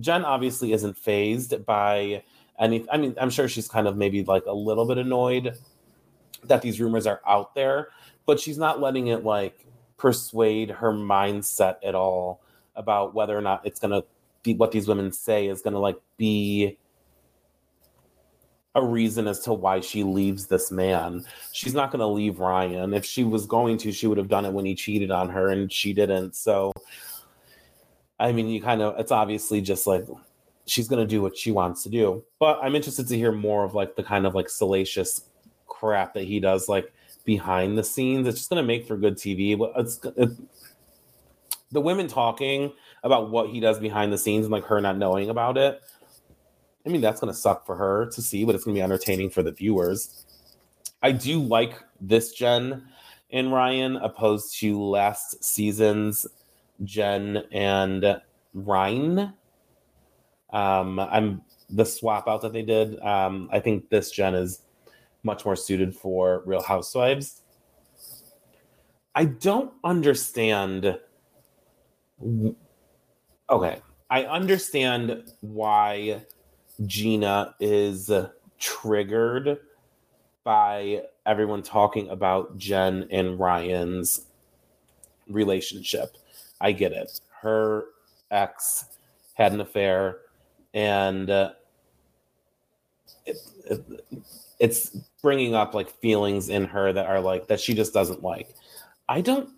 jen 0.00 0.24
obviously 0.24 0.72
isn't 0.72 0.96
phased 0.96 1.64
by 1.64 2.22
any 2.58 2.84
i 2.92 2.96
mean 2.96 3.14
i'm 3.20 3.30
sure 3.30 3.48
she's 3.48 3.68
kind 3.68 3.86
of 3.88 3.96
maybe 3.96 4.22
like 4.24 4.44
a 4.46 4.52
little 4.52 4.86
bit 4.86 4.98
annoyed 4.98 5.54
that 6.44 6.60
these 6.62 6.80
rumors 6.80 7.06
are 7.06 7.20
out 7.26 7.54
there 7.54 7.88
but 8.26 8.38
she's 8.38 8.58
not 8.58 8.80
letting 8.80 9.08
it 9.08 9.24
like 9.24 9.66
persuade 9.96 10.70
her 10.70 10.92
mindset 10.92 11.76
at 11.82 11.94
all 11.94 12.42
about 12.76 13.14
whether 13.14 13.36
or 13.36 13.42
not 13.42 13.64
it's 13.66 13.80
gonna 13.80 14.02
be 14.42 14.54
what 14.54 14.72
these 14.72 14.86
women 14.86 15.10
say 15.12 15.46
is 15.46 15.62
gonna 15.62 15.78
like 15.78 15.98
be 16.16 16.78
a 18.74 18.85
reason 18.85 19.26
as 19.26 19.40
to 19.40 19.52
why 19.52 19.80
she 19.80 20.04
leaves 20.04 20.46
this 20.46 20.70
man. 20.70 21.24
She's 21.52 21.74
not 21.74 21.90
going 21.90 22.00
to 22.00 22.06
leave 22.06 22.38
Ryan. 22.38 22.94
If 22.94 23.04
she 23.04 23.24
was 23.24 23.46
going 23.46 23.78
to, 23.78 23.92
she 23.92 24.06
would 24.06 24.18
have 24.18 24.28
done 24.28 24.44
it 24.44 24.52
when 24.52 24.64
he 24.64 24.74
cheated 24.74 25.11
on 25.11 25.28
her, 25.30 25.48
and 25.48 25.72
she 25.72 25.92
didn't. 25.92 26.37
So, 26.37 26.72
I 28.18 28.33
mean, 28.33 28.48
you 28.48 28.62
kind 28.62 28.80
of, 28.80 28.98
it's 28.98 29.11
obviously 29.11 29.61
just 29.61 29.87
like 29.87 30.04
she's 30.66 30.87
going 30.87 31.02
to 31.02 31.06
do 31.06 31.20
what 31.20 31.37
she 31.37 31.50
wants 31.50 31.83
to 31.83 31.88
do. 31.88 32.24
But 32.38 32.61
I'm 32.62 32.76
interested 32.76 33.09
to 33.09 33.16
hear 33.16 33.33
more 33.33 33.64
of 33.64 33.74
like 33.74 33.96
the 33.96 34.04
kind 34.04 34.24
of 34.24 34.35
like 34.35 34.48
salacious 34.48 35.24
crap 35.66 36.14
that 36.14 36.24
he 36.24 36.38
does, 36.38 36.68
like 36.68 36.92
behind 37.24 37.76
the 37.76 37.85
scenes. 37.85 38.28
It's 38.28 38.38
just 38.38 38.50
going 38.50 38.62
to 38.62 38.66
make 38.66 38.87
for 38.87 38.96
good 38.96 39.16
TV. 39.16 39.59
It's, 39.76 39.98
it, 40.16 40.30
the 41.72 41.80
women 41.80 42.06
talking 42.06 42.72
about 43.02 43.30
what 43.30 43.50
he 43.50 43.59
does 43.59 43.80
behind 43.80 44.12
the 44.12 44.18
scenes 44.18 44.44
and 44.44 44.52
like 44.52 44.64
her 44.64 44.80
not 44.80 44.96
knowing 44.96 45.28
about 45.28 45.56
it 45.56 45.80
I 46.86 46.88
mean, 46.88 47.00
that's 47.00 47.20
going 47.20 47.32
to 47.32 47.38
suck 47.38 47.66
for 47.66 47.76
her 47.76 48.06
to 48.06 48.22
see, 48.22 48.44
but 48.44 48.54
it's 48.54 48.64
going 48.64 48.74
to 48.74 48.78
be 48.78 48.82
entertaining 48.82 49.30
for 49.30 49.42
the 49.42 49.52
viewers. 49.52 50.24
I 51.02 51.12
do 51.12 51.40
like 51.40 51.74
this 52.00 52.32
Jen 52.32 52.84
and 53.30 53.52
Ryan 53.52 53.96
opposed 53.96 54.58
to 54.60 54.82
last 54.82 55.42
season's 55.44 56.26
Jen 56.84 57.44
and 57.52 58.20
Ryan. 58.54 59.32
Um, 60.52 60.98
I'm 60.98 61.42
the 61.68 61.84
swap 61.84 62.28
out 62.28 62.42
that 62.42 62.52
they 62.52 62.62
did. 62.62 62.98
Um, 63.00 63.48
I 63.52 63.60
think 63.60 63.88
this 63.90 64.10
Jen 64.10 64.34
is 64.34 64.62
much 65.22 65.44
more 65.44 65.56
suited 65.56 65.94
for 65.94 66.42
Real 66.46 66.62
Housewives. 66.62 67.42
I 69.14 69.26
don't 69.26 69.72
understand. 69.84 70.98
Okay, 73.50 73.80
I 74.10 74.24
understand 74.24 75.32
why 75.40 76.22
Gina 76.86 77.54
is 77.60 78.10
triggered 78.58 79.58
by 80.44 81.02
everyone 81.26 81.62
talking 81.62 82.08
about 82.08 82.56
Jen 82.56 83.06
and 83.10 83.38
Ryan's 83.38 84.26
relationship. 85.28 86.16
I 86.60 86.72
get 86.72 86.92
it. 86.92 87.20
Her 87.40 87.86
ex 88.30 88.84
had 89.34 89.52
an 89.52 89.60
affair, 89.60 90.18
and 90.74 91.30
uh, 91.30 91.52
it, 93.26 93.36
it, 93.66 94.04
it's 94.58 94.90
bringing 95.22 95.54
up 95.54 95.74
like 95.74 95.90
feelings 95.90 96.48
in 96.48 96.64
her 96.64 96.92
that 96.92 97.06
are 97.06 97.20
like 97.20 97.48
that 97.48 97.60
she 97.60 97.74
just 97.74 97.92
doesn't 97.94 98.22
like. 98.22 98.54
I 99.08 99.20
don't 99.20 99.50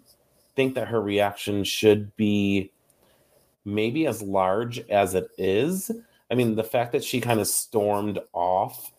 think 0.57 0.75
that 0.75 0.89
her 0.89 1.01
reaction 1.01 1.65
should 1.65 2.15
be 2.17 2.71
maybe 3.65 4.07
as 4.07 4.23
large 4.23 4.81
as 4.89 5.15
it 5.15 5.29
is 5.39 5.91
I 6.33 6.35
mean, 6.35 6.57
the 6.57 6.65
fact 6.65 6.93
that 6.93 7.05
she 7.05 7.21
kind 7.21 7.41
of 7.41 7.47
stormed 7.47 8.19
off 8.33 8.91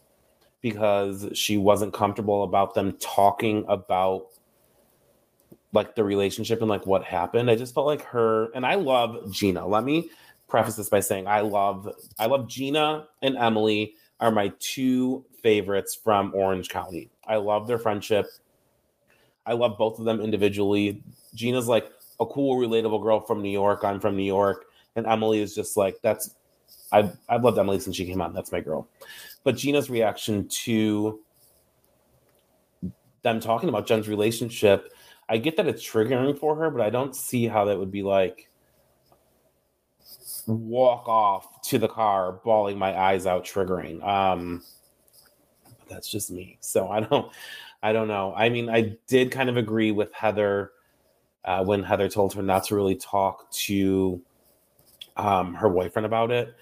because 0.62 1.28
she 1.34 1.58
wasn't 1.58 1.92
comfortable 1.92 2.44
about 2.44 2.76
them 2.76 2.94
talking 3.00 3.66
about 3.68 4.28
like 5.74 5.96
the 5.96 6.04
relationship 6.04 6.62
and 6.62 6.70
like 6.70 6.86
what 6.86 7.04
happened. 7.04 7.50
I 7.50 7.56
just 7.56 7.74
felt 7.74 7.88
like 7.88 8.04
her 8.04 8.52
and 8.54 8.66
I 8.66 8.76
love 8.76 9.32
Gina. 9.32 9.68
Let 9.68 9.84
me 9.84 10.12
preface 10.48 10.76
this 10.76 10.90
by 10.90 11.00
saying 11.00 11.28
I 11.28 11.42
love 11.42 11.90
I 12.20 12.28
love 12.28 12.48
Gina 12.48 13.08
and 13.24 13.36
Emily 13.36 13.96
are 14.20 14.32
my 14.32 14.54
two 14.60 15.26
favorites 15.42 15.96
from 16.02 16.34
Orange 16.36 16.70
County. 16.70 17.10
I 17.28 17.38
love 17.38 17.68
their 17.68 17.80
friendship. 17.80 18.28
I 19.46 19.54
love 19.54 19.78
both 19.80 19.98
of 19.98 20.06
them 20.06 20.22
individually. 20.22 21.04
Gina's 21.34 21.68
like 21.68 21.92
a 22.20 22.26
cool, 22.28 22.58
relatable 22.58 23.02
girl 23.02 23.20
from 23.20 23.42
New 23.42 23.50
York. 23.50 23.84
I'm 23.84 24.00
from 24.00 24.16
New 24.16 24.24
York. 24.24 24.66
And 24.96 25.08
Emily 25.08 25.42
is 25.42 25.56
just 25.56 25.76
like, 25.76 25.98
that's, 26.04 26.36
I've, 26.92 27.18
I've 27.28 27.44
loved 27.44 27.58
Emily 27.58 27.80
since 27.80 27.96
she 27.96 28.06
came 28.06 28.22
on. 28.22 28.34
That's 28.34 28.52
my 28.52 28.60
girl. 28.60 28.88
But 29.44 29.58
Gina's 29.58 29.90
reaction 29.90 30.48
to 30.48 31.20
them 33.24 33.40
talking 33.40 33.70
about 33.70 33.88
Jen's 33.88 34.08
relationship, 34.08 34.94
I 35.30 35.38
get 35.38 35.58
that 35.58 35.68
it's 35.68 35.84
triggering 35.84 36.38
for 36.38 36.56
her, 36.56 36.70
but 36.70 36.82
I 36.82 36.90
don't 36.90 37.16
see 37.16 37.48
how 37.48 37.66
that 37.66 37.80
would 37.80 37.92
be 37.92 38.04
like, 38.04 38.50
walk 40.48 41.08
off 41.08 41.62
to 41.62 41.78
the 41.78 41.88
car 41.88 42.34
bawling 42.44 42.78
my 42.78 42.98
eyes 42.98 43.26
out 43.26 43.46
triggering 43.46 44.06
um 44.06 44.62
but 45.80 45.88
that's 45.88 46.10
just 46.10 46.32
me 46.32 46.58
so 46.60 46.90
i 46.90 47.00
don't 47.00 47.32
i 47.82 47.94
don't 47.94 48.08
know 48.08 48.34
i 48.36 48.50
mean 48.50 48.70
i 48.70 48.96
did 49.08 49.32
kind 49.32 49.50
of 49.50 49.58
agree 49.58 49.92
with 49.92 50.14
heather 50.14 50.72
uh, 51.46 51.64
when 51.64 51.84
heather 51.84 52.10
told 52.10 52.34
her 52.34 52.42
not 52.42 52.64
to 52.64 52.76
really 52.76 52.96
talk 52.96 53.50
to 53.52 54.22
um 55.18 55.54
her 55.54 55.70
boyfriend 55.70 56.06
about 56.06 56.32
it 56.32 56.56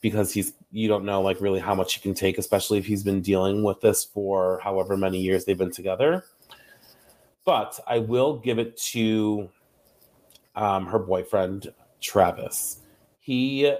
because 0.00 0.32
he's 0.32 0.52
you 0.70 0.86
don't 0.88 1.04
know 1.04 1.22
like 1.22 1.40
really 1.40 1.60
how 1.60 1.74
much 1.74 1.94
he 1.94 2.00
can 2.00 2.14
take 2.14 2.36
especially 2.36 2.78
if 2.78 2.84
he's 2.84 3.02
been 3.02 3.22
dealing 3.22 3.62
with 3.62 3.80
this 3.80 4.04
for 4.04 4.60
however 4.62 4.96
many 4.96 5.18
years 5.18 5.44
they've 5.44 5.58
been 5.58 5.70
together. 5.70 6.24
But 7.44 7.78
i 7.86 7.98
will 7.98 8.38
give 8.38 8.58
it 8.58 8.76
to 8.92 9.48
um 10.54 10.86
her 10.86 10.98
boyfriend 10.98 11.72
travis. 12.00 12.80
He 13.20 13.74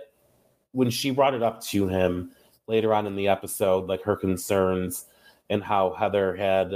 when 0.73 0.91
she 0.91 1.11
brought 1.11 1.35
it 1.35 1.43
up 1.43 1.63
to 1.63 1.87
him 1.87 2.33
later 2.67 2.93
on 2.95 3.07
in 3.07 3.17
the 3.17 3.29
episode 3.29 3.87
like 3.87 4.03
her 4.03 4.17
concerns 4.17 5.07
and 5.51 5.63
how 5.63 5.93
heather 5.93 6.35
had 6.35 6.73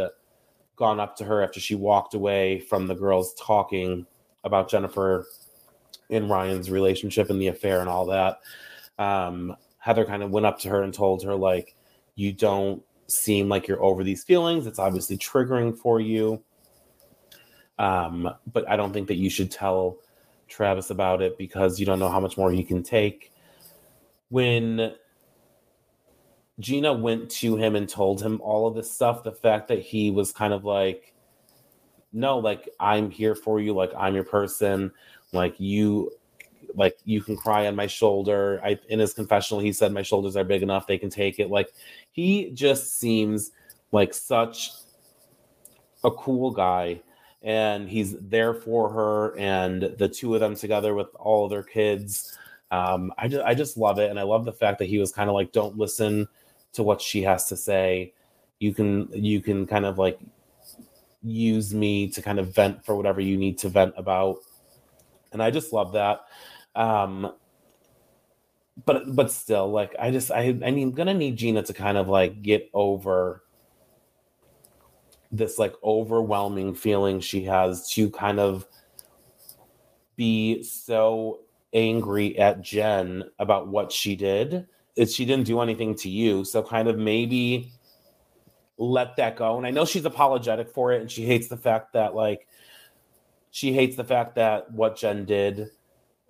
gone 0.76 1.00
up 1.00 1.16
to 1.16 1.24
her 1.24 1.42
after 1.42 1.58
she 1.58 1.74
walked 1.74 2.14
away 2.14 2.60
from 2.60 2.86
the 2.86 2.94
girls 2.94 3.34
talking 3.34 4.06
about 4.44 4.70
jennifer 4.70 5.26
and 6.10 6.30
ryan's 6.30 6.70
relationship 6.70 7.30
and 7.30 7.40
the 7.40 7.48
affair 7.48 7.80
and 7.80 7.88
all 7.88 8.06
that 8.06 8.38
um, 8.98 9.54
heather 9.78 10.04
kind 10.04 10.22
of 10.22 10.30
went 10.30 10.46
up 10.46 10.58
to 10.58 10.68
her 10.68 10.82
and 10.82 10.92
told 10.92 11.22
her 11.22 11.34
like 11.34 11.76
you 12.16 12.32
don't 12.32 12.82
seem 13.06 13.48
like 13.48 13.68
you're 13.68 13.82
over 13.82 14.02
these 14.02 14.24
feelings 14.24 14.66
it's 14.66 14.78
obviously 14.78 15.16
triggering 15.16 15.76
for 15.76 16.00
you 16.00 16.42
um, 17.78 18.28
but 18.52 18.68
i 18.68 18.76
don't 18.76 18.92
think 18.92 19.08
that 19.08 19.16
you 19.16 19.30
should 19.30 19.50
tell 19.50 19.98
Travis 20.48 20.90
about 20.90 21.22
it 21.22 21.38
because 21.38 21.78
you 21.78 21.86
don't 21.86 21.98
know 21.98 22.08
how 22.08 22.20
much 22.20 22.36
more 22.36 22.50
he 22.50 22.64
can 22.64 22.82
take. 22.82 23.32
When 24.30 24.94
Gina 26.58 26.92
went 26.92 27.30
to 27.30 27.56
him 27.56 27.76
and 27.76 27.88
told 27.88 28.20
him 28.20 28.40
all 28.42 28.66
of 28.66 28.74
this 28.74 28.90
stuff, 28.90 29.22
the 29.22 29.32
fact 29.32 29.68
that 29.68 29.80
he 29.80 30.10
was 30.10 30.32
kind 30.32 30.52
of 30.52 30.64
like, 30.64 31.14
no, 32.12 32.38
like, 32.38 32.68
I'm 32.80 33.10
here 33.10 33.34
for 33.34 33.60
you. 33.60 33.74
Like, 33.74 33.92
I'm 33.96 34.14
your 34.14 34.24
person. 34.24 34.90
Like, 35.32 35.58
you. 35.58 36.12
Like 36.74 36.98
you 37.06 37.22
can 37.22 37.34
cry 37.34 37.66
on 37.66 37.74
my 37.74 37.86
shoulder. 37.86 38.60
I 38.62 38.78
in 38.90 38.98
his 38.98 39.14
confessional, 39.14 39.58
he 39.58 39.72
said 39.72 39.90
my 39.90 40.02
shoulders 40.02 40.36
are 40.36 40.44
big 40.44 40.62
enough; 40.62 40.86
they 40.86 40.98
can 40.98 41.08
take 41.08 41.40
it. 41.40 41.48
Like 41.48 41.72
he 42.12 42.50
just 42.50 43.00
seems 43.00 43.52
like 43.90 44.12
such 44.12 44.70
a 46.04 46.10
cool 46.10 46.50
guy 46.50 47.00
and 47.42 47.88
he's 47.88 48.16
there 48.20 48.54
for 48.54 48.90
her 48.90 49.36
and 49.38 49.82
the 49.98 50.08
two 50.08 50.34
of 50.34 50.40
them 50.40 50.54
together 50.54 50.94
with 50.94 51.08
all 51.16 51.48
their 51.48 51.62
kids 51.62 52.36
um, 52.70 53.12
I, 53.16 53.28
just, 53.28 53.44
I 53.44 53.54
just 53.54 53.76
love 53.76 53.98
it 53.98 54.10
and 54.10 54.18
i 54.18 54.22
love 54.22 54.44
the 54.44 54.52
fact 54.52 54.78
that 54.80 54.88
he 54.88 54.98
was 54.98 55.12
kind 55.12 55.28
of 55.28 55.34
like 55.34 55.52
don't 55.52 55.78
listen 55.78 56.28
to 56.74 56.82
what 56.82 57.00
she 57.00 57.22
has 57.22 57.46
to 57.48 57.56
say 57.56 58.12
you 58.58 58.74
can 58.74 59.08
you 59.12 59.40
can 59.40 59.66
kind 59.66 59.86
of 59.86 59.98
like 59.98 60.18
use 61.22 61.74
me 61.74 62.08
to 62.08 62.22
kind 62.22 62.38
of 62.38 62.54
vent 62.54 62.84
for 62.84 62.96
whatever 62.96 63.20
you 63.20 63.36
need 63.36 63.58
to 63.58 63.68
vent 63.68 63.94
about 63.96 64.38
and 65.32 65.42
i 65.42 65.50
just 65.50 65.72
love 65.72 65.92
that 65.92 66.20
um 66.74 67.32
but 68.84 69.14
but 69.14 69.30
still 69.30 69.70
like 69.70 69.94
i 69.98 70.10
just 70.10 70.30
i 70.30 70.56
i 70.64 70.70
mean 70.70 70.92
gonna 70.92 71.14
need 71.14 71.36
gina 71.36 71.62
to 71.62 71.72
kind 71.72 71.98
of 71.98 72.08
like 72.08 72.42
get 72.42 72.70
over 72.72 73.42
this 75.30 75.58
like 75.58 75.74
overwhelming 75.84 76.74
feeling 76.74 77.20
she 77.20 77.44
has 77.44 77.88
to 77.90 78.10
kind 78.10 78.40
of 78.40 78.66
be 80.16 80.62
so 80.62 81.40
angry 81.72 82.38
at 82.38 82.60
Jen 82.60 83.24
about 83.38 83.68
what 83.68 83.92
she 83.92 84.16
did. 84.16 84.66
Is 84.96 85.14
she 85.14 85.24
didn't 85.24 85.46
do 85.46 85.60
anything 85.60 85.94
to 85.96 86.08
you. 86.08 86.44
So 86.44 86.62
kind 86.62 86.88
of 86.88 86.98
maybe 86.98 87.72
let 88.78 89.16
that 89.16 89.36
go. 89.36 89.56
And 89.56 89.66
I 89.66 89.70
know 89.70 89.84
she's 89.84 90.04
apologetic 90.04 90.70
for 90.70 90.92
it 90.92 91.00
and 91.00 91.10
she 91.10 91.24
hates 91.24 91.48
the 91.48 91.56
fact 91.56 91.92
that 91.92 92.14
like 92.14 92.48
she 93.58 93.72
hates 93.72 93.96
the 93.96 94.04
fact 94.04 94.36
that 94.36 94.70
what 94.70 94.96
Jen 94.96 95.24
did 95.24 95.70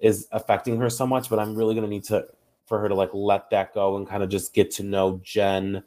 is 0.01 0.29
affecting 0.33 0.79
her 0.79 0.89
so 0.89 1.07
much, 1.07 1.29
but 1.29 1.39
I'm 1.39 1.55
really 1.55 1.75
gonna 1.75 1.87
need 1.87 2.05
to 2.05 2.27
for 2.65 2.79
her 2.81 2.89
to 2.89 2.95
like 2.95 3.11
let 3.13 3.51
that 3.51 3.75
go 3.75 3.99
and 3.99 4.09
kind 4.09 4.23
of 4.23 4.31
just 4.31 4.55
get 4.55 4.71
to 4.71 4.83
know 4.83 5.21
Jen 5.23 5.83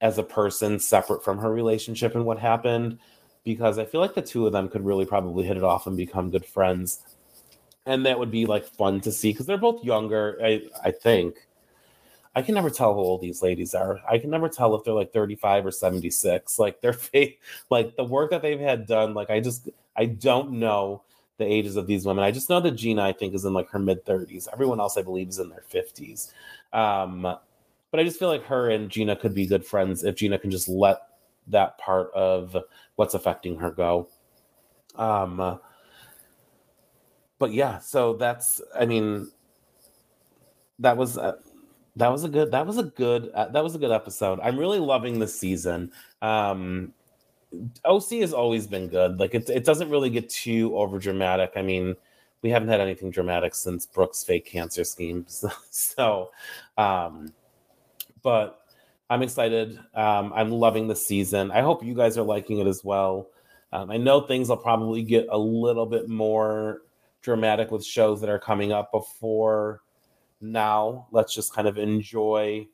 as 0.00 0.16
a 0.16 0.22
person 0.22 0.78
separate 0.78 1.22
from 1.22 1.36
her 1.36 1.52
relationship 1.52 2.14
and 2.14 2.24
what 2.24 2.38
happened 2.38 2.98
because 3.44 3.78
I 3.78 3.84
feel 3.84 4.00
like 4.00 4.14
the 4.14 4.22
two 4.22 4.46
of 4.46 4.54
them 4.54 4.70
could 4.70 4.86
really 4.86 5.04
probably 5.04 5.44
hit 5.44 5.58
it 5.58 5.64
off 5.64 5.86
and 5.86 5.98
become 5.98 6.30
good 6.30 6.46
friends. 6.46 7.00
And 7.84 8.06
that 8.06 8.18
would 8.18 8.30
be 8.30 8.46
like 8.46 8.64
fun 8.64 9.02
to 9.02 9.12
see 9.12 9.32
because 9.32 9.44
they're 9.44 9.58
both 9.58 9.84
younger, 9.84 10.38
I, 10.42 10.62
I 10.82 10.92
think. 10.92 11.46
I 12.34 12.40
can 12.40 12.54
never 12.54 12.70
tell 12.70 12.94
how 12.94 13.00
old 13.00 13.20
these 13.20 13.42
ladies 13.42 13.74
are. 13.74 14.00
I 14.08 14.16
can 14.16 14.30
never 14.30 14.48
tell 14.48 14.74
if 14.76 14.84
they're 14.84 14.94
like 14.94 15.12
35 15.12 15.66
or 15.66 15.70
76. 15.70 16.58
Like 16.58 16.80
their 16.80 16.92
face, 16.94 17.34
like 17.68 17.96
the 17.96 18.04
work 18.04 18.30
that 18.30 18.40
they've 18.40 18.58
had 18.58 18.86
done, 18.86 19.12
like 19.12 19.28
I 19.28 19.40
just 19.40 19.68
I 19.96 20.06
don't 20.06 20.52
know 20.52 21.02
the 21.38 21.44
ages 21.44 21.76
of 21.76 21.86
these 21.86 22.06
women. 22.06 22.24
I 22.24 22.30
just 22.30 22.50
know 22.50 22.60
that 22.60 22.72
Gina, 22.72 23.02
I 23.02 23.12
think, 23.12 23.34
is 23.34 23.44
in 23.44 23.52
like 23.52 23.68
her 23.70 23.78
mid 23.78 24.04
30s. 24.04 24.48
Everyone 24.52 24.80
else, 24.80 24.96
I 24.96 25.02
believe, 25.02 25.28
is 25.28 25.38
in 25.38 25.48
their 25.48 25.64
50s. 25.72 26.32
Um, 26.72 27.22
but 27.22 28.00
I 28.00 28.04
just 28.04 28.18
feel 28.18 28.28
like 28.28 28.44
her 28.44 28.70
and 28.70 28.88
Gina 28.88 29.16
could 29.16 29.34
be 29.34 29.46
good 29.46 29.64
friends 29.64 30.04
if 30.04 30.16
Gina 30.16 30.38
can 30.38 30.50
just 30.50 30.68
let 30.68 31.02
that 31.48 31.78
part 31.78 32.10
of 32.14 32.56
what's 32.96 33.14
affecting 33.14 33.56
her 33.56 33.70
go. 33.70 34.08
Um, 34.96 35.58
but 37.38 37.52
yeah, 37.52 37.78
so 37.80 38.14
that's 38.14 38.60
I 38.78 38.86
mean, 38.86 39.30
that 40.78 40.96
was 40.96 41.18
uh, 41.18 41.36
that 41.96 42.10
was 42.10 42.24
a 42.24 42.28
good 42.28 42.50
that 42.52 42.66
was 42.66 42.78
a 42.78 42.84
good 42.84 43.30
uh, 43.34 43.48
that 43.48 43.62
was 43.62 43.74
a 43.74 43.78
good 43.78 43.90
episode. 43.90 44.40
I'm 44.40 44.58
really 44.58 44.78
loving 44.78 45.18
this 45.18 45.38
season. 45.38 45.92
Um, 46.22 46.92
OC 47.84 48.10
has 48.20 48.32
always 48.32 48.66
been 48.66 48.88
good. 48.88 49.18
Like 49.20 49.34
it, 49.34 49.48
it 49.50 49.64
doesn't 49.64 49.90
really 49.90 50.10
get 50.10 50.28
too 50.28 50.76
over 50.76 50.98
dramatic. 50.98 51.52
I 51.56 51.62
mean, 51.62 51.94
we 52.42 52.50
haven't 52.50 52.68
had 52.68 52.80
anything 52.80 53.10
dramatic 53.10 53.54
since 53.54 53.86
Brooks' 53.86 54.24
fake 54.24 54.46
cancer 54.46 54.84
schemes. 54.84 55.44
So 55.70 56.30
um, 56.78 57.32
but 58.22 58.62
I'm 59.10 59.22
excited. 59.22 59.78
Um, 59.94 60.32
I'm 60.34 60.50
loving 60.50 60.88
the 60.88 60.96
season. 60.96 61.50
I 61.50 61.60
hope 61.60 61.84
you 61.84 61.94
guys 61.94 62.16
are 62.16 62.22
liking 62.22 62.58
it 62.58 62.66
as 62.66 62.82
well. 62.82 63.28
Um, 63.72 63.90
I 63.90 63.96
know 63.96 64.22
things 64.22 64.48
will 64.48 64.56
probably 64.56 65.02
get 65.02 65.26
a 65.30 65.38
little 65.38 65.86
bit 65.86 66.08
more 66.08 66.82
dramatic 67.22 67.70
with 67.70 67.84
shows 67.84 68.20
that 68.20 68.30
are 68.30 68.38
coming 68.38 68.72
up 68.72 68.92
before 68.92 69.82
now. 70.40 71.06
Let's 71.10 71.34
just 71.34 71.54
kind 71.54 71.68
of 71.68 71.78
enjoy 71.78 72.66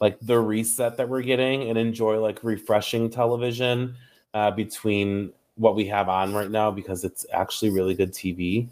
like 0.00 0.18
the 0.20 0.38
reset 0.38 0.96
that 0.96 1.08
we're 1.08 1.22
getting 1.22 1.68
and 1.68 1.78
enjoy 1.78 2.20
like 2.20 2.42
refreshing 2.42 3.10
television 3.10 3.96
uh, 4.32 4.50
between 4.50 5.32
what 5.56 5.76
we 5.76 5.86
have 5.86 6.08
on 6.08 6.34
right 6.34 6.50
now 6.50 6.70
because 6.70 7.04
it's 7.04 7.24
actually 7.32 7.70
really 7.70 7.94
good 7.94 8.12
TV. 8.12 8.68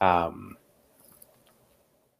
Um, 0.00 0.56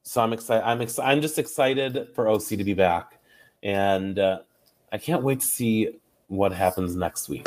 so 0.03 0.21
I'm 0.21 0.33
excited. 0.33 0.65
I'm 0.67 0.81
excited. 0.81 1.11
I'm 1.11 1.23
just 1.23 1.39
excited 1.39 2.09
for 2.15 2.29
OC 2.29 2.49
to 2.49 2.65
be 2.65 2.75
back, 2.75 3.19
and 3.63 4.19
uh, 4.19 4.41
I 4.93 4.99
can't 4.99 5.23
wait 5.23 5.41
to 5.41 5.47
see 5.47 5.99
what 6.29 6.53
happens 6.53 6.97
next 6.97 7.29
week. 7.29 7.47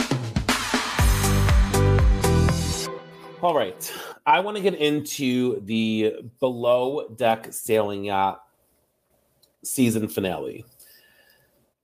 All 3.41 3.53
right, 3.53 3.93
I 4.25 4.39
want 4.39 4.57
to 4.57 4.63
get 4.63 4.73
into 4.75 5.61
the 5.61 6.15
below 6.39 7.07
deck 7.15 7.49
sailing 7.51 8.05
yacht 8.05 8.41
season 9.63 10.07
finale. 10.07 10.65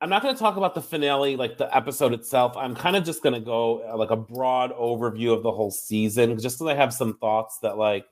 I'm 0.02 0.10
not 0.10 0.24
going 0.24 0.34
to 0.34 0.40
talk 0.40 0.58
about 0.58 0.74
the 0.74 0.82
finale, 0.82 1.36
like 1.36 1.60
the 1.60 1.76
episode 1.76 2.12
itself. 2.12 2.58
I'm 2.58 2.74
kind 2.74 2.96
of 2.96 3.04
just 3.04 3.22
going 3.22 3.36
to 3.36 3.40
go 3.40 3.88
uh, 3.88 3.96
like 3.96 4.10
a 4.10 4.16
broad 4.16 4.76
overview 4.76 5.32
of 5.32 5.44
the 5.44 5.52
whole 5.52 5.70
season, 5.70 6.40
just 6.40 6.58
because 6.58 6.72
I 6.72 6.76
have 6.76 6.92
some 6.92 7.18
thoughts 7.18 7.60
that 7.60 7.78
like 7.78 8.08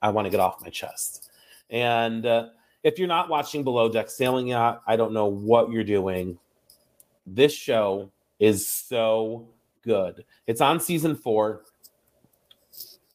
I 0.00 0.10
want 0.10 0.26
to 0.26 0.30
get 0.30 0.38
off 0.38 0.62
my 0.62 0.68
chest. 0.70 1.30
And 1.68 2.24
uh, 2.24 2.50
if 2.84 2.96
you're 2.96 3.08
not 3.08 3.28
watching 3.28 3.64
Below 3.64 3.88
Deck 3.88 4.08
Sailing 4.08 4.46
Yacht, 4.46 4.82
I 4.86 4.94
don't 4.94 5.12
know 5.12 5.26
what 5.26 5.72
you're 5.72 5.82
doing. 5.82 6.38
This 7.26 7.52
show 7.52 8.12
is 8.38 8.66
so 8.68 9.48
good. 9.82 10.24
It's 10.46 10.60
on 10.60 10.78
season 10.78 11.16
four. 11.16 11.64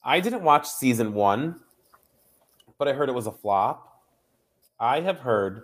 I 0.03 0.20
didn't 0.20 0.43
watch 0.43 0.68
season 0.68 1.14
one, 1.14 1.61
but 2.78 2.89
I 2.89 2.93
heard 2.93 3.07
it 3.07 3.16
was 3.16 3.28
a 3.28 3.32
flop. 3.32 4.03
I 4.80 4.99
have 4.99 5.20
heard, 5.20 5.64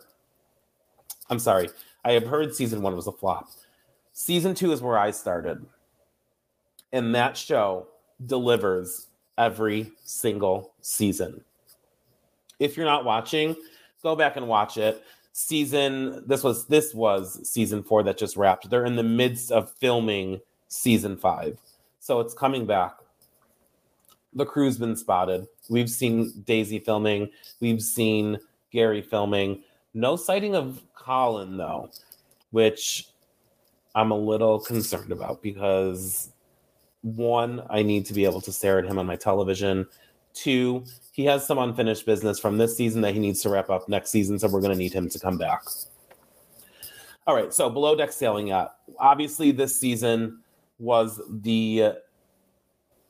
I'm 1.30 1.40
sorry, 1.40 1.70
I 2.04 2.14
have 2.14 2.28
heard 2.28 2.56
season 2.56 2.82
one 2.82 2.96
was 2.96 3.08
a 3.08 3.12
flop. 3.12 3.50
Season 4.14 4.54
two 4.54 4.72
is 4.72 4.82
where 4.82 4.98
I 4.98 5.12
started. 5.12 5.66
And 6.92 7.14
that 7.16 7.38
show 7.38 7.88
delivers 8.26 9.08
every 9.38 9.92
single 10.04 10.74
season. 10.82 11.42
If 12.60 12.76
you're 12.76 12.86
not 12.86 13.06
watching, 13.06 13.56
go 14.04 14.16
back 14.16 14.36
and 14.36 14.48
watch 14.48 14.78
it. 14.78 15.04
Season 15.32 16.24
this 16.28 16.44
was 16.44 16.66
this 16.66 16.94
was 16.94 17.48
season 17.48 17.84
4 17.84 18.04
that 18.04 18.18
just 18.18 18.36
wrapped. 18.36 18.70
They're 18.70 18.86
in 18.86 18.98
the 18.98 19.04
midst 19.04 19.52
of 19.52 19.72
filming 19.72 20.42
season 20.68 21.16
5. 21.16 21.58
So 22.00 22.20
it's 22.20 22.34
coming 22.34 22.66
back. 22.66 22.96
The 24.34 24.46
crew's 24.46 24.78
been 24.78 24.96
spotted. 24.96 25.48
We've 25.70 25.90
seen 25.90 26.44
Daisy 26.46 26.80
filming, 26.80 27.30
we've 27.62 27.82
seen 27.82 28.40
Gary 28.72 29.02
filming. 29.02 29.64
No 29.94 30.16
sighting 30.16 30.56
of 30.56 30.82
Colin 30.96 31.58
though, 31.58 31.90
which 32.52 33.08
I'm 33.96 34.12
a 34.12 34.18
little 34.18 34.60
concerned 34.60 35.12
about 35.12 35.42
because 35.42 36.32
one, 37.02 37.64
I 37.70 37.82
need 37.82 38.06
to 38.08 38.14
be 38.14 38.26
able 38.26 38.42
to 38.42 38.52
stare 38.52 38.80
at 38.80 38.86
him 38.86 39.00
on 39.00 39.06
my 39.06 39.16
television. 39.16 39.88
Two, 40.34 40.84
he 41.12 41.26
has 41.26 41.46
some 41.46 41.58
unfinished 41.58 42.06
business 42.06 42.40
from 42.40 42.58
this 42.58 42.76
season 42.78 43.02
that 43.02 43.14
he 43.14 43.20
needs 43.20 43.42
to 43.42 43.50
wrap 43.50 43.70
up 43.70 43.90
next 43.90 44.12
season, 44.12 44.38
so 44.38 44.48
we're 44.48 44.62
going 44.62 44.74
to 44.74 44.78
need 44.78 44.94
him 44.94 45.10
to 45.10 45.20
come 45.20 45.38
back. 45.38 45.64
All 47.26 47.36
right, 47.36 47.54
so 47.54 47.70
below 47.70 47.96
deck 47.96 48.12
sailing 48.12 48.48
yacht. 48.48 48.76
Obviously, 49.00 49.52
this 49.52 49.80
season 49.80 50.40
was 50.78 51.22
the 51.30 51.94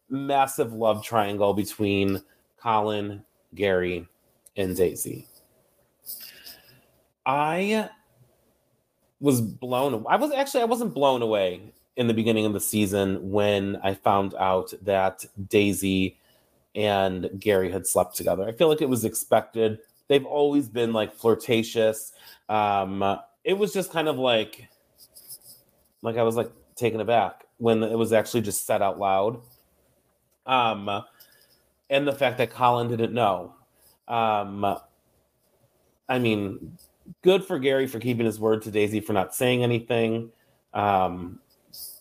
massive 0.09 0.73
love 0.73 1.03
triangle 1.03 1.53
between 1.53 2.21
Colin, 2.57 3.23
Gary, 3.55 4.07
and 4.57 4.75
Daisy. 4.75 5.27
I 7.29 7.87
was 9.19 9.39
blown. 9.39 10.03
I 10.09 10.15
was 10.15 10.31
actually 10.31 10.61
I 10.61 10.65
wasn't 10.65 10.95
blown 10.95 11.21
away 11.21 11.61
in 11.95 12.07
the 12.07 12.13
beginning 12.13 12.47
of 12.47 12.53
the 12.53 12.59
season 12.59 13.29
when 13.29 13.77
I 13.83 13.93
found 13.93 14.33
out 14.33 14.73
that 14.81 15.25
Daisy 15.47 16.17
and 16.73 17.29
Gary 17.39 17.71
had 17.71 17.85
slept 17.85 18.15
together. 18.15 18.47
I 18.47 18.51
feel 18.53 18.67
like 18.67 18.81
it 18.81 18.89
was 18.89 19.05
expected. 19.05 19.77
They've 20.07 20.25
always 20.25 20.67
been 20.67 20.91
like 20.91 21.13
flirtatious. 21.13 22.13
Um, 22.47 23.19
it 23.43 23.53
was 23.53 23.73
just 23.73 23.91
kind 23.91 24.07
of 24.07 24.17
like, 24.17 24.67
like 26.01 26.17
I 26.17 26.23
was 26.23 26.35
like 26.35 26.51
taken 26.75 26.99
aback 26.99 27.45
when 27.59 27.83
it 27.83 27.95
was 27.95 28.11
actually 28.11 28.41
just 28.41 28.65
said 28.65 28.81
out 28.81 28.97
loud. 28.97 29.39
Um, 30.47 31.03
and 31.91 32.07
the 32.07 32.13
fact 32.13 32.39
that 32.39 32.49
Colin 32.49 32.87
didn't 32.87 33.13
know. 33.13 33.53
Um, 34.07 34.79
I 36.07 36.17
mean, 36.17 36.75
good 37.21 37.43
for 37.43 37.59
Gary 37.59 37.87
for 37.87 37.99
keeping 37.99 38.25
his 38.25 38.39
word 38.39 38.61
to 38.63 38.71
Daisy 38.71 38.99
for 38.99 39.13
not 39.13 39.35
saying 39.35 39.63
anything. 39.63 40.31
Um, 40.73 41.39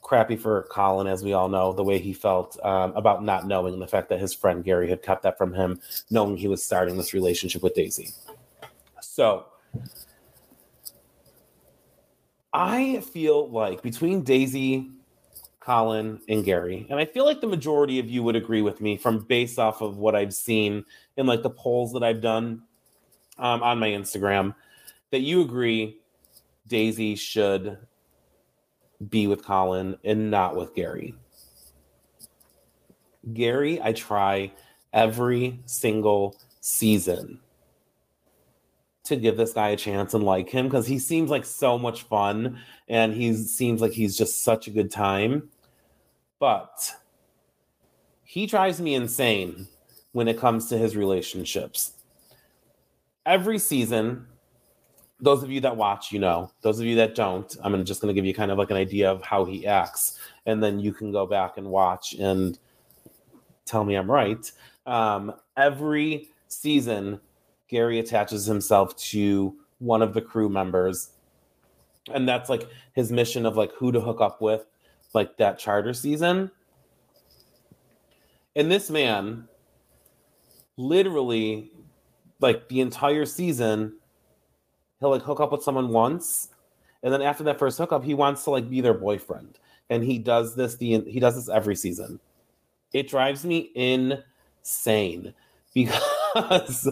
crappy 0.03 0.37
for 0.37 0.63
Colin, 0.71 1.07
as 1.07 1.23
we 1.23 1.35
all 1.35 1.49
know, 1.49 1.73
the 1.73 1.85
way 1.85 1.99
he 1.99 2.13
felt 2.13 2.59
um, 2.65 2.93
about 2.97 3.23
not 3.23 3.47
knowing 3.47 3.79
the 3.79 3.87
fact 3.87 4.09
that 4.09 4.19
his 4.19 4.33
friend 4.33 4.65
Gary 4.65 4.89
had 4.89 5.03
kept 5.03 5.23
that 5.23 5.37
from 5.37 5.53
him, 5.53 5.81
knowing 6.11 6.37
he 6.37 6.49
was 6.49 6.65
starting 6.65 6.97
this 6.97 7.13
relationship 7.13 7.63
with 7.63 7.75
Daisy. 7.75 8.11
So 9.01 9.47
I 12.53 13.01
feel 13.01 13.51
like 13.51 13.83
between 13.83 14.23
Daisy, 14.23 14.91
Colin, 15.61 16.21
and 16.29 16.43
Gary, 16.45 16.87
and 16.89 16.99
I 16.99 17.05
feel 17.05 17.27
like 17.27 17.43
the 17.43 17.47
majority 17.47 17.99
of 17.99 18.09
you 18.09 18.23
would 18.23 18.37
agree 18.37 18.63
with 18.63 18.81
me 18.81 18.97
from 18.97 19.19
based 19.19 19.59
off 19.59 19.83
of 19.83 19.99
what 19.99 20.15
I've 20.15 20.33
seen 20.33 20.85
in 21.19 21.27
like 21.27 21.43
the 21.43 21.51
polls 21.51 21.93
that 21.93 22.03
I've 22.03 22.23
done 22.23 22.63
um, 23.37 23.63
on 23.63 23.79
my 23.79 23.89
Instagram, 23.89 24.55
that 25.11 25.21
you 25.21 25.43
agree 25.43 25.99
Daisy 26.67 27.17
should 27.17 27.79
be 29.09 29.27
with 29.27 29.45
Colin 29.45 29.97
and 30.05 30.31
not 30.31 30.57
with 30.57 30.75
Gary. 30.75 31.15
Gary, 33.33 33.81
I 33.83 33.93
try 33.93 34.53
every 34.93 35.61
single 35.67 36.37
season 36.61 37.41
to 39.05 39.17
give 39.17 39.37
this 39.37 39.55
guy 39.55 39.71
a 39.71 39.77
chance 39.77 40.13
and 40.13 40.25
like 40.25 40.51
him 40.51 40.67
because 40.67 40.87
he 40.87 40.99
seems 40.99 41.31
like 41.31 41.45
so 41.45 41.79
much 41.79 42.03
fun 42.03 42.61
and 42.89 43.15
he 43.15 43.35
seems 43.35 43.81
like 43.81 43.93
he's 43.93 44.17
just 44.17 44.45
such 44.45 44.67
a 44.67 44.71
good 44.71 44.91
time. 44.91 45.49
But 46.39 46.95
he 48.23 48.47
drives 48.47 48.81
me 48.81 48.95
insane 48.95 49.67
when 50.13 50.29
it 50.29 50.39
comes 50.39 50.69
to 50.69 50.79
his 50.79 50.97
relationships. 50.97 51.95
Every 53.25 53.59
season, 53.59 54.27
those 55.21 55.43
of 55.43 55.51
you 55.51 55.61
that 55.61 55.77
watch, 55.77 56.13
you 56.13 56.19
know. 56.19 56.51
Those 56.61 56.79
of 56.79 56.87
you 56.87 56.97
that 56.97 57.15
don't, 57.15 57.55
I'm 57.63 57.85
just 57.85 58.01
going 58.01 58.15
to 58.15 58.19
give 58.19 58.27
you 58.27 58.35
kind 58.35 58.51
of 58.51 58.59
like 58.59 58.71
an 58.71 58.77
idea 58.77 59.11
of 59.11 59.23
how 59.23 59.45
he 59.45 59.67
acts, 59.67 60.19
and 60.47 60.63
then 60.63 60.79
you 60.79 60.93
can 60.93 61.13
go 61.13 61.27
back 61.27 61.59
and 61.59 61.69
watch 61.69 62.15
and 62.15 62.59
tell 63.65 63.85
me 63.85 63.97
I'm 63.97 64.11
right. 64.11 64.51
Um, 64.87 65.35
every 65.57 66.31
season, 66.49 67.21
Gary 67.69 67.99
attaches 67.99 68.47
himself 68.47 68.97
to 68.97 69.55
one 69.79 70.03
of 70.03 70.15
the 70.15 70.23
crew 70.23 70.49
members, 70.49 71.11
and 72.13 72.29
that's 72.29 72.49
like 72.49 72.69
his 72.95 73.13
mission 73.13 73.45
of 73.45 73.57
like 73.57 73.73
who 73.73 73.93
to 73.93 74.01
hook 74.01 74.21
up 74.21 74.41
with, 74.41 74.65
like 75.15 75.37
that 75.39 75.59
charter 75.59 75.93
season. 75.93 76.51
And 78.57 78.71
this 78.71 78.89
man, 78.91 79.47
literally, 80.77 81.71
like 82.41 82.69
the 82.69 82.81
entire 82.81 83.27
season 83.27 83.95
he'll 85.01 85.11
like 85.11 85.23
hook 85.23 85.41
up 85.41 85.53
with 85.53 85.63
someone 85.63 85.89
once 85.89 86.49
and 87.03 87.13
then 87.13 87.23
after 87.23 87.45
that 87.45 87.59
first 87.59 87.79
hookup 87.79 88.05
he 88.05 88.15
wants 88.15 88.45
to 88.45 88.51
like 88.51 88.69
be 88.69 88.81
their 88.81 88.95
boyfriend 88.95 89.59
and 89.91 90.03
he 90.05 90.19
does 90.19 90.55
this 90.55 90.77
the 90.77 91.01
he 91.03 91.21
does 91.21 91.35
this 91.35 91.49
every 91.49 91.77
season 91.77 92.21
it 92.93 93.09
drives 93.09 93.45
me 93.45 93.71
insane 93.75 95.35
because 95.75 96.89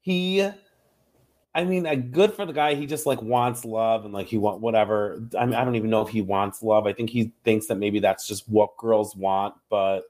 he 0.00 0.48
I 1.56 1.64
mean, 1.64 2.10
good 2.10 2.34
for 2.34 2.44
the 2.44 2.52
guy. 2.52 2.74
He 2.74 2.84
just 2.84 3.06
like 3.06 3.22
wants 3.22 3.64
love 3.64 4.04
and 4.04 4.12
like 4.12 4.26
he 4.26 4.36
want 4.36 4.60
whatever. 4.60 5.22
I 5.38 5.46
mean, 5.46 5.54
I 5.54 5.64
don't 5.64 5.74
even 5.74 5.88
know 5.88 6.02
if 6.02 6.10
he 6.10 6.20
wants 6.20 6.62
love. 6.62 6.86
I 6.86 6.92
think 6.92 7.08
he 7.08 7.32
thinks 7.44 7.68
that 7.68 7.76
maybe 7.76 7.98
that's 7.98 8.28
just 8.28 8.46
what 8.46 8.76
girls 8.76 9.16
want, 9.16 9.54
but 9.70 10.02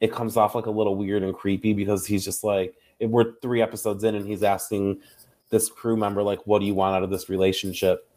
it 0.00 0.12
comes 0.12 0.36
off 0.36 0.56
like 0.56 0.66
a 0.66 0.70
little 0.72 0.96
weird 0.96 1.22
and 1.22 1.32
creepy 1.32 1.74
because 1.74 2.04
he's 2.04 2.24
just 2.24 2.42
like 2.42 2.74
we're 3.00 3.34
three 3.40 3.62
episodes 3.62 4.02
in 4.02 4.16
and 4.16 4.26
he's 4.26 4.42
asking 4.42 5.00
this 5.50 5.68
crew 5.68 5.96
member 5.96 6.22
like 6.22 6.46
what 6.46 6.60
do 6.60 6.66
you 6.66 6.74
want 6.74 6.96
out 6.96 7.02
of 7.02 7.10
this 7.10 7.28
relationship? 7.28 8.08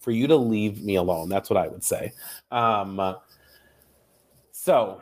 For 0.00 0.10
you 0.10 0.26
to 0.28 0.36
leave 0.36 0.82
me 0.82 0.96
alone 0.96 1.28
that's 1.28 1.50
what 1.50 1.56
i 1.56 1.68
would 1.68 1.84
say. 1.84 2.12
Um 2.50 3.16
so 4.52 5.00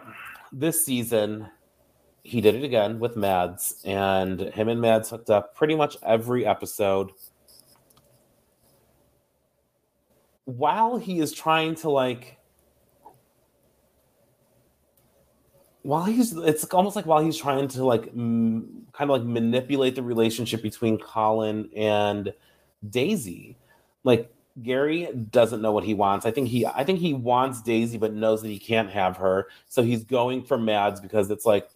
this 0.53 0.85
season 0.85 1.49
he 2.23 2.41
did 2.41 2.55
it 2.55 2.65
again 2.65 2.99
with 2.99 3.17
mads 3.17 3.81
and 3.85 4.41
him 4.41 4.69
and 4.69 4.81
mads 4.81 5.09
hooked 5.09 5.31
up 5.31 5.55
pretty 5.55 5.75
much 5.75 5.97
every 6.03 6.45
episode. 6.45 7.11
While 10.45 10.99
he 10.99 11.21
is 11.21 11.33
trying 11.33 11.75
to 11.77 11.91
like 11.91 12.39
while 15.89 16.05
he's 16.05 16.37
it's 16.37 16.65
almost 16.65 16.97
like 16.97 17.07
while 17.07 17.25
he's 17.25 17.39
trying 17.39 17.67
to 17.67 17.83
like 17.83 18.09
m- 18.09 18.87
kind 18.93 19.11
of 19.11 19.19
like 19.19 19.27
manipulate 19.27 19.95
the 19.95 20.03
relationship 20.03 20.61
between 20.61 20.99
Colin 20.99 21.71
and 21.75 22.35
Daisy 22.91 23.57
like 24.05 24.31
Gary 24.63 25.09
doesn't 25.31 25.63
know 25.63 25.73
what 25.73 25.85
he 25.85 25.95
wants. 25.95 26.27
I 26.27 26.31
think 26.31 26.49
he 26.49 26.67
I 26.67 26.85
think 26.85 26.99
he 26.99 27.15
wants 27.15 27.63
Daisy 27.63 27.97
but 27.97 28.13
knows 28.13 28.43
that 28.43 28.49
he 28.49 28.59
can't 28.59 28.91
have 28.91 29.17
her. 29.17 29.49
So 29.71 29.83
he's 29.83 30.05
going 30.05 30.43
for 30.43 30.59
Mads 30.59 31.01
because 31.01 31.31
it's 31.31 31.47
like 31.47 31.71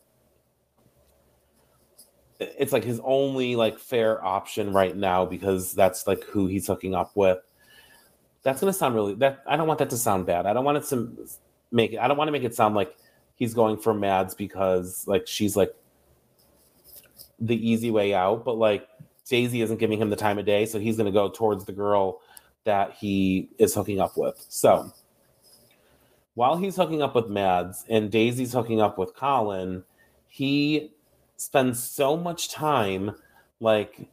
it's 2.39 2.75
like 2.75 2.85
his 2.85 3.01
only 3.05 3.57
like 3.57 3.79
fair 3.79 4.23
option 4.23 4.75
right 4.75 4.95
now 4.95 5.25
because 5.25 5.73
that's 5.73 6.07
like 6.07 6.23
who 6.25 6.49
he's 6.49 6.67
hooking 6.67 6.95
up 6.95 7.13
with. 7.15 7.39
That's 8.43 8.61
going 8.61 8.71
to 8.71 8.79
sound 8.79 8.95
really 8.95 9.15
that 9.15 9.43
I 9.47 9.57
don't 9.57 9.69
want 9.69 9.79
that 9.79 9.89
to 9.89 9.97
sound 9.97 10.27
bad. 10.27 10.45
I 10.45 10.53
don't 10.53 10.67
want 10.67 10.77
it 10.77 10.85
to 10.91 11.17
make 11.71 11.95
it 11.95 11.99
I 11.99 12.09
don't 12.09 12.19
want 12.19 12.29
to 12.29 12.33
make 12.33 12.45
it 12.45 12.55
sound 12.55 12.75
like 12.75 12.95
he's 13.43 13.55
going 13.55 13.77
for 13.77 13.93
Mads 13.93 14.37
because 14.37 15.05
like 15.09 15.27
she's 15.27 15.57
like 15.57 15.75
the 17.41 17.57
easy 17.57 17.91
way 17.91 18.15
out, 18.15 18.45
but 18.45 18.57
like 18.57 18.87
Daisy 19.29 19.63
isn't 19.63 19.81
giving 19.81 20.01
him 20.01 20.11
the 20.11 20.17
time 20.17 20.39
of 20.39 20.47
day, 20.47 20.65
so 20.65 20.79
he's 20.79 20.97
going 20.97 21.07
to 21.07 21.13
go 21.13 21.29
towards 21.29 21.65
the 21.65 21.73
girl 21.73 22.21
that 22.63 22.93
he 22.93 23.49
is 23.59 23.75
hooking 23.75 23.99
up 23.99 24.17
with. 24.17 24.47
So 24.49 24.93
while 26.35 26.57
he's 26.57 26.77
hooking 26.77 27.03
up 27.03 27.17
with 27.17 27.29
Mads 27.29 27.85
and 27.89 28.13
Daisy's 28.13 28.53
hooking 28.53 28.81
up 28.81 28.97
with 28.97 29.13
Colin, 29.17 29.83
he 30.29 30.93
spends 31.37 31.83
so 31.83 32.17
much 32.17 32.49
time 32.49 33.11
like 33.59 34.09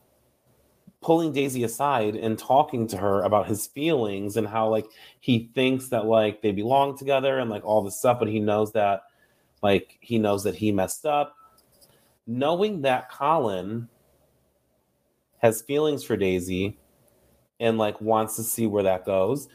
pulling 1.01 1.33
Daisy 1.33 1.63
aside 1.63 2.15
and 2.15 2.39
talking 2.39 2.87
to 2.87 2.97
her 2.97 3.21
about 3.21 3.47
his 3.47 3.67
feelings 3.67 4.37
and 4.37 4.47
how 4.47 4.69
like 4.69 4.87
he 5.19 5.51
thinks 5.53 5.89
that 5.89 6.05
like 6.07 6.41
they 6.41 6.51
belong 6.51 6.97
together 6.97 7.37
and 7.37 7.51
like 7.51 7.63
all 7.63 7.83
this 7.83 7.99
stuff, 7.99 8.17
but 8.17 8.27
he 8.27 8.39
knows 8.39 8.71
that 8.71 9.03
like 9.61 9.97
he 9.99 10.17
knows 10.17 10.43
that 10.43 10.55
he 10.55 10.71
messed 10.71 11.05
up. 11.05 11.35
Knowing 12.27 12.81
that 12.81 13.09
Colin 13.09 13.87
has 15.39 15.61
feelings 15.61 16.03
for 16.03 16.15
Daisy 16.15 16.77
and 17.59 17.77
like 17.77 17.99
wants 18.01 18.35
to 18.35 18.43
see 18.43 18.67
where 18.67 18.83
that 18.83 19.05
goes. 19.05 19.47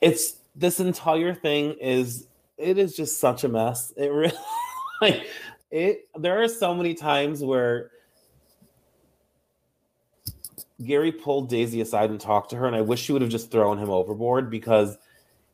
It's 0.00 0.36
this 0.56 0.80
entire 0.80 1.34
thing 1.34 1.74
is 1.80 2.26
it 2.58 2.78
is 2.78 2.96
just 2.96 3.18
such 3.18 3.44
a 3.44 3.48
mess. 3.48 3.92
It 3.96 4.08
really 4.08 4.32
like 5.00 5.26
it 5.70 6.08
there 6.16 6.42
are 6.42 6.48
so 6.48 6.74
many 6.74 6.94
times 6.94 7.42
where 7.42 7.90
Gary 10.84 11.12
pulled 11.12 11.48
Daisy 11.48 11.80
aside 11.80 12.10
and 12.10 12.20
talked 12.20 12.50
to 12.50 12.56
her, 12.56 12.66
and 12.66 12.76
I 12.76 12.80
wish 12.80 13.00
she 13.00 13.12
would 13.12 13.22
have 13.22 13.30
just 13.30 13.50
thrown 13.50 13.78
him 13.78 13.90
overboard 13.90 14.50
because 14.50 14.98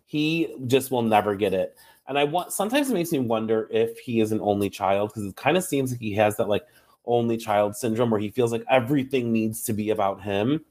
he 0.07 0.55
just 0.67 0.91
will 0.91 1.03
never 1.03 1.37
get 1.37 1.55
it. 1.55 1.77
And 2.11 2.19
I 2.19 2.25
want 2.25 2.53
sometimes 2.53 2.91
it 2.91 2.95
makes 2.95 3.13
me 3.13 3.21
wonder 3.21 3.69
if 3.71 4.01
he 4.01 4.19
is 4.21 4.33
an 4.33 4.41
only 4.41 4.69
child 4.69 5.11
because 5.11 5.27
it 5.27 5.37
kind 5.37 5.57
of 5.57 5.63
seems 5.63 5.93
like 5.93 6.01
he 6.01 6.13
has 6.15 6.37
that 6.39 6.49
like 6.49 6.67
only 7.07 7.37
child 7.37 7.77
syndrome 7.77 8.11
where 8.11 8.19
he 8.19 8.31
feels 8.31 8.51
like 8.51 8.65
everything 8.69 9.33
needs 9.33 9.63
to 9.63 9.73
be 9.73 9.91
about 9.91 10.21
him 10.21 10.65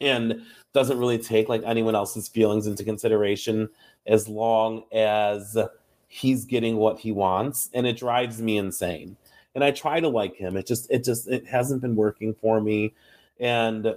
and 0.00 0.42
doesn't 0.72 0.96
really 0.96 1.18
take 1.18 1.48
like 1.48 1.62
anyone 1.66 1.96
else's 1.96 2.28
feelings 2.28 2.68
into 2.68 2.84
consideration 2.84 3.68
as 4.06 4.28
long 4.28 4.84
as 4.92 5.58
he's 6.06 6.44
getting 6.44 6.76
what 6.76 7.00
he 7.00 7.10
wants. 7.10 7.68
And 7.74 7.84
it 7.84 7.96
drives 7.96 8.40
me 8.40 8.56
insane. 8.56 9.16
And 9.56 9.64
i 9.64 9.72
try 9.72 9.98
to 9.98 10.08
like 10.08 10.36
him. 10.36 10.56
It 10.56 10.68
just 10.68 10.88
it 10.88 11.02
just 11.02 11.26
it 11.26 11.48
hasn't 11.48 11.82
been 11.82 11.96
working 11.96 12.32
for 12.32 12.60
me. 12.60 12.94
And 13.40 13.96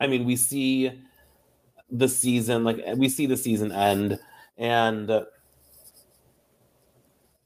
I 0.00 0.06
mean, 0.06 0.24
we 0.24 0.36
see 0.36 1.02
the 1.90 2.08
season, 2.08 2.62
like 2.62 2.80
we 2.94 3.08
see 3.08 3.26
the 3.26 3.36
season 3.36 3.72
end, 3.72 4.20
and 4.58 5.10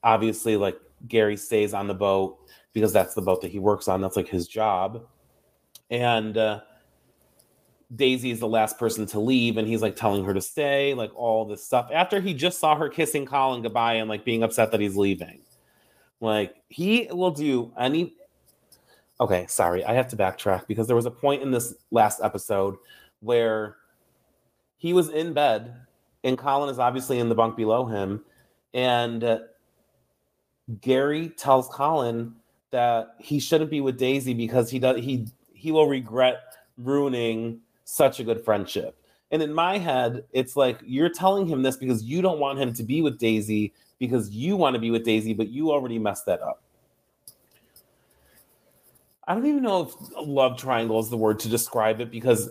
obviously, 0.03 0.57
like 0.57 0.79
Gary 1.07 1.37
stays 1.37 1.73
on 1.73 1.87
the 1.87 1.93
boat 1.93 2.39
because 2.73 2.93
that's 2.93 3.13
the 3.13 3.21
boat 3.21 3.41
that 3.41 3.51
he 3.51 3.59
works 3.59 3.87
on. 3.87 4.01
That's 4.01 4.15
like 4.15 4.27
his 4.27 4.47
job. 4.47 5.05
And 5.89 6.37
uh, 6.37 6.61
Daisy 7.95 8.31
is 8.31 8.39
the 8.39 8.47
last 8.47 8.77
person 8.77 9.05
to 9.07 9.19
leave, 9.19 9.57
and 9.57 9.67
he's 9.67 9.81
like 9.81 9.95
telling 9.95 10.23
her 10.25 10.33
to 10.33 10.41
stay, 10.41 10.93
like 10.93 11.11
all 11.15 11.45
this 11.45 11.63
stuff. 11.63 11.89
After 11.93 12.19
he 12.19 12.33
just 12.33 12.59
saw 12.59 12.75
her 12.75 12.89
kissing 12.89 13.25
Colin 13.25 13.61
goodbye 13.61 13.95
and 13.95 14.09
like 14.09 14.25
being 14.25 14.43
upset 14.43 14.71
that 14.71 14.81
he's 14.81 14.95
leaving. 14.95 15.41
Like 16.19 16.55
he 16.69 17.07
will 17.11 17.31
do 17.31 17.71
any 17.77 18.13
okay, 19.19 19.45
sorry, 19.47 19.83
I 19.83 19.93
have 19.93 20.07
to 20.09 20.15
backtrack 20.15 20.67
because 20.67 20.87
there 20.87 20.95
was 20.95 21.05
a 21.05 21.11
point 21.11 21.41
in 21.41 21.51
this 21.51 21.73
last 21.91 22.21
episode 22.21 22.75
where 23.19 23.77
he 24.77 24.93
was 24.93 25.09
in 25.09 25.33
bed 25.33 25.75
and 26.27 26.37
Colin 26.37 26.69
is 26.69 26.77
obviously 26.77 27.19
in 27.19 27.29
the 27.29 27.35
bunk 27.35 27.55
below 27.55 27.85
him. 27.85 28.21
And 28.73 29.23
uh, 29.23 29.39
Gary 30.81 31.29
tells 31.29 31.69
Colin 31.69 32.35
that 32.71 33.15
he 33.19 33.39
shouldn't 33.39 33.71
be 33.71 33.81
with 33.81 33.97
Daisy 33.97 34.33
because 34.33 34.69
he 34.69 34.77
does 34.77 34.97
he 34.97 35.27
he 35.53 35.71
will 35.71 35.87
regret 35.87 36.37
ruining 36.77 37.61
such 37.85 38.19
a 38.19 38.23
good 38.23 38.43
friendship. 38.43 38.99
And 39.31 39.41
in 39.41 39.53
my 39.53 39.77
head, 39.77 40.25
it's 40.33 40.55
like 40.55 40.79
you're 40.85 41.09
telling 41.09 41.47
him 41.47 41.63
this 41.63 41.77
because 41.77 42.03
you 42.03 42.21
don't 42.21 42.39
want 42.39 42.59
him 42.59 42.73
to 42.73 42.83
be 42.83 43.01
with 43.01 43.17
Daisy 43.17 43.73
because 43.97 44.29
you 44.29 44.55
want 44.55 44.75
to 44.75 44.79
be 44.79 44.91
with 44.91 45.03
Daisy, 45.03 45.33
but 45.33 45.47
you 45.49 45.71
already 45.71 45.97
messed 45.97 46.25
that 46.25 46.41
up. 46.41 46.61
I 49.27 49.33
don't 49.33 49.45
even 49.45 49.63
know 49.63 49.83
if 49.83 49.93
love 50.21 50.57
triangle 50.57 50.99
is 50.99 51.09
the 51.09 51.17
word 51.17 51.39
to 51.39 51.49
describe 51.49 51.99
it 51.99 52.11
because 52.11 52.49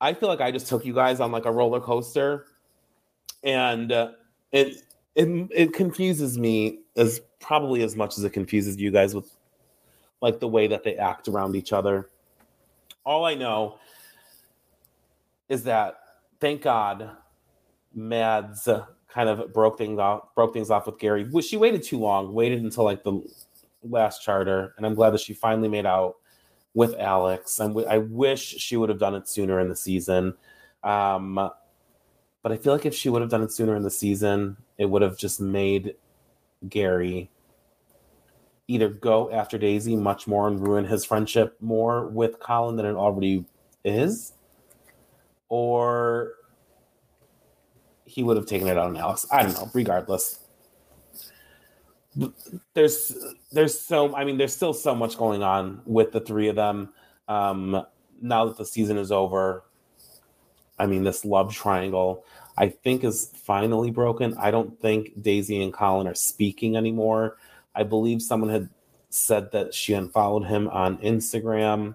I 0.00 0.14
feel 0.14 0.28
like 0.28 0.40
I 0.40 0.50
just 0.50 0.66
took 0.66 0.84
you 0.84 0.92
guys 0.92 1.20
on 1.20 1.30
like 1.30 1.44
a 1.44 1.52
roller 1.52 1.80
coaster, 1.80 2.46
and 3.42 3.92
uh, 3.92 4.12
it 4.52 4.82
it 5.14 5.48
it 5.50 5.72
confuses 5.72 6.38
me 6.38 6.80
as 6.96 7.20
probably 7.40 7.82
as 7.82 7.96
much 7.96 8.18
as 8.18 8.24
it 8.24 8.30
confuses 8.30 8.76
you 8.76 8.90
guys 8.90 9.14
with 9.14 9.30
like 10.20 10.40
the 10.40 10.48
way 10.48 10.66
that 10.66 10.82
they 10.82 10.96
act 10.96 11.28
around 11.28 11.56
each 11.56 11.72
other. 11.72 12.10
All 13.04 13.24
I 13.24 13.34
know 13.34 13.78
is 15.48 15.62
that 15.64 15.98
thank 16.40 16.62
God 16.62 17.10
Mads 17.94 18.68
kind 19.08 19.28
of 19.28 19.52
broke 19.52 19.78
things 19.78 19.98
off 19.98 20.34
broke 20.34 20.52
things 20.52 20.70
off 20.70 20.86
with 20.86 20.98
Gary. 20.98 21.26
She 21.42 21.56
waited 21.56 21.82
too 21.82 21.98
long, 21.98 22.34
waited 22.34 22.62
until 22.62 22.84
like 22.84 23.04
the 23.04 23.22
last 23.82 24.22
charter, 24.22 24.74
and 24.76 24.84
I'm 24.84 24.94
glad 24.94 25.10
that 25.10 25.20
she 25.20 25.34
finally 25.34 25.68
made 25.68 25.86
out 25.86 26.16
with 26.74 26.94
Alex. 26.98 27.58
And 27.60 27.78
I 27.88 27.98
wish 27.98 28.40
she 28.40 28.76
would 28.76 28.90
have 28.90 28.98
done 28.98 29.14
it 29.14 29.28
sooner 29.28 29.60
in 29.60 29.68
the 29.68 29.76
season. 29.76 30.34
Um, 30.84 31.50
but 32.46 32.52
I 32.52 32.58
feel 32.58 32.72
like 32.72 32.86
if 32.86 32.94
she 32.94 33.08
would 33.08 33.22
have 33.22 33.30
done 33.32 33.42
it 33.42 33.50
sooner 33.50 33.74
in 33.74 33.82
the 33.82 33.90
season, 33.90 34.56
it 34.78 34.84
would 34.84 35.02
have 35.02 35.18
just 35.18 35.40
made 35.40 35.96
Gary 36.68 37.28
either 38.68 38.88
go 38.88 39.32
after 39.32 39.58
Daisy 39.58 39.96
much 39.96 40.28
more 40.28 40.46
and 40.46 40.60
ruin 40.60 40.84
his 40.84 41.04
friendship 41.04 41.56
more 41.60 42.06
with 42.06 42.38
Colin 42.38 42.76
than 42.76 42.86
it 42.86 42.94
already 42.94 43.44
is, 43.84 44.32
or 45.48 46.34
he 48.04 48.22
would 48.22 48.36
have 48.36 48.46
taken 48.46 48.68
it 48.68 48.78
out 48.78 48.90
on 48.90 48.96
Alex. 48.96 49.26
I 49.32 49.42
don't 49.42 49.54
know. 49.54 49.68
Regardless, 49.74 50.38
there's 52.74 53.12
there's 53.50 53.76
so 53.76 54.14
I 54.14 54.24
mean 54.24 54.38
there's 54.38 54.54
still 54.54 54.72
so 54.72 54.94
much 54.94 55.18
going 55.18 55.42
on 55.42 55.82
with 55.84 56.12
the 56.12 56.20
three 56.20 56.46
of 56.46 56.54
them. 56.54 56.90
Um, 57.26 57.84
now 58.22 58.44
that 58.44 58.56
the 58.56 58.64
season 58.64 58.98
is 58.98 59.10
over, 59.10 59.64
I 60.78 60.86
mean 60.86 61.04
this 61.04 61.24
love 61.24 61.54
triangle 61.54 62.24
I 62.58 62.68
think 62.68 63.04
is 63.04 63.32
finally 63.34 63.90
broken. 63.90 64.36
I 64.38 64.50
don't 64.50 64.80
think 64.80 65.22
Daisy 65.22 65.62
and 65.62 65.72
Colin 65.72 66.06
are 66.06 66.14
speaking 66.14 66.76
anymore. 66.76 67.36
I 67.74 67.82
believe 67.82 68.22
someone 68.22 68.50
had 68.50 68.70
said 69.10 69.52
that 69.52 69.74
she 69.74 69.92
unfollowed 69.92 70.46
him 70.46 70.68
on 70.68 70.98
Instagram. 70.98 71.94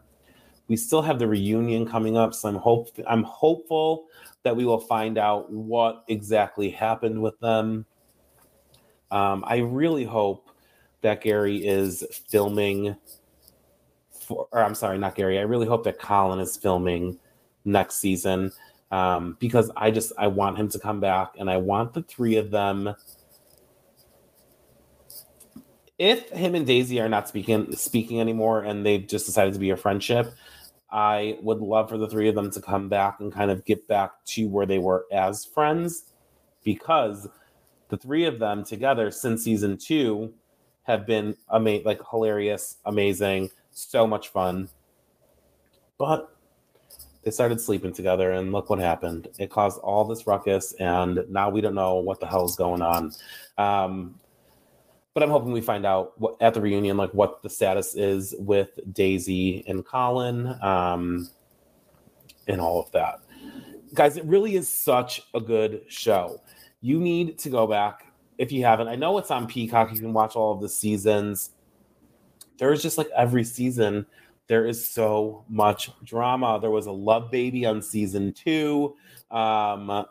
We 0.67 0.75
still 0.77 1.01
have 1.01 1.19
the 1.19 1.27
reunion 1.27 1.87
coming 1.87 2.15
up, 2.15 2.33
so 2.33 2.47
I'm 2.47 2.55
hope 2.55 2.89
I'm 3.07 3.23
hopeful 3.23 4.05
that 4.43 4.55
we 4.55 4.65
will 4.65 4.79
find 4.79 5.17
out 5.17 5.51
what 5.51 6.03
exactly 6.07 6.69
happened 6.69 7.21
with 7.21 7.39
them. 7.39 7.85
Um, 9.09 9.43
I 9.45 9.57
really 9.57 10.05
hope 10.05 10.49
that 11.01 11.21
Gary 11.21 11.57
is 11.57 12.03
filming 12.29 12.95
for, 14.11 14.47
or 14.51 14.63
I'm 14.63 14.75
sorry, 14.75 14.97
not 14.97 15.15
Gary. 15.15 15.39
I 15.39 15.43
really 15.43 15.67
hope 15.67 15.83
that 15.83 15.99
Colin 15.99 16.39
is 16.39 16.55
filming 16.55 17.19
next 17.65 17.97
season 17.97 18.51
um, 18.91 19.37
because 19.39 19.71
I 19.75 19.89
just 19.91 20.11
I 20.17 20.27
want 20.27 20.57
him 20.57 20.69
to 20.69 20.79
come 20.79 20.99
back 20.99 21.33
and 21.39 21.49
I 21.49 21.57
want 21.57 21.93
the 21.93 22.03
three 22.03 22.35
of 22.35 22.51
them. 22.51 22.93
If 25.97 26.29
him 26.29 26.55
and 26.55 26.65
Daisy 26.65 26.99
are 26.99 27.09
not 27.09 27.27
speaking 27.27 27.75
speaking 27.75 28.19
anymore 28.19 28.63
and 28.63 28.85
they've 28.85 29.07
just 29.07 29.25
decided 29.25 29.53
to 29.53 29.59
be 29.59 29.69
a 29.69 29.77
friendship, 29.77 30.33
I 30.91 31.37
would 31.41 31.59
love 31.59 31.89
for 31.89 31.97
the 31.97 32.09
three 32.09 32.27
of 32.27 32.35
them 32.35 32.51
to 32.51 32.61
come 32.61 32.89
back 32.89 33.19
and 33.19 33.31
kind 33.31 33.49
of 33.49 33.63
get 33.65 33.87
back 33.87 34.11
to 34.25 34.47
where 34.49 34.65
they 34.65 34.79
were 34.79 35.05
as 35.11 35.45
friends 35.45 36.05
because 36.63 37.27
the 37.89 37.97
three 37.97 38.25
of 38.25 38.39
them 38.39 38.63
together 38.63 39.09
since 39.11 39.43
season 39.43 39.77
two 39.77 40.33
have 40.83 41.05
been 41.05 41.35
ama- 41.53 41.81
like 41.85 42.01
hilarious, 42.09 42.77
amazing, 42.85 43.49
so 43.71 44.05
much 44.05 44.29
fun. 44.29 44.69
But 45.97 46.35
they 47.23 47.31
started 47.31 47.61
sleeping 47.61 47.93
together, 47.93 48.31
and 48.31 48.51
look 48.51 48.69
what 48.69 48.79
happened. 48.79 49.27
It 49.39 49.49
caused 49.49 49.79
all 49.79 50.05
this 50.05 50.25
ruckus, 50.27 50.73
and 50.73 51.19
now 51.29 51.49
we 51.49 51.61
don't 51.61 51.75
know 51.75 51.95
what 51.95 52.19
the 52.19 52.27
hell 52.27 52.45
is 52.45 52.55
going 52.55 52.81
on. 52.81 53.11
Um, 53.57 54.19
but 55.13 55.23
I'm 55.23 55.29
hoping 55.29 55.51
we 55.51 55.61
find 55.61 55.85
out 55.85 56.13
what, 56.19 56.35
at 56.41 56.53
the 56.53 56.61
reunion, 56.61 56.97
like 56.97 57.13
what 57.13 57.43
the 57.43 57.49
status 57.49 57.95
is 57.95 58.33
with 58.39 58.69
Daisy 58.93 59.63
and 59.67 59.85
Colin, 59.85 60.55
um, 60.61 61.29
and 62.47 62.61
all 62.61 62.81
of 62.81 62.91
that. 62.91 63.19
Guys, 63.93 64.15
it 64.15 64.23
really 64.25 64.55
is 64.55 64.73
such 64.73 65.21
a 65.33 65.39
good 65.41 65.83
show 65.89 66.39
you 66.81 66.99
need 66.99 67.37
to 67.39 67.49
go 67.49 67.67
back 67.67 68.07
if 68.37 68.51
you 68.51 68.65
haven't. 68.65 68.87
I 68.87 68.95
know 68.95 69.17
it's 69.19 69.31
on 69.31 69.47
Peacock. 69.47 69.93
You 69.93 69.99
can 69.99 70.13
watch 70.13 70.35
all 70.35 70.51
of 70.51 70.61
the 70.61 70.69
seasons. 70.69 71.51
There's 72.57 72.81
just 72.81 72.97
like 72.97 73.09
every 73.15 73.43
season, 73.43 74.05
there 74.51 74.67
is 74.67 74.85
so 74.85 75.45
much 75.47 75.89
drama. 76.03 76.59
There 76.59 76.71
was 76.71 76.85
a 76.85 76.91
love 76.91 77.31
baby 77.31 77.65
on 77.65 77.81
season 77.81 78.33
two. 78.33 78.97
Um, 79.31 80.05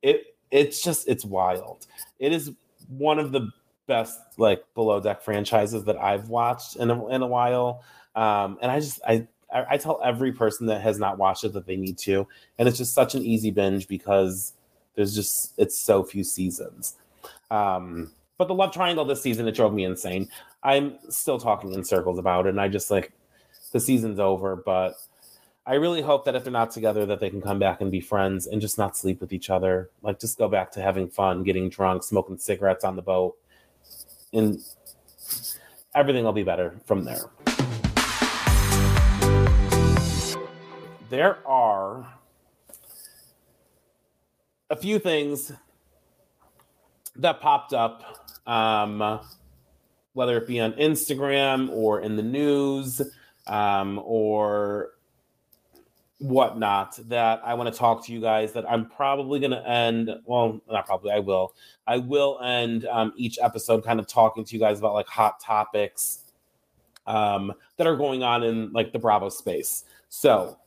it 0.00 0.36
it's 0.50 0.82
just 0.82 1.06
it's 1.06 1.22
wild. 1.22 1.86
It 2.18 2.32
is 2.32 2.52
one 2.88 3.18
of 3.18 3.30
the 3.30 3.50
best 3.86 4.18
like 4.38 4.64
below 4.74 5.00
deck 5.00 5.20
franchises 5.20 5.84
that 5.84 5.98
I've 5.98 6.30
watched 6.30 6.76
in 6.76 6.90
a, 6.90 7.08
in 7.08 7.20
a 7.20 7.26
while. 7.26 7.84
Um, 8.16 8.56
and 8.62 8.70
I 8.72 8.80
just 8.80 9.02
I 9.06 9.26
I 9.52 9.76
tell 9.76 10.00
every 10.02 10.32
person 10.32 10.66
that 10.68 10.80
has 10.80 10.98
not 10.98 11.18
watched 11.18 11.44
it 11.44 11.52
that 11.52 11.66
they 11.66 11.76
need 11.76 11.98
to, 11.98 12.26
and 12.58 12.66
it's 12.66 12.78
just 12.78 12.94
such 12.94 13.14
an 13.14 13.20
easy 13.20 13.50
binge 13.50 13.86
because 13.86 14.54
there's 14.94 15.14
just 15.14 15.52
it's 15.58 15.78
so 15.78 16.02
few 16.02 16.24
seasons. 16.24 16.94
Um, 17.50 18.12
but 18.38 18.48
the 18.48 18.54
love 18.54 18.72
triangle 18.72 19.04
this 19.04 19.20
season 19.20 19.46
it 19.46 19.54
drove 19.54 19.74
me 19.74 19.84
insane. 19.84 20.30
I'm 20.62 20.96
still 21.10 21.38
talking 21.38 21.74
in 21.74 21.84
circles 21.84 22.18
about 22.18 22.46
it, 22.46 22.48
and 22.48 22.60
I 22.62 22.68
just 22.68 22.90
like 22.90 23.12
the 23.74 23.80
season's 23.80 24.20
over, 24.20 24.54
but 24.54 24.94
I 25.66 25.74
really 25.74 26.00
hope 26.00 26.24
that 26.26 26.36
if 26.36 26.44
they're 26.44 26.52
not 26.52 26.70
together, 26.70 27.04
that 27.06 27.18
they 27.18 27.28
can 27.28 27.42
come 27.42 27.58
back 27.58 27.80
and 27.80 27.90
be 27.90 28.00
friends 28.00 28.46
and 28.46 28.60
just 28.60 28.78
not 28.78 28.96
sleep 28.96 29.20
with 29.20 29.32
each 29.32 29.50
other. 29.50 29.90
Like 30.00 30.20
just 30.20 30.38
go 30.38 30.48
back 30.48 30.70
to 30.72 30.80
having 30.80 31.08
fun, 31.08 31.42
getting 31.42 31.68
drunk, 31.70 32.04
smoking 32.04 32.38
cigarettes 32.38 32.84
on 32.84 32.94
the 32.94 33.02
boat, 33.02 33.36
and 34.32 34.60
everything 35.92 36.22
will 36.24 36.32
be 36.32 36.44
better 36.44 36.76
from 36.86 37.02
there. 37.02 37.24
There 41.10 41.44
are 41.44 42.06
a 44.70 44.76
few 44.76 45.00
things 45.00 45.50
that 47.16 47.40
popped 47.40 47.74
up, 47.74 48.24
um, 48.46 49.18
whether 50.12 50.36
it 50.36 50.46
be 50.46 50.60
on 50.60 50.74
Instagram 50.74 51.70
or 51.70 52.00
in 52.00 52.14
the 52.14 52.22
news 52.22 53.02
um, 53.46 54.00
or 54.04 54.90
whatnot, 56.18 56.98
that 57.08 57.42
I 57.44 57.54
want 57.54 57.72
to 57.72 57.78
talk 57.78 58.04
to 58.06 58.12
you 58.12 58.20
guys. 58.20 58.52
That 58.52 58.68
I'm 58.70 58.88
probably 58.88 59.40
going 59.40 59.50
to 59.50 59.68
end. 59.68 60.10
Well, 60.24 60.60
not 60.70 60.86
probably. 60.86 61.12
I 61.12 61.18
will. 61.18 61.54
I 61.86 61.98
will 61.98 62.40
end 62.42 62.86
um, 62.86 63.12
each 63.16 63.38
episode 63.42 63.84
kind 63.84 64.00
of 64.00 64.06
talking 64.06 64.44
to 64.44 64.54
you 64.54 64.60
guys 64.60 64.78
about 64.78 64.94
like 64.94 65.08
hot 65.08 65.40
topics 65.40 66.20
um, 67.06 67.52
that 67.76 67.86
are 67.86 67.96
going 67.96 68.22
on 68.22 68.42
in 68.42 68.72
like 68.72 68.92
the 68.92 68.98
Bravo 68.98 69.28
space. 69.28 69.84
So, 70.08 70.58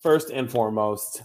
first 0.00 0.30
and 0.30 0.50
foremost, 0.50 1.22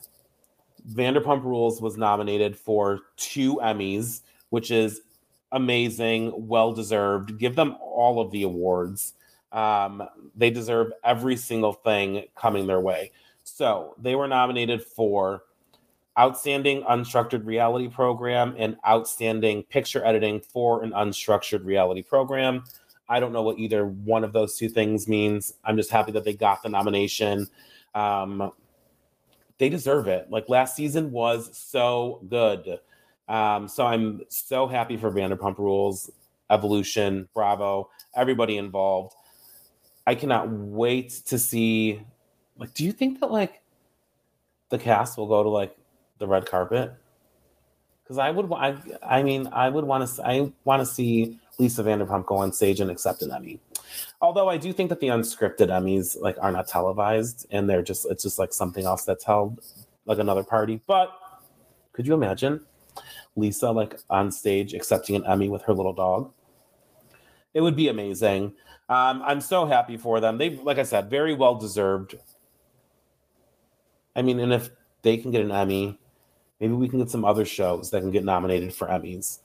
Vanderpump 0.91 1.43
Rules 1.43 1.81
was 1.81 1.97
nominated 1.97 2.57
for 2.57 3.01
two 3.17 3.55
Emmys, 3.57 4.21
which 4.49 4.71
is 4.71 5.01
amazing, 5.51 6.31
well 6.35 6.71
deserved. 6.71 7.37
Give 7.37 7.55
them 7.55 7.75
all 7.81 8.21
of 8.21 8.31
the 8.31 8.43
awards. 8.43 9.13
Um, 9.51 10.03
they 10.35 10.49
deserve 10.49 10.91
every 11.03 11.35
single 11.35 11.73
thing 11.73 12.25
coming 12.35 12.67
their 12.67 12.79
way. 12.79 13.11
So 13.43 13.95
they 13.97 14.15
were 14.15 14.27
nominated 14.27 14.83
for 14.83 15.43
Outstanding 16.17 16.83
Unstructured 16.83 17.45
Reality 17.45 17.87
Program 17.87 18.55
and 18.57 18.77
Outstanding 18.87 19.63
Picture 19.63 20.05
Editing 20.05 20.41
for 20.41 20.83
an 20.83 20.91
Unstructured 20.91 21.65
Reality 21.65 22.03
Program. 22.03 22.63
I 23.07 23.19
don't 23.19 23.33
know 23.33 23.41
what 23.41 23.57
either 23.57 23.85
one 23.85 24.23
of 24.23 24.33
those 24.33 24.55
two 24.55 24.69
things 24.69 25.07
means. 25.07 25.53
I'm 25.63 25.77
just 25.77 25.89
happy 25.89 26.11
that 26.11 26.25
they 26.25 26.33
got 26.33 26.61
the 26.61 26.69
nomination. 26.69 27.47
Um, 27.95 28.51
they 29.57 29.69
deserve 29.69 30.07
it. 30.07 30.29
Like 30.29 30.47
last 30.49 30.75
season 30.75 31.11
was 31.11 31.55
so 31.57 32.21
good. 32.29 32.79
Um, 33.27 33.67
so 33.67 33.85
I'm 33.85 34.21
so 34.29 34.67
happy 34.67 34.97
for 34.97 35.11
Vanderpump 35.11 35.57
Rules, 35.57 36.11
Evolution, 36.49 37.29
Bravo, 37.33 37.89
everybody 38.15 38.57
involved. 38.57 39.13
I 40.09 40.15
cannot 40.15 40.49
wait 40.49 41.11
to 41.27 41.37
see. 41.37 42.01
Like, 42.57 42.73
do 42.73 42.83
you 42.83 42.91
think 42.91 43.19
that 43.19 43.29
like 43.29 43.61
the 44.69 44.79
cast 44.79 45.19
will 45.19 45.27
go 45.27 45.43
to 45.43 45.49
like 45.49 45.77
the 46.17 46.25
red 46.25 46.47
carpet? 46.47 46.95
Because 48.01 48.17
I 48.17 48.31
would, 48.31 48.51
I, 48.51 48.75
I 49.03 49.21
mean, 49.21 49.49
I 49.51 49.69
would 49.69 49.85
want 49.85 50.09
to, 50.09 50.27
I 50.27 50.51
want 50.63 50.81
to 50.81 50.85
see 50.87 51.37
Lisa 51.59 51.83
Vanderpump 51.83 52.25
go 52.25 52.37
on 52.37 52.51
stage 52.51 52.79
and 52.79 52.89
accept 52.89 53.21
an 53.21 53.31
Emmy. 53.31 53.59
Although 54.19 54.49
I 54.49 54.57
do 54.57 54.73
think 54.73 54.89
that 54.89 54.99
the 54.99 55.09
unscripted 55.09 55.67
Emmys 55.67 56.19
like 56.19 56.37
are 56.41 56.51
not 56.51 56.67
televised 56.67 57.45
and 57.51 57.69
they're 57.69 57.83
just 57.83 58.07
it's 58.09 58.23
just 58.23 58.39
like 58.39 58.51
something 58.51 58.85
else 58.85 59.05
that's 59.05 59.23
held 59.23 59.59
like 60.07 60.17
another 60.17 60.43
party. 60.43 60.81
But 60.87 61.11
could 61.93 62.07
you 62.07 62.15
imagine 62.15 62.65
Lisa 63.35 63.69
like 63.69 63.99
on 64.09 64.31
stage 64.31 64.73
accepting 64.73 65.17
an 65.17 65.25
Emmy 65.27 65.49
with 65.49 65.61
her 65.65 65.73
little 65.75 65.93
dog? 65.93 66.31
It 67.53 67.61
would 67.61 67.75
be 67.75 67.89
amazing. 67.89 68.53
Um, 68.89 69.21
I'm 69.23 69.39
so 69.39 69.65
happy 69.65 69.97
for 69.97 70.19
them. 70.19 70.39
They, 70.39 70.49
like 70.55 70.79
I 70.79 70.83
said, 70.83 71.09
very 71.09 71.35
well 71.35 71.55
deserved. 71.55 72.15
I 74.15 74.23
mean, 74.23 74.39
and 74.39 74.51
if 74.51 74.69
they 75.03 75.17
can 75.17 75.31
get 75.31 75.41
an 75.41 75.51
Emmy, 75.51 75.99
maybe 76.59 76.73
we 76.73 76.89
can 76.89 76.99
get 76.99 77.11
some 77.11 77.23
other 77.23 77.45
shows 77.45 77.91
that 77.91 78.01
can 78.01 78.11
get 78.11 78.25
nominated 78.25 78.73
for 78.73 78.87
Emmys. 78.87 79.39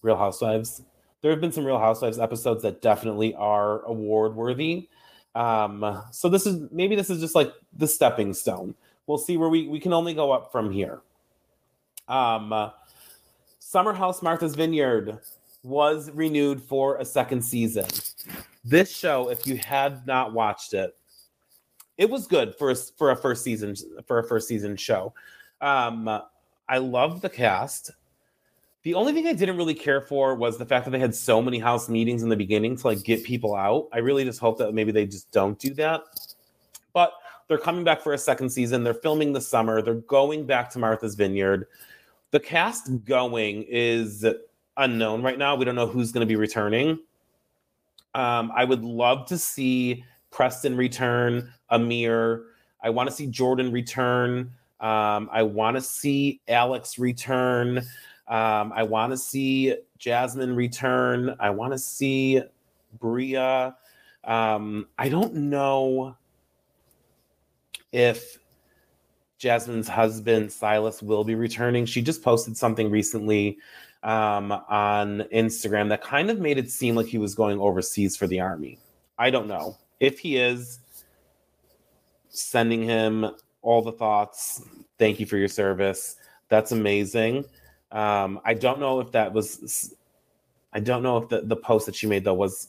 Real 0.00 0.16
Housewives. 0.16 0.82
There 1.20 1.30
have 1.30 1.40
been 1.40 1.52
some 1.52 1.64
Real 1.64 1.78
Housewives 1.78 2.18
episodes 2.18 2.62
that 2.62 2.80
definitely 2.80 3.34
are 3.34 3.84
award 3.84 4.36
worthy. 4.36 4.88
Um, 5.34 6.02
so 6.12 6.28
this 6.28 6.46
is 6.46 6.68
maybe 6.70 6.94
this 6.94 7.10
is 7.10 7.20
just 7.20 7.34
like 7.34 7.52
the 7.76 7.88
stepping 7.88 8.34
stone. 8.34 8.74
We'll 9.06 9.18
see 9.18 9.36
where 9.36 9.48
we 9.48 9.66
we 9.66 9.80
can 9.80 9.92
only 9.92 10.14
go 10.14 10.30
up 10.30 10.52
from 10.52 10.70
here. 10.70 11.00
Um, 12.06 12.70
Summer 13.58 13.92
House 13.92 14.22
Martha's 14.22 14.54
Vineyard 14.54 15.18
was 15.62 16.10
renewed 16.10 16.62
for 16.62 16.98
a 16.98 17.04
second 17.04 17.42
season. 17.42 17.86
This 18.64 18.94
show, 18.96 19.30
if 19.30 19.46
you 19.46 19.56
had 19.56 20.06
not 20.06 20.32
watched 20.32 20.74
it, 20.74 20.96
it 21.98 22.08
was 22.08 22.26
good 22.26 22.54
for 22.56 22.70
a, 22.70 22.74
for 22.74 23.10
a 23.10 23.16
first 23.16 23.44
season 23.44 23.74
for 24.06 24.18
a 24.18 24.24
first 24.24 24.48
season 24.48 24.76
show. 24.76 25.12
Um, 25.60 26.08
I 26.68 26.78
love 26.78 27.20
the 27.20 27.28
cast. 27.28 27.90
The 28.82 28.94
only 28.94 29.12
thing 29.12 29.28
I 29.28 29.32
didn't 29.32 29.56
really 29.56 29.74
care 29.74 30.00
for 30.00 30.34
was 30.34 30.58
the 30.58 30.66
fact 30.66 30.84
that 30.84 30.90
they 30.90 30.98
had 30.98 31.14
so 31.14 31.40
many 31.40 31.58
house 31.58 31.88
meetings 31.88 32.22
in 32.22 32.28
the 32.28 32.36
beginning 32.36 32.76
to 32.78 32.86
like 32.86 33.04
get 33.04 33.22
people 33.22 33.54
out. 33.54 33.88
I 33.92 33.98
really 33.98 34.24
just 34.24 34.40
hope 34.40 34.58
that 34.58 34.74
maybe 34.74 34.90
they 34.90 35.06
just 35.06 35.30
don't 35.30 35.58
do 35.58 35.72
that. 35.74 36.02
But 36.92 37.12
they're 37.46 37.58
coming 37.58 37.84
back 37.84 38.00
for 38.00 38.12
a 38.14 38.18
second 38.18 38.50
season. 38.50 38.82
They're 38.82 38.94
filming 38.94 39.32
the 39.32 39.40
summer. 39.40 39.82
They're 39.82 39.94
going 39.94 40.46
back 40.46 40.70
to 40.70 40.78
Martha's 40.78 41.14
Vineyard. 41.14 41.66
The 42.32 42.40
cast 42.40 43.04
going 43.04 43.64
is 43.68 44.26
unknown 44.76 45.22
right 45.22 45.38
now. 45.38 45.54
We 45.54 45.64
don't 45.64 45.74
know 45.74 45.86
who's 45.86 46.10
going 46.10 46.26
to 46.26 46.26
be 46.26 46.36
returning. 46.36 46.98
Um, 48.14 48.52
I 48.54 48.64
would 48.64 48.84
love 48.84 49.26
to 49.26 49.38
see 49.38 50.04
Preston 50.30 50.76
return, 50.76 51.52
Amir. 51.70 52.44
I 52.82 52.90
want 52.90 53.08
to 53.08 53.14
see 53.14 53.26
Jordan 53.26 53.70
return. 53.72 54.52
Um, 54.80 55.30
I 55.32 55.42
want 55.42 55.76
to 55.76 55.80
see 55.80 56.40
Alex 56.48 56.98
return. 56.98 57.78
Um, 58.28 58.72
I 58.74 58.82
want 58.82 59.12
to 59.12 59.16
see 59.16 59.76
Jasmine 59.98 60.56
return. 60.56 61.36
I 61.38 61.50
want 61.50 61.72
to 61.72 61.78
see 61.78 62.42
Bria. 62.98 63.76
Um, 64.24 64.88
I 64.98 65.08
don't 65.08 65.34
know 65.34 66.16
if 67.92 68.38
Jasmine's 69.38 69.88
husband 69.88 70.50
Silas 70.52 71.02
will 71.02 71.24
be 71.24 71.34
returning. 71.34 71.84
She 71.84 72.00
just 72.00 72.22
posted 72.22 72.56
something 72.56 72.90
recently 72.90 73.58
um, 74.02 74.52
on 74.52 75.24
Instagram 75.32 75.88
that 75.90 76.02
kind 76.02 76.30
of 76.30 76.40
made 76.40 76.58
it 76.58 76.70
seem 76.70 76.94
like 76.94 77.06
he 77.06 77.18
was 77.18 77.34
going 77.34 77.60
overseas 77.60 78.16
for 78.16 78.26
the 78.26 78.40
army. 78.40 78.78
I 79.18 79.30
don't 79.30 79.48
know 79.48 79.76
if 80.00 80.18
he 80.18 80.36
is. 80.36 80.78
Sending 82.34 82.82
him 82.82 83.26
all 83.60 83.82
the 83.82 83.92
thoughts. 83.92 84.62
Thank 84.98 85.20
you 85.20 85.26
for 85.26 85.36
your 85.36 85.48
service. 85.48 86.16
That's 86.48 86.72
amazing. 86.72 87.44
Um, 87.90 88.40
I 88.44 88.54
don't 88.54 88.80
know 88.80 89.00
if 89.00 89.12
that 89.12 89.32
was. 89.32 89.94
I 90.72 90.80
don't 90.80 91.02
know 91.02 91.18
if 91.18 91.28
the, 91.28 91.42
the 91.42 91.56
post 91.56 91.84
that 91.86 91.94
she 91.94 92.06
made 92.06 92.24
though 92.24 92.32
was 92.34 92.68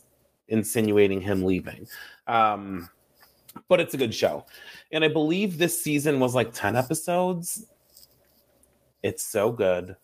insinuating 0.49 1.21
him 1.21 1.43
leaving. 1.43 1.87
Um, 2.27 2.89
but 3.67 3.79
it's 3.79 3.93
a 3.93 3.97
good 3.97 4.13
show. 4.13 4.45
And 4.91 5.03
I 5.03 5.07
believe 5.07 5.57
this 5.57 5.81
season 5.81 6.19
was 6.19 6.35
like 6.35 6.53
10 6.53 6.75
episodes. 6.75 7.65
It's 9.01 9.25
so 9.25 9.51
good. 9.51 9.95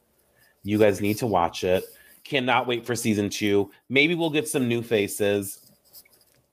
You 0.63 0.77
guys 0.77 1.01
need 1.01 1.17
to 1.17 1.27
watch 1.27 1.63
it. 1.63 1.83
Cannot 2.23 2.67
wait 2.67 2.85
for 2.85 2.95
season 2.95 3.29
two. 3.29 3.71
Maybe 3.89 4.15
we'll 4.15 4.29
get 4.29 4.47
some 4.47 4.67
new 4.67 4.81
faces. 4.81 5.59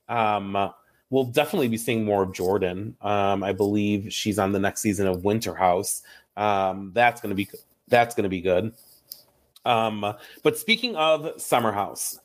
Um, 0.09 0.71
we'll 1.11 1.25
definitely 1.25 1.69
be 1.69 1.77
seeing 1.77 2.05
more 2.05 2.23
of 2.23 2.33
Jordan. 2.33 2.97
Um, 3.01 3.43
I 3.43 3.53
believe 3.53 4.13
she's 4.13 4.39
on 4.39 4.53
the 4.53 4.59
next 4.59 4.81
season 4.81 5.07
of 5.07 5.25
Winter 5.25 5.55
House. 5.55 6.03
Um, 6.37 6.93
that's 6.95 7.21
gonna 7.21 7.35
be 7.35 7.49
that's 7.89 8.15
gonna 8.15 8.29
be 8.29 8.41
good. 8.41 8.73
Um, 9.65 10.15
but 10.43 10.57
speaking 10.57 10.95
of 10.97 11.41
Summer 11.41 11.73
House, 11.73 12.19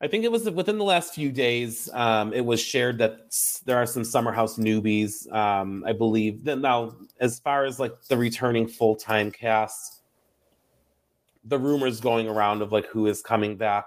I 0.00 0.08
think 0.08 0.24
it 0.24 0.32
was 0.32 0.48
within 0.50 0.76
the 0.76 0.84
last 0.84 1.14
few 1.14 1.32
days. 1.32 1.88
Um, 1.94 2.34
it 2.34 2.44
was 2.44 2.60
shared 2.60 2.98
that 2.98 3.32
there 3.64 3.78
are 3.78 3.86
some 3.86 4.04
Summer 4.04 4.32
House 4.32 4.58
newbies. 4.58 5.32
Um, 5.32 5.84
I 5.86 5.92
believe 5.92 6.44
that 6.44 6.58
now, 6.58 6.94
as 7.18 7.38
far 7.40 7.64
as 7.64 7.80
like 7.80 8.02
the 8.08 8.16
returning 8.16 8.68
full 8.68 8.96
time 8.96 9.30
cast, 9.30 9.95
the 11.46 11.58
rumors 11.58 12.00
going 12.00 12.28
around 12.28 12.62
of 12.62 12.72
like 12.72 12.86
who 12.86 13.06
is 13.06 13.22
coming 13.22 13.56
back 13.56 13.86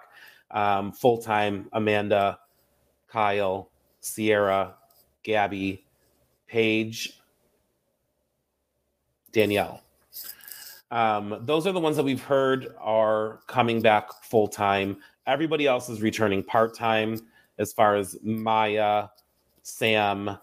um, 0.51 0.91
full 0.91 1.17
time 1.17 1.67
Amanda, 1.73 2.39
Kyle, 3.07 3.69
Ciara, 4.01 4.75
Gabby, 5.23 5.85
Paige, 6.47 7.19
Danielle. 9.31 9.81
Um, 10.91 11.41
those 11.41 11.67
are 11.67 11.71
the 11.71 11.79
ones 11.79 11.97
that 11.97 12.03
we've 12.03 12.23
heard 12.23 12.73
are 12.79 13.41
coming 13.47 13.81
back 13.81 14.23
full 14.23 14.47
time. 14.47 14.97
Everybody 15.27 15.67
else 15.67 15.89
is 15.89 16.01
returning 16.01 16.41
part 16.41 16.75
time, 16.75 17.19
as 17.59 17.71
far 17.71 17.95
as 17.95 18.17
Maya, 18.23 19.07
Sam, 19.61 20.37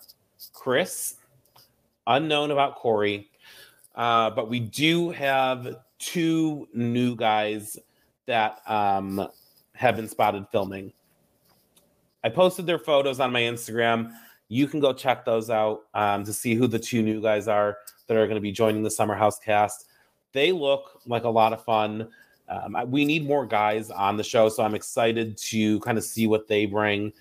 Chris. 0.53 1.17
Unknown 2.07 2.53
about 2.53 2.77
Corey. 2.77 3.29
Uh, 3.97 4.31
but 4.31 4.49
we 4.49 4.61
do 4.61 5.11
have 5.11 5.79
two 5.99 6.69
new 6.75 7.17
guys 7.17 7.79
that 8.27 8.61
um, 8.67 9.29
have 9.75 9.97
been 9.97 10.09
spotted 10.09 10.47
filming. 10.51 10.93
I 12.25 12.29
posted 12.29 12.67
their 12.67 12.79
photos 12.79 13.21
on 13.21 13.33
my 13.33 13.43
Instagram. 13.43 14.13
You 14.49 14.67
can 14.67 14.81
go 14.81 14.93
check 14.93 15.25
those 15.25 15.51
out 15.51 15.83
um, 15.95 16.25
to 16.25 16.33
see 16.33 16.55
who 16.55 16.67
the 16.67 16.79
two 16.79 17.03
new 17.03 17.21
guys 17.21 17.49
are 17.49 17.79
that 18.07 18.17
are 18.17 18.27
going 18.27 18.37
to 18.37 18.41
be 18.41 18.53
joining 18.53 18.83
the 18.83 18.91
Summer 18.91 19.15
House 19.15 19.39
cast. 19.39 19.87
They 20.33 20.53
look 20.53 21.01
like 21.07 21.25
a 21.25 21.29
lot 21.29 21.53
of 21.53 21.65
fun. 21.65 22.09
Um, 22.49 22.77
we 22.87 23.05
need 23.05 23.27
more 23.27 23.47
guys 23.47 23.91
on 23.91 24.17
the 24.17 24.23
show, 24.23 24.49
so 24.49 24.63
I'm 24.63 24.75
excited 24.75 25.37
to 25.39 25.81
kind 25.81 25.99
of 25.99 26.05
see 26.05 26.27
what 26.27 26.47
they 26.47 26.67
bring. 26.67 27.13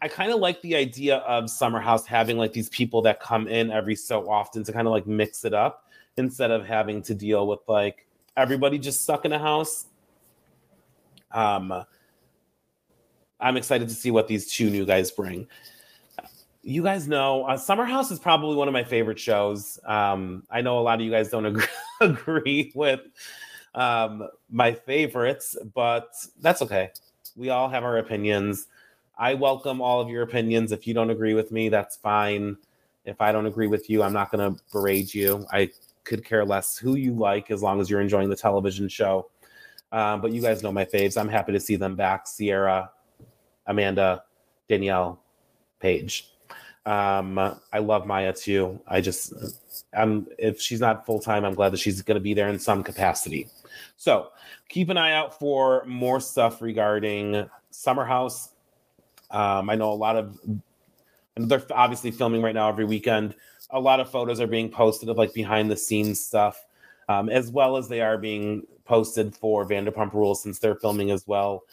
I 0.00 0.08
kind 0.08 0.30
of 0.30 0.38
like 0.38 0.60
the 0.62 0.76
idea 0.76 1.16
of 1.18 1.50
Summer 1.50 1.80
House 1.80 2.06
having 2.06 2.36
like 2.36 2.52
these 2.52 2.68
people 2.68 3.02
that 3.02 3.20
come 3.20 3.48
in 3.48 3.70
every 3.70 3.96
so 3.96 4.30
often 4.30 4.62
to 4.64 4.72
kind 4.72 4.86
of 4.86 4.92
like 4.92 5.06
mix 5.06 5.44
it 5.44 5.54
up 5.54 5.87
instead 6.18 6.50
of 6.50 6.66
having 6.66 7.02
to 7.02 7.14
deal 7.14 7.46
with 7.46 7.60
like 7.68 8.06
everybody 8.36 8.78
just 8.78 9.02
stuck 9.02 9.24
in 9.24 9.32
a 9.32 9.38
house. 9.38 9.86
Um, 11.32 11.84
I'm 13.40 13.56
excited 13.56 13.88
to 13.88 13.94
see 13.94 14.10
what 14.10 14.28
these 14.28 14.50
two 14.50 14.70
new 14.70 14.84
guys 14.84 15.10
bring. 15.10 15.46
You 16.62 16.82
guys 16.82 17.08
know 17.08 17.44
uh, 17.44 17.56
Summer 17.56 17.84
House 17.84 18.10
is 18.10 18.18
probably 18.18 18.56
one 18.56 18.68
of 18.68 18.72
my 18.72 18.84
favorite 18.84 19.18
shows. 19.18 19.78
Um, 19.84 20.42
I 20.50 20.60
know 20.60 20.78
a 20.78 20.80
lot 20.80 20.98
of 20.98 21.04
you 21.04 21.10
guys 21.10 21.28
don't 21.28 21.46
agree, 21.46 21.66
agree 22.00 22.72
with 22.74 23.00
um, 23.74 24.28
my 24.50 24.72
favorites, 24.72 25.56
but 25.74 26.10
that's 26.40 26.62
okay. 26.62 26.90
We 27.36 27.50
all 27.50 27.68
have 27.68 27.84
our 27.84 27.98
opinions. 27.98 28.66
I 29.16 29.34
welcome 29.34 29.80
all 29.80 30.00
of 30.00 30.08
your 30.08 30.22
opinions. 30.22 30.72
If 30.72 30.86
you 30.86 30.94
don't 30.94 31.10
agree 31.10 31.34
with 31.34 31.50
me, 31.52 31.68
that's 31.68 31.96
fine. 31.96 32.56
If 33.04 33.20
I 33.20 33.32
don't 33.32 33.46
agree 33.46 33.66
with 33.66 33.88
you, 33.88 34.02
I'm 34.02 34.12
not 34.12 34.30
going 34.30 34.54
to 34.54 34.62
berate 34.70 35.14
you. 35.14 35.46
I 35.52 35.70
could 36.08 36.24
care 36.24 36.44
less 36.44 36.76
who 36.78 36.96
you 36.96 37.12
like 37.12 37.50
as 37.50 37.62
long 37.62 37.80
as 37.80 37.90
you're 37.90 38.00
enjoying 38.00 38.30
the 38.30 38.36
television 38.36 38.88
show. 38.88 39.30
Um, 39.92 40.20
but 40.20 40.32
you 40.32 40.42
guys 40.42 40.62
know 40.62 40.72
my 40.72 40.84
faves. 40.84 41.20
I'm 41.20 41.28
happy 41.28 41.52
to 41.52 41.60
see 41.60 41.76
them 41.76 41.94
back. 41.94 42.26
Ciara, 42.26 42.90
Amanda, 43.66 44.24
Danielle, 44.68 45.22
Paige. 45.80 46.30
Um, 46.86 47.38
I 47.38 47.78
love 47.80 48.06
Maya 48.06 48.32
too. 48.32 48.80
I 48.86 49.02
just, 49.02 49.32
I'm 49.94 50.26
if 50.38 50.60
she's 50.60 50.80
not 50.80 51.04
full 51.04 51.20
time, 51.20 51.44
I'm 51.44 51.54
glad 51.54 51.72
that 51.72 51.80
she's 51.80 52.00
going 52.00 52.16
to 52.16 52.20
be 52.20 52.34
there 52.34 52.48
in 52.48 52.58
some 52.58 52.82
capacity. 52.82 53.48
So 53.96 54.28
keep 54.68 54.88
an 54.88 54.96
eye 54.96 55.12
out 55.12 55.38
for 55.38 55.84
more 55.84 56.20
stuff 56.20 56.62
regarding 56.62 57.48
Summer 57.70 58.04
House. 58.06 58.50
Um, 59.30 59.68
I 59.68 59.74
know 59.74 59.92
a 59.92 59.94
lot 59.94 60.16
of, 60.16 60.38
they're 61.36 61.62
obviously 61.70 62.10
filming 62.10 62.42
right 62.42 62.54
now 62.54 62.68
every 62.68 62.84
weekend. 62.84 63.34
A 63.70 63.80
lot 63.80 64.00
of 64.00 64.10
photos 64.10 64.40
are 64.40 64.46
being 64.46 64.70
posted 64.70 65.08
of 65.08 65.18
like 65.18 65.34
behind 65.34 65.70
the 65.70 65.76
scenes 65.76 66.24
stuff, 66.24 66.66
um, 67.08 67.28
as 67.28 67.50
well 67.50 67.76
as 67.76 67.88
they 67.88 68.00
are 68.00 68.18
being 68.18 68.66
posted 68.84 69.34
for 69.34 69.66
Vanderpump 69.66 70.14
Rules 70.14 70.42
since 70.42 70.58
they're 70.58 70.76
filming 70.76 71.10
as 71.10 71.26
well. 71.26 71.64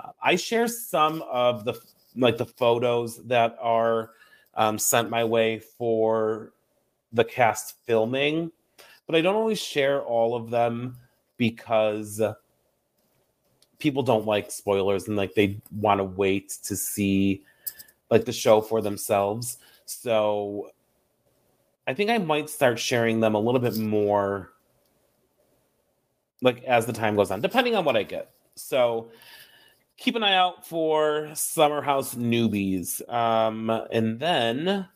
Uh, 0.00 0.10
I 0.22 0.36
share 0.36 0.66
some 0.66 1.22
of 1.30 1.64
the 1.64 1.74
like 2.16 2.36
the 2.36 2.46
photos 2.46 3.22
that 3.24 3.56
are 3.60 4.10
um, 4.54 4.78
sent 4.78 5.10
my 5.10 5.24
way 5.24 5.58
for 5.58 6.52
the 7.12 7.24
cast 7.24 7.76
filming, 7.84 8.50
but 9.06 9.16
I 9.16 9.20
don't 9.20 9.34
always 9.34 9.60
share 9.60 10.02
all 10.02 10.34
of 10.34 10.50
them 10.50 10.96
because 11.36 12.20
people 13.78 14.02
don't 14.02 14.26
like 14.26 14.50
spoilers 14.50 15.08
and 15.08 15.16
like 15.16 15.34
they 15.34 15.60
want 15.76 15.98
to 15.98 16.04
wait 16.04 16.50
to 16.62 16.76
see 16.76 17.42
like 18.10 18.24
the 18.24 18.32
show 18.32 18.60
for 18.60 18.80
themselves. 18.80 19.58
So 19.86 20.70
I 21.86 21.94
think 21.94 22.10
I 22.10 22.18
might 22.18 22.48
start 22.48 22.78
sharing 22.78 23.20
them 23.20 23.34
a 23.34 23.40
little 23.40 23.60
bit 23.60 23.76
more 23.76 24.52
like 26.42 26.62
as 26.64 26.86
the 26.86 26.92
time 26.92 27.16
goes 27.16 27.30
on, 27.30 27.40
depending 27.40 27.74
on 27.74 27.84
what 27.84 27.96
I 27.96 28.02
get. 28.02 28.30
So 28.56 29.10
keep 29.96 30.16
an 30.16 30.22
eye 30.22 30.34
out 30.34 30.66
for 30.66 31.30
Summer 31.34 31.80
House 31.80 32.14
newbies. 32.14 33.08
Um, 33.12 33.70
and 33.90 34.18
then 34.18 34.86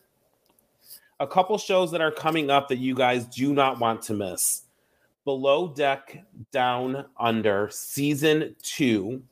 a 1.19 1.27
couple 1.27 1.57
shows 1.57 1.91
that 1.91 2.01
are 2.01 2.11
coming 2.11 2.49
up 2.49 2.67
that 2.67 2.77
you 2.77 2.93
guys 2.93 3.25
do 3.25 3.53
not 3.53 3.79
want 3.79 4.01
to 4.03 4.13
miss. 4.13 4.63
Below 5.25 5.69
Deck 5.69 6.23
Down 6.51 7.05
Under 7.19 7.69
season 7.71 8.55
two. 8.61 9.23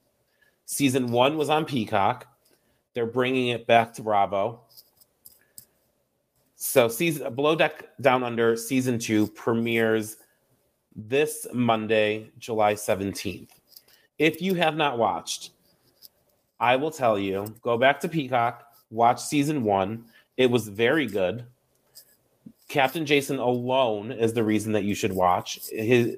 Season 0.66 1.12
one 1.12 1.38
was 1.38 1.50
on 1.50 1.64
Peacock. 1.66 2.28
They're 2.94 3.06
bringing 3.06 3.50
it 3.50 3.68
back 3.68 3.94
to 3.94 4.02
Bravo. 4.02 4.62
So, 6.56 6.88
season 6.88 7.34
Below 7.36 7.56
Deck 7.56 7.90
Down 8.02 8.24
Under 8.24 8.56
season 8.56 8.98
two 8.98 9.28
premieres 9.28 10.18
this 10.96 11.46
Monday, 11.54 12.32
July 12.40 12.74
17th. 12.74 13.50
If 14.18 14.42
you 14.42 14.54
have 14.54 14.78
not 14.78 14.98
watched, 14.98 15.52
I 16.60 16.78
will 16.78 16.92
tell 16.92 17.20
you 17.20 17.54
go 17.62 17.78
back 17.78 18.00
to 18.02 18.08
Peacock, 18.08 18.66
watch 18.90 19.22
season 19.22 19.64
one. 19.64 20.06
It 20.38 20.50
was 20.50 20.68
very 20.68 21.08
good. 21.08 21.46
Captain 22.68 23.06
Jason 23.06 23.38
alone 23.40 24.12
is 24.12 24.34
the 24.34 24.44
reason 24.44 24.72
that 24.74 24.86
you 24.86 24.96
should 24.96 25.14
watch. 25.14 25.60
His 25.70 26.18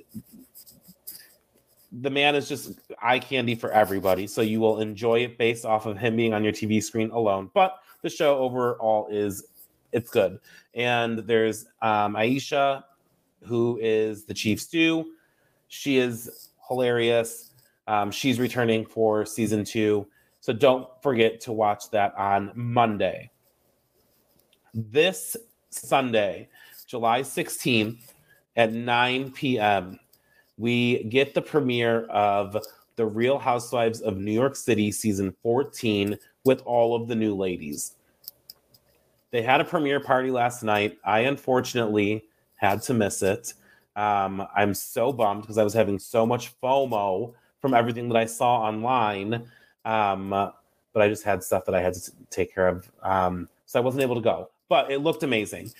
the 1.91 2.09
man 2.09 2.35
is 2.35 2.47
just 2.47 2.73
eye 3.01 3.17
candy 3.19 3.55
for 3.55 3.71
everybody, 3.71 4.27
so 4.27 4.41
you 4.41 4.59
will 4.59 4.81
enjoy 4.81 5.19
it 5.19 5.37
based 5.37 5.65
off 5.65 5.85
of 5.85 5.97
him 5.97 6.15
being 6.15 6.33
on 6.33 6.43
your 6.43 6.53
TV 6.53 6.83
screen 6.83 7.09
alone. 7.11 7.49
But 7.53 7.79
the 8.03 8.09
show 8.09 8.37
overall 8.37 9.07
is 9.09 9.47
it's 9.91 10.09
good. 10.09 10.39
And 10.73 11.19
there's 11.19 11.65
um, 11.81 12.15
Aesha, 12.15 12.83
who 13.43 13.79
is 13.81 14.25
the 14.25 14.33
chief 14.33 14.61
stew. 14.61 15.13
She 15.67 15.97
is 15.97 16.49
hilarious. 16.67 17.51
Um, 17.87 18.11
she's 18.11 18.39
returning 18.39 18.85
for 18.85 19.25
season 19.25 19.63
two. 19.63 20.07
So 20.39 20.53
don't 20.53 20.87
forget 21.01 21.41
to 21.41 21.51
watch 21.51 21.89
that 21.91 22.15
on 22.15 22.51
Monday. 22.55 23.31
This 24.73 25.35
Sunday, 25.69 26.49
July 26.85 27.21
16th 27.21 28.13
at 28.55 28.73
9 28.73 29.31
p.m., 29.31 29.99
we 30.57 31.03
get 31.05 31.33
the 31.33 31.41
premiere 31.41 32.05
of 32.05 32.57
The 32.95 33.05
Real 33.05 33.37
Housewives 33.37 34.01
of 34.01 34.17
New 34.17 34.31
York 34.31 34.55
City 34.55 34.91
season 34.91 35.35
14 35.43 36.17
with 36.45 36.61
all 36.65 36.95
of 36.95 37.07
the 37.07 37.15
new 37.15 37.35
ladies. 37.35 37.95
They 39.37 39.43
had 39.43 39.61
a 39.61 39.65
premiere 39.65 39.99
party 39.99 40.31
last 40.31 40.63
night. 40.63 40.97
I 41.05 41.19
unfortunately 41.19 42.25
had 42.55 42.81
to 42.81 42.95
miss 42.95 43.21
it. 43.21 43.53
Um, 43.95 44.47
I'm 44.55 44.73
so 44.73 45.13
bummed 45.13 45.43
because 45.43 45.59
I 45.59 45.63
was 45.63 45.75
having 45.75 45.99
so 45.99 46.25
much 46.25 46.59
FOMO 46.59 47.35
from 47.61 47.75
everything 47.75 48.09
that 48.09 48.17
I 48.17 48.25
saw 48.25 48.61
online. 48.61 49.47
Um, 49.85 50.29
but 50.31 51.03
I 51.03 51.07
just 51.07 51.23
had 51.23 51.43
stuff 51.43 51.65
that 51.65 51.75
I 51.75 51.81
had 51.81 51.93
to 51.93 52.11
take 52.31 52.51
care 52.51 52.67
of. 52.67 52.91
Um, 53.03 53.47
so 53.67 53.79
I 53.79 53.83
wasn't 53.83 54.01
able 54.01 54.15
to 54.15 54.21
go 54.21 54.49
but 54.69 54.91
it 54.91 54.99
looked 54.99 55.23
amazing. 55.23 55.71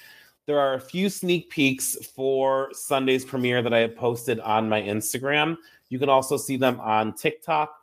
There 0.45 0.59
are 0.59 0.75
a 0.75 0.79
few 0.79 1.09
sneak 1.09 1.49
peeks 1.49 1.95
for 2.15 2.69
Sunday's 2.71 3.25
premiere 3.25 3.61
that 3.61 3.73
I 3.73 3.79
have 3.79 3.95
posted 3.95 4.39
on 4.39 4.69
my 4.69 4.81
Instagram. 4.81 5.57
You 5.89 5.99
can 5.99 6.09
also 6.09 6.37
see 6.37 6.57
them 6.57 6.79
on 6.79 7.13
TikTok. 7.13 7.73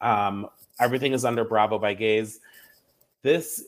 Um, 0.00 0.48
everything 0.78 1.12
is 1.12 1.24
under 1.24 1.44
Bravobygays. 1.44 2.38
This, 3.22 3.64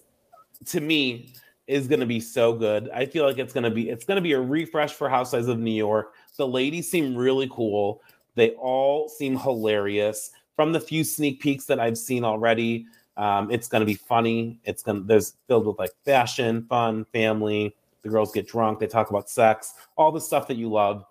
to 0.67 0.81
me, 0.81 1.33
is 1.67 1.87
going 1.87 2.01
to 2.01 2.07
be 2.07 2.21
so 2.21 2.53
good. 2.53 2.91
I 2.91 3.07
feel 3.07 3.25
like 3.25 3.39
it's 3.39 3.53
going 3.53 3.65
to 3.65 3.71
be 3.71 3.89
it's 3.89 4.05
going 4.05 4.17
to 4.17 4.23
be 4.23 4.33
a 4.33 4.41
refresh 4.41 4.93
for 4.93 5.09
Housewives 5.09 5.49
of 5.49 5.59
New 5.59 5.71
York. 5.71 6.15
The 6.37 6.47
ladies 6.47 6.91
seem 6.91 7.17
really 7.17 7.49
cool. 7.51 8.03
They 8.35 8.51
all 8.51 9.09
seem 9.09 9.39
hilarious. 9.39 10.33
From 10.57 10.73
the 10.73 10.81
few 10.81 11.03
sneak 11.05 11.41
peeks 11.41 11.65
that 11.67 11.81
I've 11.81 11.99
seen 11.99 12.25
already, 12.25 12.87
um, 13.17 13.51
it's 13.51 13.67
going 13.67 13.81
to 13.81 13.87
be 13.87 13.95
funny. 13.95 14.61
It's 14.65 14.83
going 14.83 15.03
to 15.03 15.07
there's 15.07 15.35
filled 15.49 15.67
with 15.67 15.79
like 15.79 15.91
fashion, 16.05 16.67
fun, 16.69 17.07
family. 17.13 17.75
The 18.03 18.09
girls 18.11 18.33
get 18.33 18.47
drunk. 18.47 18.79
They 18.79 18.87
talk 18.87 19.11
about 19.11 19.31
sex, 19.31 19.75
all 19.97 20.13
the 20.13 20.21
stuff 20.21 20.47
that 20.49 20.57
you 20.57 20.69
love. 20.71 21.05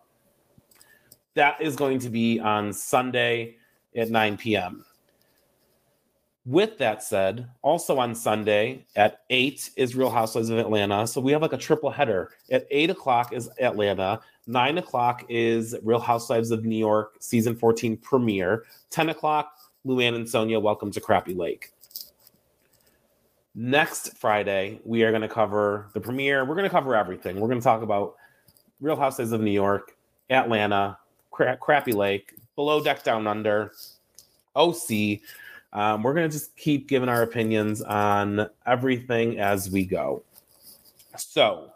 That 1.33 1.59
is 1.59 1.75
going 1.75 1.97
to 1.99 2.09
be 2.09 2.39
on 2.39 2.71
Sunday 2.71 3.55
at 3.95 4.11
9 4.11 4.37
p.m. 4.37 4.85
With 6.45 6.77
that 6.79 7.01
said, 7.01 7.47
also 7.61 7.99
on 7.99 8.13
Sunday 8.13 8.85
at 8.97 9.21
8 9.29 9.71
is 9.77 9.95
Real 9.95 10.09
Housewives 10.09 10.49
of 10.49 10.57
Atlanta. 10.57 11.07
So 11.07 11.21
we 11.21 11.31
have 11.31 11.41
like 11.41 11.53
a 11.53 11.57
triple 11.57 11.89
header. 11.89 12.31
At 12.51 12.67
8 12.69 12.89
o'clock 12.89 13.31
is 13.31 13.49
Atlanta. 13.59 14.19
9 14.47 14.77
o'clock 14.77 15.23
is 15.29 15.73
Real 15.83 16.01
Housewives 16.01 16.51
of 16.51 16.65
New 16.65 16.75
York 16.75 17.15
season 17.21 17.55
14 17.55 17.95
premiere. 17.95 18.65
10 18.89 19.09
o'clock, 19.09 19.53
Luann 19.87 20.15
and 20.15 20.25
Sonja 20.25 20.61
welcome 20.61 20.91
to 20.91 20.99
Crappie 20.99 21.37
Lake. 21.37 21.71
Next 23.55 24.17
Friday, 24.17 24.81
we 24.83 25.03
are 25.03 25.11
going 25.11 25.21
to 25.21 25.29
cover 25.29 25.87
the 25.93 26.01
premiere. 26.01 26.43
We're 26.43 26.55
going 26.55 26.65
to 26.65 26.69
cover 26.69 26.93
everything. 26.93 27.39
We're 27.39 27.47
going 27.47 27.61
to 27.61 27.63
talk 27.63 27.83
about 27.83 28.15
Real 28.81 28.97
Housewives 28.97 29.31
of 29.31 29.39
New 29.39 29.51
York, 29.51 29.95
Atlanta, 30.29 30.97
Cra- 31.31 31.57
Crappie 31.57 31.93
Lake, 31.93 32.33
Below 32.57 32.83
Deck 32.83 33.03
Down 33.03 33.27
Under, 33.27 33.71
OC. 34.57 35.21
Um, 35.73 36.03
we're 36.03 36.13
going 36.13 36.29
to 36.29 36.33
just 36.33 36.55
keep 36.55 36.87
giving 36.87 37.09
our 37.09 37.23
opinions 37.23 37.81
on 37.81 38.47
everything 38.65 39.39
as 39.39 39.69
we 39.69 39.85
go. 39.85 40.23
So, 41.17 41.71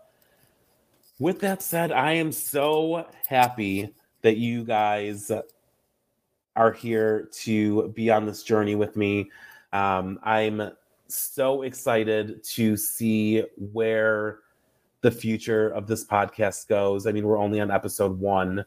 with 1.20 1.40
that 1.42 1.64
said, 1.64 1.92
I 1.92 2.14
am 2.14 2.32
so 2.32 3.08
happy 3.28 3.94
that 4.22 4.38
you 4.38 4.64
guys 4.64 5.32
are 6.56 6.72
here 6.72 7.30
to 7.32 7.90
be 7.90 8.12
on 8.12 8.26
this 8.26 8.44
journey 8.44 8.76
with 8.76 8.96
me. 8.96 9.32
Um, 9.74 10.20
I'm 10.24 10.72
so 11.08 11.64
excited 11.64 12.44
to 12.44 12.78
see 12.78 13.44
where 13.72 14.40
the 15.02 15.12
future 15.12 15.70
of 15.70 15.88
this 15.88 16.06
podcast 16.06 16.68
goes. 16.68 17.08
I 17.08 17.12
mean, 17.12 17.26
we're 17.26 17.40
only 17.40 17.60
on 17.62 17.72
episode 17.72 18.20
one. 18.20 18.64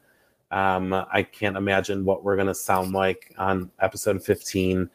Um, 0.51 0.93
I 0.93 1.23
can't 1.23 1.57
imagine 1.57 2.05
what 2.05 2.25
we're 2.25 2.37
going 2.37 2.49
to 2.49 2.55
sound 2.55 2.93
like 2.93 3.33
on 3.39 3.71
episode 3.81 4.23
15. 4.25 4.91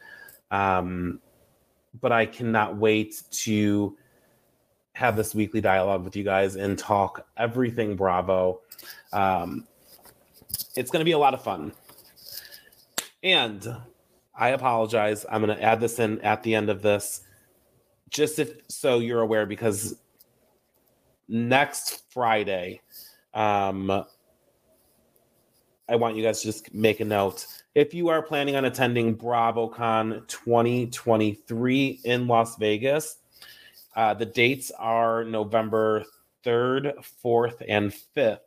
Um, 0.50 1.20
but 2.00 2.12
I 2.12 2.26
cannot 2.26 2.76
wait 2.76 3.22
to 3.30 3.96
have 4.92 5.16
this 5.16 5.34
weekly 5.34 5.60
dialogue 5.60 6.04
with 6.04 6.16
you 6.16 6.24
guys 6.24 6.56
and 6.56 6.78
talk 6.78 7.26
everything 7.36 7.96
Bravo. 7.96 8.60
Um, 9.12 9.66
it's 10.74 10.90
going 10.90 11.00
to 11.00 11.04
be 11.04 11.12
a 11.12 11.18
lot 11.18 11.34
of 11.34 11.42
fun. 11.42 11.72
And 13.22 13.66
I 14.34 14.50
apologize. 14.50 15.26
I'm 15.30 15.42
going 15.42 15.56
to 15.56 15.62
add 15.62 15.80
this 15.80 15.98
in 15.98 16.20
at 16.20 16.42
the 16.42 16.54
end 16.54 16.70
of 16.70 16.82
this, 16.82 17.22
just 18.10 18.38
if 18.38 18.52
so 18.68 18.98
you're 18.98 19.22
aware, 19.22 19.46
because 19.46 19.96
next 21.28 22.04
Friday, 22.10 22.80
um, 23.34 24.04
I 25.88 25.94
want 25.94 26.16
you 26.16 26.22
guys 26.22 26.40
to 26.40 26.48
just 26.48 26.74
make 26.74 26.98
a 26.98 27.04
note. 27.04 27.46
If 27.76 27.94
you 27.94 28.08
are 28.08 28.20
planning 28.20 28.56
on 28.56 28.64
attending 28.64 29.16
BravoCon 29.16 30.26
2023 30.26 32.00
in 32.04 32.26
Las 32.26 32.56
Vegas, 32.56 33.18
uh, 33.94 34.12
the 34.14 34.26
dates 34.26 34.72
are 34.78 35.22
November 35.22 36.04
3rd, 36.44 36.94
4th, 37.24 37.62
and 37.68 37.94
5th. 38.16 38.40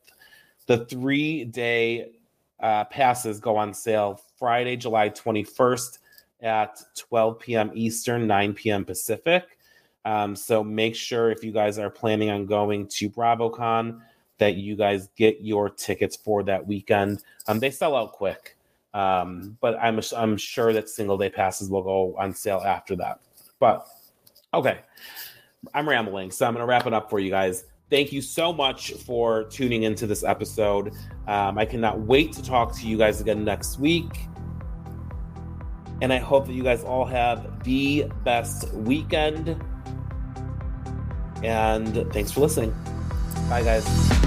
The 0.68 0.86
three 0.86 1.46
day 1.46 2.12
uh, 2.60 2.84
passes 2.86 3.40
go 3.40 3.56
on 3.56 3.74
sale 3.74 4.22
Friday, 4.38 4.76
July 4.76 5.10
21st 5.10 6.00
at 6.42 6.82
12 6.98 7.40
p.m. 7.40 7.72
Eastern, 7.74 8.28
9 8.28 8.54
p.m. 8.54 8.84
Pacific. 8.84 9.58
Um, 10.04 10.36
so 10.36 10.64
make 10.64 10.96
sure 10.96 11.32
if 11.32 11.44
you 11.44 11.52
guys 11.52 11.80
are 11.80 11.90
planning 11.90 12.30
on 12.30 12.46
going 12.46 12.88
to 12.88 13.10
BravoCon 13.10 14.02
that 14.40 14.56
you 14.56 14.76
guys 14.76 15.10
get 15.16 15.42
your 15.42 15.70
tickets 15.70 16.16
for 16.16 16.44
that 16.44 16.66
weekend. 16.66 17.24
Um, 17.48 17.60
they 17.60 17.72
sell 17.72 17.96
out 17.96 18.14
quick, 18.14 18.58
um, 18.94 19.58
but 19.62 19.78
I'm 19.80 20.02
I'm 20.16 20.38
sure 20.38 20.74
that 20.74 20.90
single 20.90 21.18
day 21.18 21.30
passes 21.30 21.70
will 21.70 21.84
go 21.84 22.16
on 22.18 22.34
sale 22.34 22.62
after 22.66 22.96
that. 22.98 23.22
But 23.60 23.88
okay, 24.54 24.80
I'm 25.74 25.88
rambling, 25.88 26.32
so 26.32 26.46
I'm 26.48 26.54
going 26.54 26.64
to 26.64 26.68
wrap 26.68 26.88
it 26.88 26.94
up 26.94 27.10
for 27.10 27.20
you 27.20 27.30
guys. 27.30 27.66
Thank 27.90 28.12
you 28.12 28.22
so 28.22 28.54
much 28.54 28.94
for 28.94 29.46
tuning 29.46 29.84
into 29.84 30.06
this 30.06 30.24
episode. 30.24 30.94
Um, 31.28 31.58
I 31.58 31.66
cannot 31.66 32.00
wait 32.00 32.34
to 32.34 32.44
talk 32.44 32.76
to 32.78 32.88
you 32.88 32.98
guys 32.98 33.20
again 33.20 33.44
next 33.44 33.80
week. 33.80 34.28
And 36.02 36.14
I 36.14 36.18
hope 36.18 36.46
that 36.48 36.54
you 36.54 36.64
guys 36.64 36.84
all 36.84 37.06
have 37.06 37.64
the 37.64 38.10
best 38.24 38.72
weekend. 38.74 39.62
And 41.44 42.12
thanks 42.14 42.32
for 42.32 42.42
listening. 42.42 42.74
Bye, 43.50 43.64
guys. 43.64 44.19